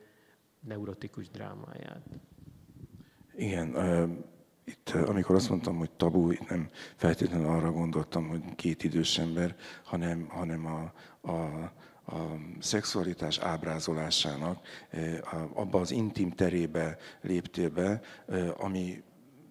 neurotikus 0.61 1.31
drámáját. 1.31 2.07
Igen, 3.37 3.77
itt, 4.67 4.91
amikor 4.91 5.35
azt 5.35 5.49
mondtam, 5.49 5.77
hogy 5.77 5.91
tabu, 5.91 6.31
itt 6.31 6.49
nem 6.49 6.69
feltétlenül 6.97 7.47
arra 7.47 7.73
gondoltam, 7.73 8.29
hogy 8.29 8.55
két 8.55 8.85
idős 8.85 9.19
ember, 9.19 9.57
hanem, 9.85 10.27
hanem 10.29 10.67
a, 10.67 10.93
a, 11.31 11.33
a 12.07 12.37
szexualitás 12.61 13.39
ábrázolásának 13.39 14.67
abba 15.55 15.81
az 15.81 15.91
intim 15.91 16.31
terébe 16.31 16.97
léptél 17.21 17.71
be, 17.71 18.01
ami, 18.57 19.03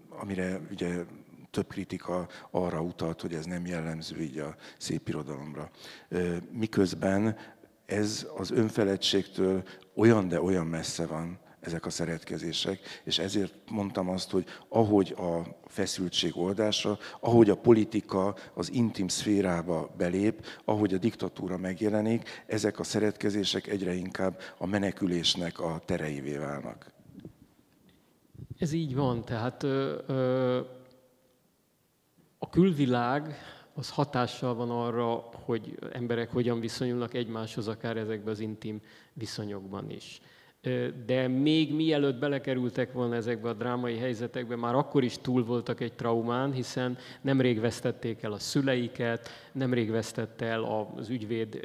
amire 0.09 0.59
ugye 0.71 1.03
több 1.51 1.67
kritika 1.67 2.27
arra 2.51 2.81
utalt, 2.81 3.21
hogy 3.21 3.33
ez 3.33 3.45
nem 3.45 3.65
jellemző 3.65 4.21
így 4.21 4.37
a 4.37 4.55
szép 4.77 5.07
irodalomra. 5.07 5.69
Miközben 6.51 7.37
ez 7.85 8.27
az 8.37 8.51
önfeledtségtől 8.51 9.63
olyan, 9.95 10.27
de 10.27 10.41
olyan 10.41 10.65
messze 10.65 11.05
van, 11.05 11.39
ezek 11.65 11.85
a 11.85 11.89
szeretkezések, 11.89 12.79
és 13.03 13.19
ezért 13.19 13.53
mondtam 13.69 14.09
azt, 14.09 14.31
hogy 14.31 14.45
ahogy 14.69 15.15
a 15.17 15.41
feszültség 15.65 16.37
oldása, 16.37 16.97
ahogy 17.19 17.49
a 17.49 17.57
politika 17.57 18.35
az 18.53 18.71
intim 18.71 19.07
szférába 19.07 19.89
belép, 19.97 20.45
ahogy 20.65 20.93
a 20.93 20.97
diktatúra 20.97 21.57
megjelenik, 21.57 22.43
ezek 22.45 22.79
a 22.79 22.83
szeretkezések 22.83 23.67
egyre 23.67 23.93
inkább 23.93 24.39
a 24.57 24.65
menekülésnek 24.65 25.59
a 25.59 25.81
tereivé 25.85 26.37
válnak. 26.37 26.93
Ez 28.57 28.71
így 28.71 28.95
van, 28.95 29.25
tehát 29.25 29.63
ö, 29.63 29.97
ö, 30.07 30.59
a 32.37 32.49
külvilág 32.49 33.35
az 33.73 33.89
hatással 33.89 34.55
van 34.55 34.69
arra, 34.69 35.13
hogy 35.45 35.77
emberek 35.91 36.31
hogyan 36.31 36.59
viszonyulnak 36.59 37.13
egymáshoz, 37.13 37.67
akár 37.67 37.97
ezekben 37.97 38.33
az 38.33 38.39
intim 38.39 38.81
viszonyokban 39.13 39.89
is 39.89 40.21
de 41.05 41.27
még 41.27 41.73
mielőtt 41.73 42.19
belekerültek 42.19 42.93
volna 42.93 43.15
ezekbe 43.15 43.49
a 43.49 43.53
drámai 43.53 43.97
helyzetekbe, 43.97 44.55
már 44.55 44.75
akkor 44.75 45.03
is 45.03 45.17
túl 45.17 45.43
voltak 45.43 45.79
egy 45.81 45.93
traumán, 45.93 46.51
hiszen 46.51 46.97
nemrég 47.21 47.59
vesztették 47.59 48.21
el 48.23 48.31
a 48.31 48.39
szüleiket, 48.39 49.29
nemrég 49.51 49.91
vesztette 49.91 50.45
el 50.45 50.91
az 50.95 51.09
ügyvéd 51.09 51.59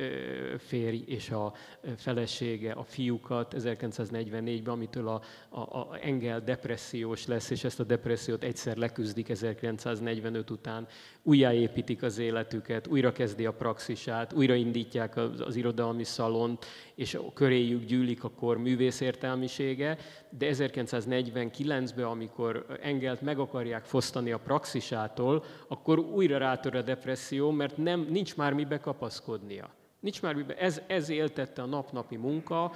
férj 0.58 1.02
és 1.06 1.30
a 1.30 1.52
felesége 1.96 2.72
a 2.72 2.82
fiúkat 2.82 3.54
1944-ben, 3.58 4.72
amitől 4.72 5.08
a, 5.08 5.22
a, 5.48 5.60
a 5.60 5.98
Engel 6.02 6.40
depressziós 6.40 7.26
lesz, 7.26 7.50
és 7.50 7.64
ezt 7.64 7.80
a 7.80 7.84
depressziót 7.84 8.44
egyszer 8.44 8.76
leküzdik 8.76 9.28
1945 9.28 10.50
után, 10.50 10.86
újjáépítik 11.22 12.02
az 12.02 12.18
életüket, 12.18 12.86
újra 12.86 13.12
kezdi 13.12 13.46
a 13.46 13.52
praxisát, 13.52 14.32
újraindítják 14.32 15.16
az, 15.16 15.40
az 15.40 15.56
irodalmi 15.56 16.04
szalont, 16.04 16.66
és 16.94 17.18
köréjük 17.34 17.84
gyűlik 17.84 18.24
akkor 18.24 18.58
művész 18.58 18.89
értelmisége, 18.98 19.98
de 20.30 20.50
1949-ben, 20.52 22.04
amikor 22.04 22.66
Engelt 22.82 23.20
meg 23.20 23.38
akarják 23.38 23.84
fosztani 23.84 24.32
a 24.32 24.38
praxisától, 24.38 25.44
akkor 25.68 25.98
újra 25.98 26.38
rátör 26.38 26.74
a 26.74 26.82
depresszió, 26.82 27.50
mert 27.50 27.76
nem, 27.76 28.06
nincs 28.10 28.36
már 28.36 28.52
mibe 28.52 28.80
kapaszkodnia. 28.80 29.70
Nincs 30.00 30.22
már 30.22 30.34
mibe. 30.34 30.56
Ez, 30.56 30.82
ez 30.86 31.08
éltette 31.08 31.62
a 31.62 31.66
napnapi 31.66 32.16
munka, 32.16 32.72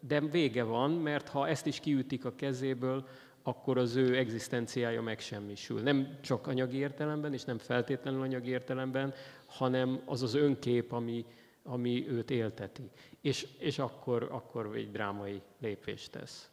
de 0.00 0.20
vége 0.20 0.62
van, 0.62 0.90
mert 0.90 1.28
ha 1.28 1.48
ezt 1.48 1.66
is 1.66 1.80
kiütik 1.80 2.24
a 2.24 2.34
kezéből, 2.36 3.06
akkor 3.42 3.78
az 3.78 3.96
ő 3.96 4.16
egzisztenciája 4.16 5.02
megsemmisül. 5.02 5.80
Nem 5.80 6.18
csak 6.20 6.46
anyagi 6.46 6.76
értelemben, 6.76 7.32
és 7.32 7.44
nem 7.44 7.58
feltétlenül 7.58 8.20
anyagi 8.20 8.50
értelemben, 8.50 9.14
hanem 9.46 10.00
az 10.04 10.22
az 10.22 10.34
önkép, 10.34 10.92
ami, 10.92 11.24
ami 11.66 12.08
őt 12.08 12.30
élteti. 12.30 12.90
És, 13.20 13.46
és 13.58 13.78
akkor, 13.78 14.28
akkor 14.30 14.76
egy 14.76 14.90
drámai 14.90 15.42
lépést 15.60 16.10
tesz. 16.10 16.50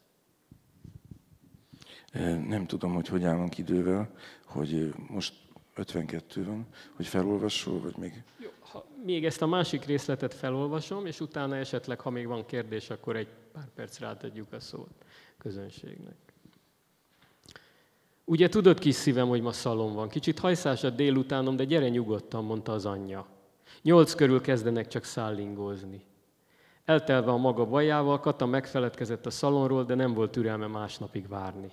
Nem 2.47 2.65
tudom, 2.65 2.93
hogy 2.93 3.07
hogy 3.07 3.23
állunk 3.23 3.57
idővel, 3.57 4.11
hogy 4.45 4.93
most 5.07 5.33
52 5.75 6.45
van, 6.45 6.67
hogy 6.95 7.07
felolvasol, 7.07 7.79
vagy 7.79 7.95
még... 7.97 8.23
Jó, 8.39 8.49
ha 8.59 8.85
még 9.05 9.25
ezt 9.25 9.41
a 9.41 9.47
másik 9.47 9.85
részletet 9.85 10.33
felolvasom, 10.33 11.05
és 11.05 11.19
utána 11.19 11.55
esetleg, 11.55 11.99
ha 11.99 12.09
még 12.09 12.27
van 12.27 12.45
kérdés, 12.45 12.89
akkor 12.89 13.15
egy 13.15 13.27
pár 13.51 13.69
percre 13.75 14.07
átadjuk 14.07 14.53
a 14.53 14.59
szót 14.59 15.05
közönségnek. 15.37 16.15
Ugye 18.25 18.49
tudod, 18.49 18.79
kis 18.79 18.95
szívem, 18.95 19.27
hogy 19.27 19.41
ma 19.41 19.51
szalom 19.51 19.93
van. 19.93 20.09
Kicsit 20.09 20.39
hajszás 20.39 20.83
a 20.83 20.89
délutánom, 20.89 21.55
de 21.55 21.63
gyere 21.63 21.89
nyugodtan, 21.89 22.43
mondta 22.43 22.71
az 22.71 22.85
anyja. 22.85 23.27
Nyolc 23.83 24.13
körül 24.13 24.41
kezdenek 24.41 24.87
csak 24.87 25.03
szállingózni. 25.03 26.05
Eltelve 26.85 27.31
a 27.31 27.37
maga 27.37 27.65
bajával, 27.65 28.19
Kata 28.19 28.45
megfeledkezett 28.45 29.25
a 29.25 29.29
szalonról, 29.29 29.83
de 29.83 29.95
nem 29.95 30.13
volt 30.13 30.31
türelme 30.31 30.67
másnapig 30.67 31.27
várni. 31.27 31.71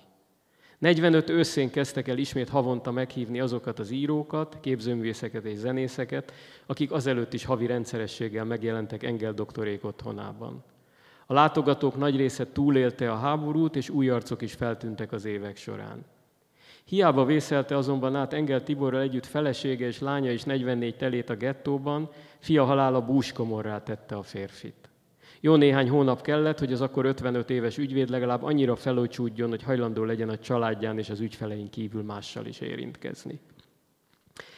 45 0.77 1.29
őszén 1.29 1.69
kezdtek 1.69 2.07
el 2.07 2.17
ismét 2.17 2.49
havonta 2.49 2.91
meghívni 2.91 3.39
azokat 3.39 3.79
az 3.79 3.91
írókat, 3.91 4.57
képzőművészeket 4.61 5.43
és 5.43 5.57
zenészeket, 5.57 6.33
akik 6.65 6.91
azelőtt 6.91 7.33
is 7.33 7.45
havi 7.45 7.65
rendszerességgel 7.65 8.45
megjelentek 8.45 9.03
Engel 9.03 9.33
doktorék 9.33 9.83
otthonában. 9.83 10.63
A 11.25 11.33
látogatók 11.33 11.97
nagy 11.97 12.15
része 12.15 12.51
túlélte 12.51 13.11
a 13.11 13.17
háborút, 13.17 13.75
és 13.75 13.89
új 13.89 14.09
arcok 14.09 14.41
is 14.41 14.53
feltűntek 14.53 15.11
az 15.11 15.25
évek 15.25 15.57
során. 15.57 16.05
Hiába 16.91 17.25
vészelte 17.25 17.77
azonban 17.77 18.15
át 18.15 18.33
Engel 18.33 18.63
Tiborral 18.63 19.01
együtt 19.01 19.25
felesége 19.25 19.85
és 19.85 19.99
lánya 19.99 20.31
is 20.31 20.43
44 20.43 20.95
telét 20.95 21.29
a 21.29 21.35
gettóban, 21.35 22.09
fia 22.39 22.63
halála 22.63 23.01
búskomorrá 23.01 23.83
tette 23.83 24.15
a 24.15 24.21
férfit. 24.21 24.89
Jó 25.39 25.55
néhány 25.55 25.89
hónap 25.89 26.21
kellett, 26.21 26.59
hogy 26.59 26.73
az 26.73 26.81
akkor 26.81 27.05
55 27.05 27.49
éves 27.49 27.77
ügyvéd 27.77 28.09
legalább 28.09 28.43
annyira 28.43 28.75
felócsúdjon, 28.75 29.49
hogy 29.49 29.63
hajlandó 29.63 30.03
legyen 30.03 30.29
a 30.29 30.37
családján 30.37 30.97
és 30.97 31.09
az 31.09 31.19
ügyfelein 31.19 31.69
kívül 31.69 32.03
mással 32.03 32.45
is 32.45 32.59
érintkezni. 32.59 33.39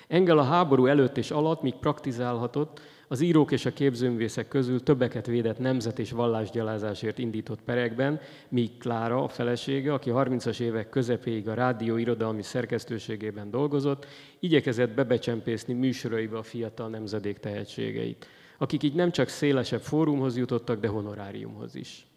Engel 0.07 0.37
a 0.37 0.43
háború 0.43 0.85
előtt 0.85 1.17
és 1.17 1.31
alatt, 1.31 1.61
míg 1.61 1.75
praktizálhatott, 1.75 2.81
az 3.13 3.21
írók 3.21 3.51
és 3.51 3.65
a 3.65 3.73
képzőművészek 3.73 4.47
közül 4.47 4.83
többeket 4.83 5.25
védett 5.25 5.57
nemzet 5.57 5.99
és 5.99 6.11
vallásgyalázásért 6.11 7.17
indított 7.17 7.61
perekben, 7.61 8.19
míg 8.49 8.77
Klára, 8.77 9.23
a 9.23 9.27
felesége, 9.27 9.93
aki 9.93 10.09
30-as 10.13 10.59
évek 10.59 10.89
közepéig 10.89 11.47
a 11.47 11.53
rádió 11.53 11.97
irodalmi 11.97 12.43
szerkesztőségében 12.43 13.49
dolgozott, 13.49 14.05
igyekezett 14.39 14.93
bebecsempészni 14.93 15.73
műsoraiba 15.73 16.37
a 16.37 16.43
fiatal 16.43 16.89
nemzedék 16.89 17.37
tehetségeit, 17.37 18.27
akik 18.57 18.83
így 18.83 18.95
nem 18.95 19.11
csak 19.11 19.27
szélesebb 19.27 19.81
fórumhoz 19.81 20.37
jutottak, 20.37 20.79
de 20.79 20.87
honoráriumhoz 20.87 21.75
is. 21.75 22.07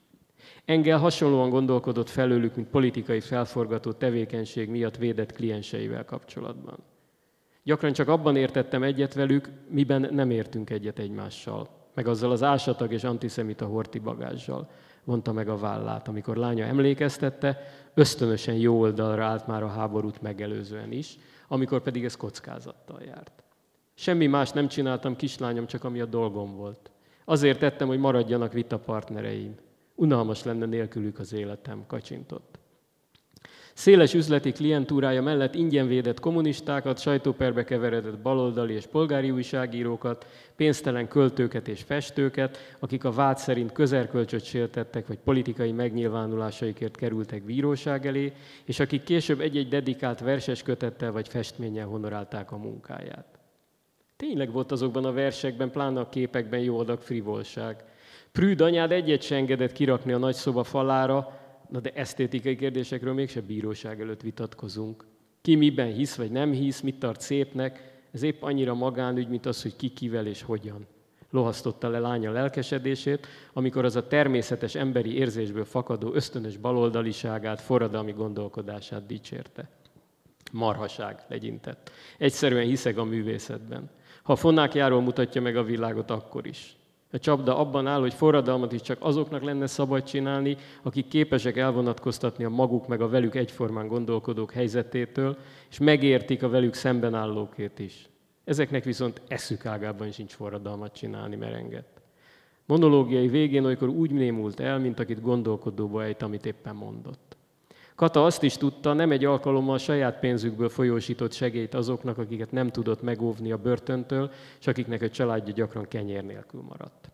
Engel 0.65 0.99
hasonlóan 0.99 1.51
gondolkodott 1.51 2.09
felőlük, 2.09 2.57
mint 2.57 2.69
politikai 2.69 3.21
felforgató 3.21 3.93
tevékenység 3.93 4.69
miatt 4.69 4.97
védett 4.97 5.33
klienseivel 5.33 6.05
kapcsolatban. 6.05 6.96
Gyakran 7.67 7.93
csak 7.93 8.09
abban 8.09 8.37
értettem 8.37 8.83
egyet 8.83 9.15
velük, 9.15 9.51
miben 9.69 10.09
nem 10.15 10.31
értünk 10.31 10.71
egyet 10.71 10.99
egymással. 10.99 11.69
Meg 11.95 12.07
azzal 12.07 12.31
az 12.31 12.43
ásatag 12.43 12.93
és 12.93 13.05
antiszemita 13.05 13.67
horti 13.67 13.99
bagázsal. 13.99 14.71
Mondta 15.05 15.33
meg 15.33 15.49
a 15.49 15.57
vállát, 15.57 16.09
amikor 16.09 16.37
lánya 16.37 16.65
emlékeztette, 16.65 17.61
ösztönösen 17.95 18.55
jó 18.55 18.81
oldalra 18.81 19.25
állt 19.25 19.47
már 19.47 19.63
a 19.63 19.69
háborút 19.69 20.23
megelőzően 20.23 20.93
is, 20.93 21.19
amikor 21.49 21.81
pedig 21.81 22.05
ez 22.05 22.17
kockázattal 22.17 23.03
járt. 23.03 23.43
Semmi 23.95 24.27
más 24.27 24.51
nem 24.51 24.69
csináltam, 24.69 25.17
kislányom, 25.17 25.67
csak 25.67 25.85
ami 25.85 26.01
a 26.01 26.07
dolgom 26.07 26.57
volt. 26.57 26.91
Azért 27.25 27.59
tettem, 27.59 27.89
hogy 27.89 27.99
maradjanak 27.99 28.53
vitapartnereim. 28.53 29.55
Unalmas 29.95 30.43
lenne 30.43 30.67
nélkülük 30.67 31.19
az 31.19 31.33
életem, 31.33 31.85
kacsintott. 31.87 32.59
Széles 33.77 34.15
üzleti 34.15 34.53
klientúrája 34.53 35.23
mellett 35.23 35.55
ingyen 35.55 35.87
védett 35.87 36.21
kommunistákat, 36.21 36.99
sajtóperbe 36.99 37.65
keveredett 37.65 38.19
baloldali 38.19 38.75
és 38.75 38.87
polgári 38.87 39.31
újságírókat, 39.31 40.27
pénztelen 40.57 41.09
költőket 41.09 41.69
és 41.69 41.83
festőket, 41.83 42.77
akik 42.79 43.05
a 43.05 43.11
vád 43.11 43.39
szerint 43.39 43.73
közerkölcsöt 43.73 44.45
sértettek, 44.45 45.07
vagy 45.07 45.19
politikai 45.19 45.73
megnyilvánulásaikért 45.73 46.97
kerültek 46.97 47.43
bíróság 47.43 48.07
elé, 48.07 48.33
és 48.65 48.81
akik 48.81 49.03
később 49.03 49.41
egy-egy 49.41 49.69
dedikált 49.69 50.21
verses 50.21 50.63
kötettel 50.63 51.13
vagy 51.13 51.29
festménnyel 51.29 51.87
honorálták 51.87 52.53
a 52.53 52.57
munkáját. 52.57 53.39
Tényleg 54.17 54.53
volt 54.53 54.73
azokban 54.73 55.05
a 55.05 55.13
versekben, 55.13 55.71
pláne 55.71 56.01
a 56.01 56.09
képekben 56.09 56.61
jó 56.61 56.79
adag 56.79 57.01
frivolság. 57.01 57.85
Prűd 58.33 58.61
anyád 58.61 58.93
egyet 58.93 59.23
se 59.23 59.35
engedett 59.37 59.73
kirakni 59.73 60.13
a 60.13 60.19
nagy 60.19 60.35
szoba 60.35 60.65
falára, 60.65 61.45
Na 61.69 61.81
de 61.81 61.91
esztétikai 61.95 62.57
kérdésekről 62.57 63.15
mégse 63.15 63.41
bíróság 63.41 64.01
előtt 64.01 64.21
vitatkozunk. 64.21 65.05
Ki 65.41 65.55
miben 65.55 65.93
hisz 65.93 66.17
vagy 66.17 66.31
nem 66.31 66.53
hisz, 66.53 66.81
mit 66.81 66.99
tart 66.99 67.21
szépnek, 67.21 67.95
ez 68.13 68.23
épp 68.23 68.43
annyira 68.43 68.75
magánügy, 68.75 69.29
mint 69.29 69.47
az, 69.47 69.63
hogy 69.63 69.77
ki 69.77 69.89
kivel 69.89 70.27
és 70.27 70.43
hogyan. 70.43 70.87
Lohasztotta 71.31 71.89
le 71.89 71.99
lánya 71.99 72.33
lelkesedését, 72.33 73.27
amikor 73.53 73.85
az 73.85 73.97
a 73.97 74.07
természetes 74.07 74.75
emberi 74.75 75.17
érzésből 75.17 75.65
fakadó 75.65 76.15
ösztönös 76.15 76.57
baloldaliságát, 76.57 77.61
forradalmi 77.61 78.13
gondolkodását 78.13 79.07
dicsérte. 79.07 79.69
Marhaság 80.53 81.25
legyintett. 81.29 81.91
Egyszerűen 82.19 82.67
hiszek 82.67 82.99
a 82.99 83.05
művészetben. 83.05 83.91
Ha 84.23 84.33
a 84.33 84.37
fonnákjáról 84.37 85.01
mutatja 85.01 85.41
meg 85.41 85.57
a 85.57 85.63
világot, 85.63 86.11
akkor 86.11 86.47
is. 86.47 86.77
A 87.17 87.19
csapda 87.19 87.59
abban 87.59 87.87
áll, 87.87 88.01
hogy 88.01 88.15
forradalmat 88.15 88.73
is 88.73 88.81
csak 88.81 88.99
azoknak 89.01 89.43
lenne 89.43 89.67
szabad 89.67 90.03
csinálni, 90.03 90.57
akik 90.83 91.09
képesek 91.09 91.57
elvonatkoztatni 91.57 92.45
a 92.45 92.49
maguk 92.49 92.89
meg 92.89 93.01
a 93.01 93.09
velük 93.09 93.35
egyformán 93.35 93.89
gondolkodók 93.89 94.53
helyzetétől, 94.53 95.37
és 95.71 95.79
megértik 95.79 96.43
a 96.43 96.49
velük 96.49 96.75
szemben 96.75 97.15
állókét 97.15 97.79
is. 97.79 98.09
Ezeknek 98.45 98.85
viszont 98.85 99.21
eszük 99.29 99.67
ágában 99.67 100.11
sincs 100.11 100.33
forradalmat 100.33 100.93
csinálni 100.95 101.37
merengett. 101.37 102.01
Monológiai 102.67 103.29
végén 103.29 103.65
olykor 103.65 103.89
úgy 103.89 104.11
némult 104.11 104.61
el, 104.61 104.79
mint 104.79 105.01
akit 105.01 105.21
gondolkodóba 105.21 106.05
ejt, 106.05 106.23
amit 106.23 106.47
éppen 106.47 106.75
mondott. 106.75 107.26
Kata 107.97 108.25
azt 108.25 108.43
is 108.43 108.57
tudta, 108.57 108.93
nem 108.93 109.11
egy 109.11 109.25
alkalommal 109.25 109.79
saját 109.79 110.19
pénzükből 110.19 110.69
folyósított 110.69 111.33
segélyt 111.33 111.75
azoknak, 111.75 112.19
akiket 112.19 112.53
nem 112.53 112.71
tudott 112.71 113.03
megóvni 113.03 113.53
a 113.53 113.57
börtöntől, 113.57 114.31
és 114.61 114.67
akiknek 114.67 115.03
a 115.03 115.09
családja 115.09 115.55
gyakran 115.55 115.89
kenyér 115.89 116.25
nélkül 116.25 116.63
maradt. 116.63 117.11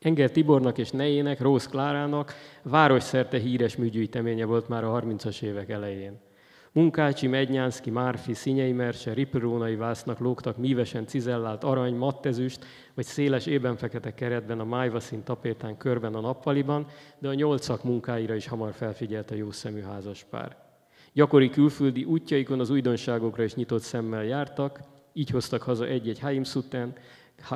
Engel 0.00 0.30
Tibornak 0.30 0.78
és 0.78 0.90
nejének, 0.90 1.40
Rósz 1.40 1.66
Klárának 1.66 2.34
városszerte 2.62 3.38
híres 3.38 3.76
műgyűjteménye 3.76 4.44
volt 4.44 4.68
már 4.68 4.84
a 4.84 5.00
30-as 5.00 5.42
évek 5.42 5.68
elején. 5.70 6.20
Munkácsi, 6.78 7.26
Mednyánszki, 7.26 7.90
Márfi, 7.90 8.34
Szinyei 8.34 8.72
Merse, 8.72 9.12
Riperónai 9.12 9.76
vásznak 9.76 10.18
lógtak 10.18 10.56
mívesen 10.56 11.06
cizellált 11.06 11.64
arany, 11.64 11.94
mattezüst, 11.94 12.64
vagy 12.94 13.04
széles 13.04 13.46
ében 13.46 13.76
fekete 13.76 14.14
keretben 14.14 14.60
a 14.60 14.64
májvaszín 14.64 15.22
tapétán 15.22 15.76
körben 15.76 16.14
a 16.14 16.20
nappaliban, 16.20 16.86
de 17.18 17.28
a 17.28 17.34
nyolcak 17.34 17.84
munkáira 17.84 18.34
is 18.34 18.46
hamar 18.46 18.72
felfigyelt 18.72 19.30
a 19.30 19.34
jószemű 19.34 19.80
házaspár. 19.80 20.56
Gyakori 21.12 21.50
külföldi 21.50 22.04
útjaikon 22.04 22.60
az 22.60 22.70
újdonságokra 22.70 23.42
is 23.42 23.54
nyitott 23.54 23.82
szemmel 23.82 24.24
jártak, 24.24 24.80
így 25.12 25.30
hoztak 25.30 25.62
haza 25.62 25.86
egy-egy 25.86 26.18
Haim 26.18 26.44
Sutten, 26.44 26.92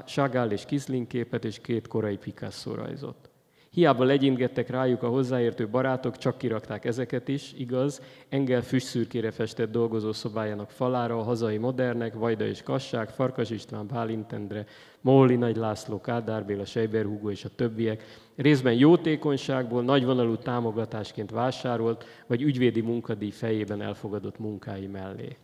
Chagall 0.07 0.51
és 0.51 0.64
Kisling 0.64 1.07
képet 1.07 1.45
és 1.45 1.61
két 1.61 1.89
korai 1.89 2.16
Picasso 2.16 2.75
rajzot. 2.75 3.32
Hiába 3.75 4.05
legyingettek 4.05 4.70
rájuk 4.70 5.03
a 5.03 5.09
hozzáértő 5.09 5.68
barátok, 5.68 6.16
csak 6.18 6.39
kirakták 6.39 6.85
ezeket 6.85 7.29
is, 7.29 7.53
igaz, 7.57 8.03
Engel 8.29 8.62
füstszürkére 8.62 9.31
festett 9.31 9.70
dolgozószobájának 9.70 10.70
falára 10.70 11.18
a 11.18 11.23
hazai 11.23 11.57
modernek, 11.57 12.14
Vajda 12.14 12.47
és 12.47 12.62
Kassák, 12.62 13.09
Farkas 13.09 13.51
István, 13.51 13.87
Bálintendre, 13.87 14.66
Móli 15.01 15.37
Nagy 15.37 15.57
László, 15.57 16.01
Kádár 16.01 16.45
Béla, 16.45 16.64
Sejber 16.64 17.05
Hugo 17.05 17.31
és 17.31 17.45
a 17.45 17.55
többiek 17.57 18.03
részben 18.37 18.75
jótékonyságból, 18.75 19.83
nagyvonalú 19.83 20.37
támogatásként 20.37 21.31
vásárolt, 21.31 22.05
vagy 22.27 22.43
ügyvédi 22.43 22.81
munkadíj 22.81 23.31
fejében 23.31 23.83
elfogadott 23.83 24.39
munkái 24.39 24.87
mellé. 24.87 25.37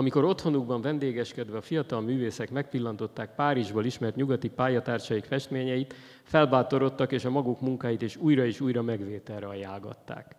Amikor 0.00 0.24
otthonukban 0.24 0.80
vendégeskedve 0.80 1.56
a 1.56 1.60
fiatal 1.60 2.00
művészek 2.00 2.50
megpillantották 2.50 3.34
Párizsból 3.34 3.84
ismert 3.84 4.16
nyugati 4.16 4.48
pályatársaik 4.48 5.24
festményeit, 5.24 5.94
felbátorodtak 6.22 7.12
és 7.12 7.24
a 7.24 7.30
maguk 7.30 7.60
munkáit 7.60 8.02
és 8.02 8.16
újra 8.16 8.44
és 8.44 8.60
újra 8.60 8.82
megvételre 8.82 9.46
ajánlgatták. 9.46 10.36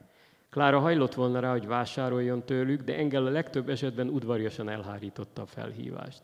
Klára 0.49 0.79
hajlott 0.79 1.13
volna 1.13 1.39
rá, 1.39 1.51
hogy 1.51 1.67
vásároljon 1.67 2.45
tőlük, 2.45 2.81
de 2.81 2.97
Engel 2.97 3.25
a 3.25 3.29
legtöbb 3.29 3.69
esetben 3.69 4.09
udvariasan 4.09 4.69
elhárította 4.69 5.41
a 5.41 5.45
felhívást. 5.45 6.23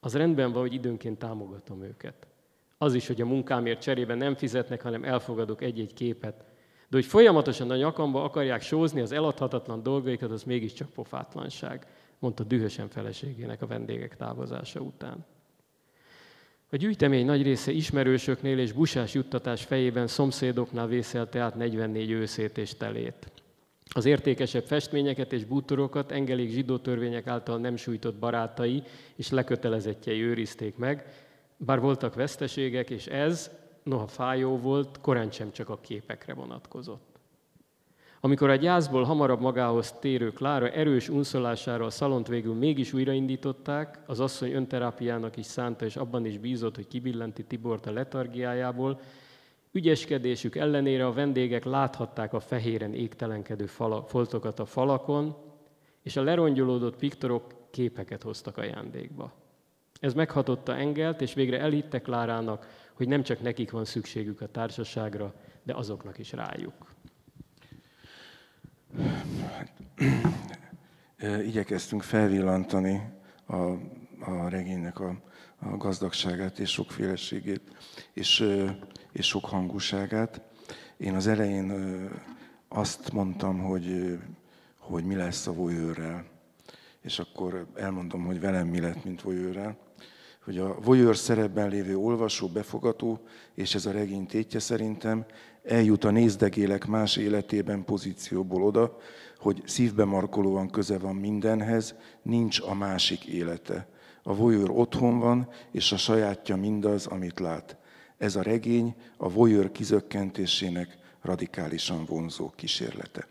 Az 0.00 0.16
rendben 0.16 0.52
van, 0.52 0.60
hogy 0.60 0.74
időnként 0.74 1.18
támogatom 1.18 1.82
őket. 1.82 2.26
Az 2.78 2.94
is, 2.94 3.06
hogy 3.06 3.20
a 3.20 3.26
munkámért 3.26 3.80
cserében 3.80 4.18
nem 4.18 4.34
fizetnek, 4.34 4.82
hanem 4.82 5.04
elfogadok 5.04 5.62
egy-egy 5.62 5.94
képet. 5.94 6.44
De 6.88 6.96
hogy 6.96 7.06
folyamatosan 7.06 7.70
a 7.70 7.76
nyakamba 7.76 8.24
akarják 8.24 8.62
sózni 8.62 9.00
az 9.00 9.12
eladhatatlan 9.12 9.82
dolgaikat, 9.82 10.30
az 10.30 10.42
mégiscsak 10.42 10.90
pofátlanság 10.90 11.86
mondta 12.22 12.42
dühösen 12.42 12.88
feleségének 12.88 13.62
a 13.62 13.66
vendégek 13.66 14.16
távozása 14.16 14.80
után. 14.80 15.24
A 16.70 16.76
gyűjtemény 16.76 17.24
nagy 17.24 17.42
része 17.42 17.70
ismerősöknél 17.70 18.58
és 18.58 18.72
busás 18.72 19.14
juttatás 19.14 19.64
fejében 19.64 20.06
szomszédoknál 20.06 20.86
vészelte 20.86 21.40
át 21.40 21.54
44 21.54 22.10
őszét 22.10 22.58
és 22.58 22.74
telét. 22.74 23.30
Az 23.94 24.04
értékesebb 24.04 24.64
festményeket 24.64 25.32
és 25.32 25.44
bútorokat 25.44 26.12
engelék 26.12 26.50
zsidó 26.50 26.78
törvények 26.78 27.26
által 27.26 27.58
nem 27.58 27.76
sújtott 27.76 28.14
barátai 28.14 28.82
és 29.14 29.30
lekötelezettjei 29.30 30.22
őrizték 30.22 30.76
meg, 30.76 31.06
bár 31.56 31.80
voltak 31.80 32.14
veszteségek, 32.14 32.90
és 32.90 33.06
ez, 33.06 33.50
noha 33.82 34.06
fájó 34.06 34.58
volt, 34.58 35.00
korán 35.00 35.30
sem 35.30 35.52
csak 35.52 35.68
a 35.68 35.80
képekre 35.80 36.34
vonatkozott. 36.34 37.11
Amikor 38.24 38.50
a 38.50 38.56
gyászból 38.56 39.02
hamarabb 39.02 39.40
magához 39.40 39.92
térő 39.92 40.30
Klára 40.30 40.68
erős 40.68 41.08
unszolására 41.08 41.84
a 41.84 41.90
szalont 41.90 42.28
végül 42.28 42.54
mégis 42.54 42.92
újraindították, 42.92 43.98
az 44.06 44.20
asszony 44.20 44.52
önterápiának 44.52 45.36
is 45.36 45.46
szánta, 45.46 45.84
és 45.84 45.96
abban 45.96 46.26
is 46.26 46.38
bízott, 46.38 46.74
hogy 46.74 46.86
kibillenti 46.86 47.44
Tibort 47.44 47.86
a 47.86 47.92
letargiájából, 47.92 49.00
ügyeskedésük 49.72 50.56
ellenére 50.56 51.06
a 51.06 51.12
vendégek 51.12 51.64
láthatták 51.64 52.32
a 52.32 52.40
fehéren 52.40 52.94
égtelenkedő 52.94 53.66
fala, 53.66 54.02
foltokat 54.02 54.58
a 54.58 54.64
falakon, 54.64 55.36
és 56.02 56.16
a 56.16 56.22
lerongyolódott 56.22 56.96
piktorok 56.96 57.54
képeket 57.70 58.22
hoztak 58.22 58.56
ajándékba. 58.56 59.32
Ez 60.00 60.14
meghatotta 60.14 60.76
Engelt, 60.76 61.20
és 61.20 61.34
végre 61.34 61.60
elhitte 61.60 62.00
Klárának, 62.00 62.66
hogy 62.92 63.08
nem 63.08 63.22
csak 63.22 63.40
nekik 63.40 63.70
van 63.70 63.84
szükségük 63.84 64.40
a 64.40 64.46
társaságra, 64.46 65.34
de 65.62 65.74
azoknak 65.74 66.18
is 66.18 66.32
rájuk. 66.32 66.91
Igyekeztünk 71.44 72.02
felvillantani 72.02 73.00
a, 73.46 73.56
a 74.20 74.48
regénynek 74.48 75.00
a, 75.00 75.20
a 75.58 75.76
gazdagságát 75.76 76.58
és 76.58 76.70
sokféleségét, 76.70 77.62
és, 78.12 78.44
és 79.12 79.26
sok 79.26 79.44
hangúságát. 79.44 80.40
Én 80.96 81.14
az 81.14 81.26
elején 81.26 81.72
azt 82.68 83.12
mondtam, 83.12 83.58
hogy, 83.58 84.18
hogy 84.78 85.04
mi 85.04 85.14
lesz 85.14 85.46
a 85.46 85.52
voyőrrel, 85.52 86.24
és 87.02 87.18
akkor 87.18 87.66
elmondom, 87.74 88.24
hogy 88.24 88.40
velem 88.40 88.68
mi 88.68 88.80
lett, 88.80 89.04
mint 89.04 89.22
voyőrrel 89.22 89.76
hogy 90.44 90.58
a 90.58 90.80
voyeur 90.80 91.16
szerepben 91.16 91.68
lévő 91.68 91.96
olvasó, 91.96 92.48
befogató, 92.48 93.20
és 93.54 93.74
ez 93.74 93.86
a 93.86 93.92
regény 93.92 94.26
tétje 94.26 94.58
szerintem, 94.58 95.24
eljut 95.62 96.04
a 96.04 96.10
nézdegélek 96.10 96.86
más 96.86 97.16
életében 97.16 97.84
pozícióból 97.84 98.62
oda, 98.62 98.98
hogy 99.38 99.62
szívbe 99.66 100.04
markolóan 100.04 100.70
köze 100.70 100.98
van 100.98 101.14
mindenhez, 101.14 101.94
nincs 102.22 102.60
a 102.60 102.74
másik 102.74 103.24
élete. 103.24 103.88
A 104.22 104.34
voyeur 104.34 104.70
otthon 104.70 105.18
van, 105.18 105.48
és 105.70 105.92
a 105.92 105.96
sajátja 105.96 106.56
mindaz, 106.56 107.06
amit 107.06 107.40
lát. 107.40 107.76
Ez 108.18 108.36
a 108.36 108.42
regény 108.42 108.94
a 109.16 109.30
voyeur 109.30 109.72
kizökkentésének 109.72 110.98
radikálisan 111.22 112.04
vonzó 112.04 112.50
kísérlete. 112.56 113.26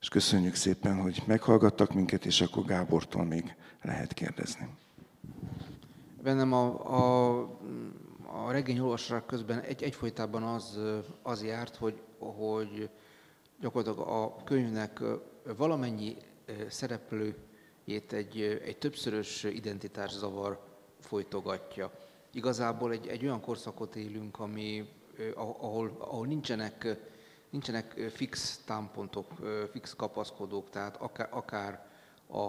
És 0.00 0.08
köszönjük 0.08 0.54
szépen, 0.54 1.00
hogy 1.02 1.22
meghallgattak 1.26 1.94
minket, 1.94 2.24
és 2.24 2.40
akkor 2.40 2.64
Gábortól 2.64 3.24
még 3.24 3.54
lehet 3.82 4.12
kérdezni. 4.12 4.68
Bennem 6.22 6.52
a, 6.52 6.66
a, 6.96 7.40
a 8.32 8.50
regény 8.50 8.78
olvasás 8.78 9.22
közben 9.26 9.60
egy, 9.60 9.82
egyfolytában 9.82 10.42
az, 10.42 10.80
az 11.22 11.42
járt, 11.42 11.76
hogy, 11.76 12.00
hogy 12.18 12.90
gyakorlatilag 13.60 14.08
a 14.08 14.36
könyvnek 14.44 15.02
valamennyi 15.56 16.16
szereplőjét 16.68 18.12
egy, 18.12 18.40
egy 18.40 18.78
többszörös 18.78 19.42
identitászavar 19.42 20.60
folytogatja. 21.00 21.90
Igazából 22.32 22.92
egy, 22.92 23.06
egy 23.06 23.24
olyan 23.24 23.40
korszakot 23.40 23.96
élünk, 23.96 24.38
ami, 24.38 24.88
ahol, 25.34 25.96
ahol 25.98 26.26
nincsenek, 26.26 26.96
nincsenek 27.50 27.92
fix 28.14 28.62
támpontok, 28.66 29.26
fix 29.70 29.94
kapaszkodók, 29.94 30.70
tehát 30.70 30.96
akár, 30.96 31.28
akár 31.30 31.86
a, 32.28 32.48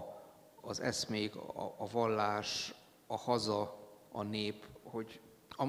az 0.62 0.82
eszmék, 0.82 1.36
a, 1.36 1.76
a 1.78 1.88
vallás, 1.92 2.74
a 3.08 3.18
haza, 3.18 3.80
a 4.12 4.24
nép, 4.24 4.68
hogy 4.84 5.20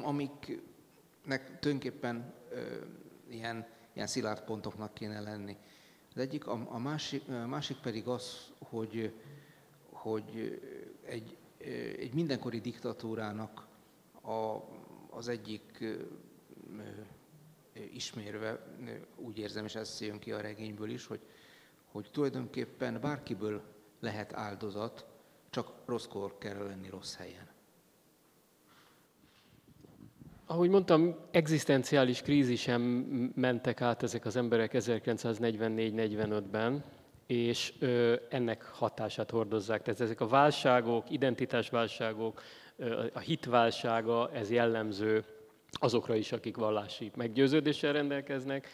amiknek 0.01 1.59
tulajdonképpen 1.59 2.35
ilyen, 3.29 3.67
ilyen 3.93 4.07
szilárd 4.07 4.43
pontoknak 4.45 4.95
kéne 4.95 5.21
lenni. 5.21 5.57
Az 6.15 6.21
egyik, 6.21 6.47
a, 6.47 6.67
a 6.69 6.79
másik, 6.79 7.29
a 7.29 7.47
másik 7.47 7.77
pedig 7.77 8.09
az, 8.09 8.53
hogy, 8.59 9.15
hogy 9.91 10.61
egy, 11.05 11.37
egy 11.99 12.15
mindenkori 12.15 12.61
diktatúrának 12.61 13.67
a, 14.23 14.57
az 15.11 15.29
egyik 15.29 15.85
ismérve, 17.93 18.67
úgy 19.17 19.39
érzem, 19.39 19.65
és 19.65 19.75
ez 19.75 20.01
jön 20.01 20.19
ki 20.19 20.33
a 20.33 20.41
regényből 20.41 20.91
is, 20.91 21.07
hogy, 21.07 21.21
hogy 21.85 22.09
tulajdonképpen 22.13 23.01
bárkiből 23.01 23.63
lehet 24.01 24.33
áldozat, 24.33 25.07
csak 25.51 25.73
rosszkor 25.85 26.39
kell 26.39 26.67
lenni 26.67 26.89
rossz 26.89 27.15
helyen. 27.15 27.52
Ahogy 30.53 30.69
mondtam, 30.69 31.17
egzisztenciális 31.31 32.23
krízisen 32.23 32.81
mentek 33.35 33.81
át 33.81 34.03
ezek 34.03 34.25
az 34.25 34.37
emberek 34.37 34.71
1944-45-ben, 34.75 36.85
és 37.27 37.75
ennek 38.29 38.65
hatását 38.65 39.31
hordozzák. 39.31 39.83
Tehát 39.83 40.01
ezek 40.01 40.21
a 40.21 40.27
válságok, 40.27 41.11
identitásválságok, 41.11 42.43
a 43.13 43.19
hitválsága, 43.19 44.31
ez 44.33 44.51
jellemző 44.51 45.25
azokra 45.71 46.15
is, 46.15 46.33
akik 46.33 46.57
vallási 46.57 47.11
meggyőződéssel 47.17 47.93
rendelkeznek, 47.93 48.69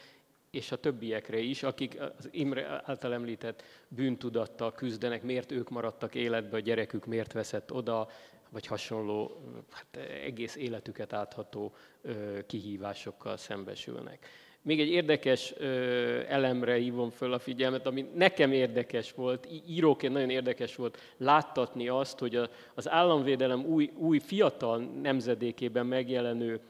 és 0.51 0.73
a 0.73 0.77
többiekre 0.77 1.39
is, 1.39 1.63
akik 1.63 2.01
az 2.19 2.29
Imre 2.31 2.83
által 2.85 3.13
említett 3.13 3.63
bűntudattal 3.89 4.73
küzdenek, 4.73 5.23
miért 5.23 5.53
ők 5.53 5.71
maradtak 5.71 6.15
életbe, 6.15 6.57
a 6.57 6.61
gyerekük 6.61 7.07
miért 7.07 7.33
veszett 7.33 7.73
oda, 7.73 8.09
vagy 8.51 8.67
hasonló 8.67 9.43
hát 9.71 10.07
egész 10.25 10.57
életüket 10.57 11.13
átható 11.13 11.75
kihívásokkal 12.47 13.37
szembesülnek. 13.37 14.29
Még 14.63 14.81
egy 14.81 14.89
érdekes 14.89 15.51
elemre 16.29 16.75
hívom 16.75 17.11
föl 17.11 17.33
a 17.33 17.39
figyelmet, 17.39 17.87
ami 17.87 18.07
nekem 18.15 18.53
érdekes 18.53 19.13
volt, 19.13 19.49
íróként 19.67 20.13
nagyon 20.13 20.31
érdekes 20.31 20.77
volt 20.77 20.99
láttatni 21.17 21.89
azt, 21.89 22.19
hogy 22.19 22.41
az 22.75 22.89
államvédelem 22.89 23.65
új, 23.65 23.91
új 23.97 24.19
fiatal 24.19 24.79
nemzedékében 24.79 25.87
megjelenő 25.87 26.61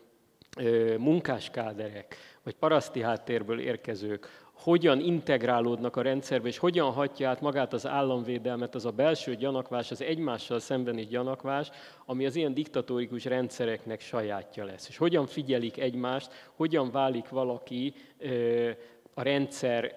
munkáskáderek, 0.99 2.17
vagy 2.43 2.55
paraszti 2.55 3.01
háttérből 3.01 3.61
érkezők 3.61 4.48
hogyan 4.59 5.01
integrálódnak 5.01 5.97
a 5.97 6.03
rendszerbe, 6.03 6.49
és 6.49 6.59
hogyan 6.59 6.93
hatja 6.93 7.29
át 7.29 7.41
magát 7.41 7.73
az 7.73 7.87
államvédelmet, 7.87 8.75
az 8.75 8.85
a 8.85 8.91
belső 8.91 9.35
gyanakvás, 9.35 9.91
az 9.91 10.03
egymással 10.03 10.59
szembeni 10.59 11.07
gyanakvás, 11.07 11.71
ami 12.07 12.27
az 12.27 12.37
ilyen 12.37 12.55
diktatórikus 12.55 13.25
rendszereknek 13.25 14.01
sajátja 14.01 14.65
lesz. 14.65 14.89
És 14.89 14.97
hogyan 14.97 15.27
figyelik 15.27 15.79
egymást, 15.79 16.31
hogyan 16.57 16.91
válik 16.91 17.29
valaki 17.29 17.95
a 19.15 19.23
rendszer 19.23 19.97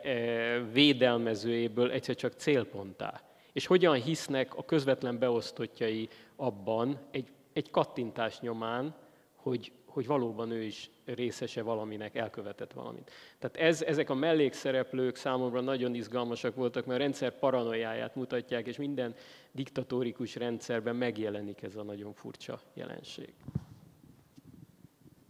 védelmezőjéből 0.73 1.91
egyszer 1.91 2.15
csak 2.15 2.33
célponttá. 2.33 3.21
És 3.53 3.65
hogyan 3.65 3.95
hisznek 3.95 4.55
a 4.55 4.65
közvetlen 4.65 5.19
beosztottjai 5.19 6.09
abban 6.35 6.97
egy, 7.11 7.27
egy 7.53 7.71
kattintás 7.71 8.39
nyomán, 8.39 8.95
hogy, 9.35 9.71
hogy 9.85 10.07
valóban 10.07 10.51
ő 10.51 10.61
is 10.63 10.89
részese 11.13 11.61
valaminek, 11.61 12.15
elkövetett 12.15 12.73
valamit. 12.73 13.11
Tehát 13.39 13.57
ez, 13.57 13.81
ezek 13.81 14.09
a 14.09 14.13
mellékszereplők 14.13 15.15
számomra 15.15 15.61
nagyon 15.61 15.95
izgalmasak 15.95 16.55
voltak, 16.55 16.85
mert 16.85 16.99
a 16.99 17.03
rendszer 17.03 17.39
paranoiáját 17.39 18.15
mutatják, 18.15 18.67
és 18.67 18.77
minden 18.77 19.15
diktatórikus 19.51 20.35
rendszerben 20.35 20.95
megjelenik 20.95 21.61
ez 21.61 21.75
a 21.75 21.83
nagyon 21.83 22.13
furcsa 22.13 22.61
jelenség. 22.73 23.33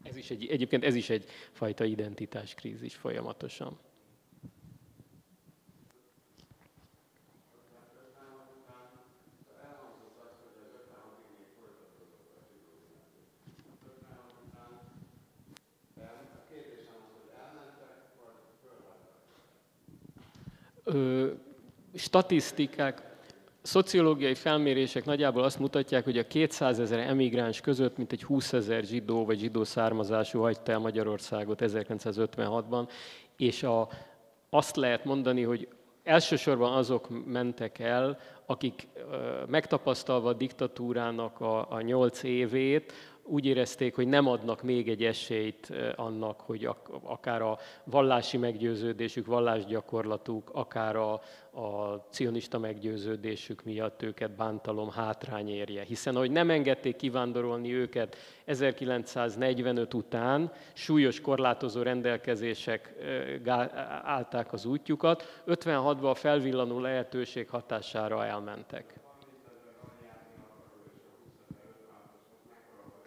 Ez 0.03 0.15
is 0.15 0.31
egy, 0.31 0.45
egyébként 0.45 0.83
ez 0.83 0.95
is 0.95 1.09
egy 1.09 1.25
fajta 1.51 1.83
identitáskrízis 1.83 2.95
folyamatosan. 2.95 3.79
Ö, 20.93 21.27
statisztikák, 21.93 23.09
szociológiai 23.61 24.33
felmérések 24.33 25.05
nagyjából 25.05 25.43
azt 25.43 25.59
mutatják, 25.59 26.03
hogy 26.03 26.17
a 26.17 26.27
200 26.27 26.79
ezer 26.79 26.99
emigráns 26.99 27.61
között 27.61 27.97
mint 27.97 28.11
egy 28.11 28.23
20 28.23 28.53
ezer 28.53 28.83
zsidó 28.83 29.25
vagy 29.25 29.39
zsidó 29.39 29.63
származású 29.63 30.39
hagyta 30.39 30.71
el 30.71 30.79
Magyarországot 30.79 31.59
1956-ban, 31.61 32.89
és 33.37 33.63
a, 33.63 33.89
azt 34.49 34.75
lehet 34.75 35.05
mondani, 35.05 35.43
hogy 35.43 35.67
elsősorban 36.03 36.73
azok 36.73 37.25
mentek 37.25 37.79
el, 37.79 38.19
akik 38.45 38.87
megtapasztalva 39.47 40.29
a 40.29 40.33
diktatúrának 40.33 41.39
a, 41.41 41.71
a 41.71 41.81
8 41.81 42.23
évét, 42.23 42.93
úgy 43.31 43.45
érezték, 43.45 43.95
hogy 43.95 44.07
nem 44.07 44.27
adnak 44.27 44.61
még 44.61 44.89
egy 44.89 45.03
esélyt 45.03 45.73
annak, 45.95 46.41
hogy 46.41 46.69
akár 47.03 47.41
a 47.41 47.57
vallási 47.83 48.37
meggyőződésük, 48.37 49.25
vallásgyakorlatuk, 49.25 50.49
akár 50.53 50.95
a, 50.95 51.13
a 51.61 51.97
cionista 52.09 52.59
meggyőződésük 52.59 53.63
miatt 53.63 54.01
őket 54.01 54.31
bántalom 54.31 54.89
hátrány 54.89 55.49
érje. 55.49 55.83
Hiszen, 55.83 56.15
hogy 56.15 56.31
nem 56.31 56.49
engedték 56.49 56.95
kivándorolni 56.95 57.73
őket 57.73 58.17
1945 58.45 59.93
után, 59.93 60.51
súlyos 60.73 61.21
korlátozó 61.21 61.81
rendelkezések 61.81 62.93
állták 64.03 64.53
az 64.53 64.65
útjukat, 64.65 65.41
56-ban 65.47 66.09
a 66.09 66.15
felvillanó 66.15 66.79
lehetőség 66.79 67.49
hatására 67.49 68.25
elmentek. 68.25 69.00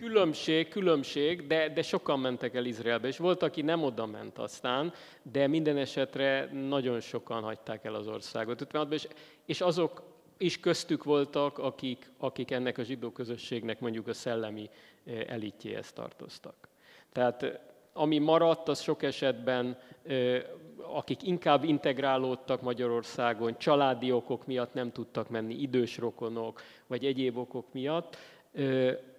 Különbség, 0.04 0.68
különbség, 0.68 1.46
de, 1.46 1.68
de 1.68 1.82
sokan 1.82 2.20
mentek 2.20 2.54
el 2.54 2.64
Izraelbe, 2.64 3.08
és 3.08 3.18
volt, 3.18 3.42
aki 3.42 3.62
nem 3.62 3.82
oda 3.82 4.06
ment 4.06 4.38
aztán, 4.38 4.92
de 5.22 5.46
minden 5.46 5.76
esetre 5.76 6.50
nagyon 6.52 7.00
sokan 7.00 7.42
hagyták 7.42 7.84
el 7.84 7.94
az 7.94 8.06
országot. 8.06 8.66
És, 8.90 9.08
és 9.46 9.60
azok 9.60 10.02
is 10.36 10.60
köztük 10.60 11.04
voltak, 11.04 11.58
akik, 11.58 12.10
akik 12.18 12.50
ennek 12.50 12.78
a 12.78 12.82
zsidó 12.82 13.10
közösségnek 13.10 13.80
mondjuk 13.80 14.08
a 14.08 14.12
szellemi 14.12 14.70
eh, 15.04 15.20
elitjéhez 15.28 15.92
tartoztak. 15.92 16.68
Tehát 17.12 17.42
eh, 17.42 17.52
ami 17.92 18.18
maradt, 18.18 18.68
az 18.68 18.80
sok 18.80 19.02
esetben, 19.02 19.78
eh, 20.02 20.42
akik 20.76 21.22
inkább 21.22 21.64
integrálódtak 21.64 22.62
Magyarországon, 22.62 23.58
családi 23.58 24.12
okok 24.12 24.46
miatt 24.46 24.74
nem 24.74 24.92
tudtak 24.92 25.28
menni, 25.28 25.54
idős 25.54 25.98
rokonok, 25.98 26.62
vagy 26.86 27.04
egyéb 27.04 27.36
okok 27.36 27.72
miatt, 27.72 28.16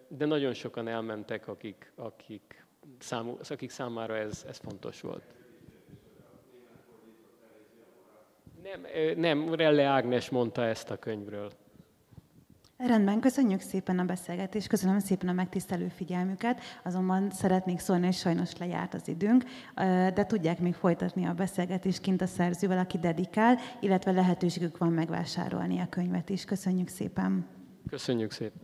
de 0.08 0.26
nagyon 0.26 0.54
sokan 0.54 0.88
elmentek, 0.88 1.48
akik, 1.48 1.92
akik, 1.96 2.66
számú, 3.00 3.38
akik 3.50 3.70
számára 3.70 4.18
ez, 4.18 4.46
ez 4.48 4.58
fontos 4.58 5.02
volt. 5.02 5.24
Nem, 8.64 8.86
nem, 9.18 9.54
Relle 9.54 9.84
Ágnes 9.84 10.30
mondta 10.30 10.66
ezt 10.66 10.90
a 10.90 10.98
könyvről. 10.98 11.52
Rendben, 12.78 13.20
köszönjük 13.20 13.62
szépen 13.62 14.00
a 14.00 14.06
beszélgetést, 14.06 14.68
köszönöm 14.68 15.00
szépen 15.00 15.30
a 15.30 15.34
megtisztelő 15.34 15.88
figyelmüket, 15.88 16.62
azonban 16.84 17.32
szeretnék 17.32 17.80
szólni, 17.80 18.06
hogy 18.06 18.14
sajnos 18.14 18.58
lejárt 18.58 18.94
az 18.94 19.08
időnk, 19.08 19.44
de 20.14 20.26
tudják 20.26 20.60
még 20.60 20.74
folytatni 20.74 21.26
a 21.26 21.34
beszélgetést 21.34 22.02
kint 22.02 22.22
a 22.22 22.26
szerzővel, 22.26 22.78
aki 22.78 22.98
dedikál, 22.98 23.58
illetve 23.80 24.12
lehetőségük 24.12 24.78
van 24.78 24.92
megvásárolni 24.92 25.80
a 25.80 25.90
könyvet 25.90 26.30
is. 26.30 26.46
Köszönjük 26.46 26.88
szépen! 26.88 27.48
Köszönjük 27.90 28.32
szépen! 28.32 28.62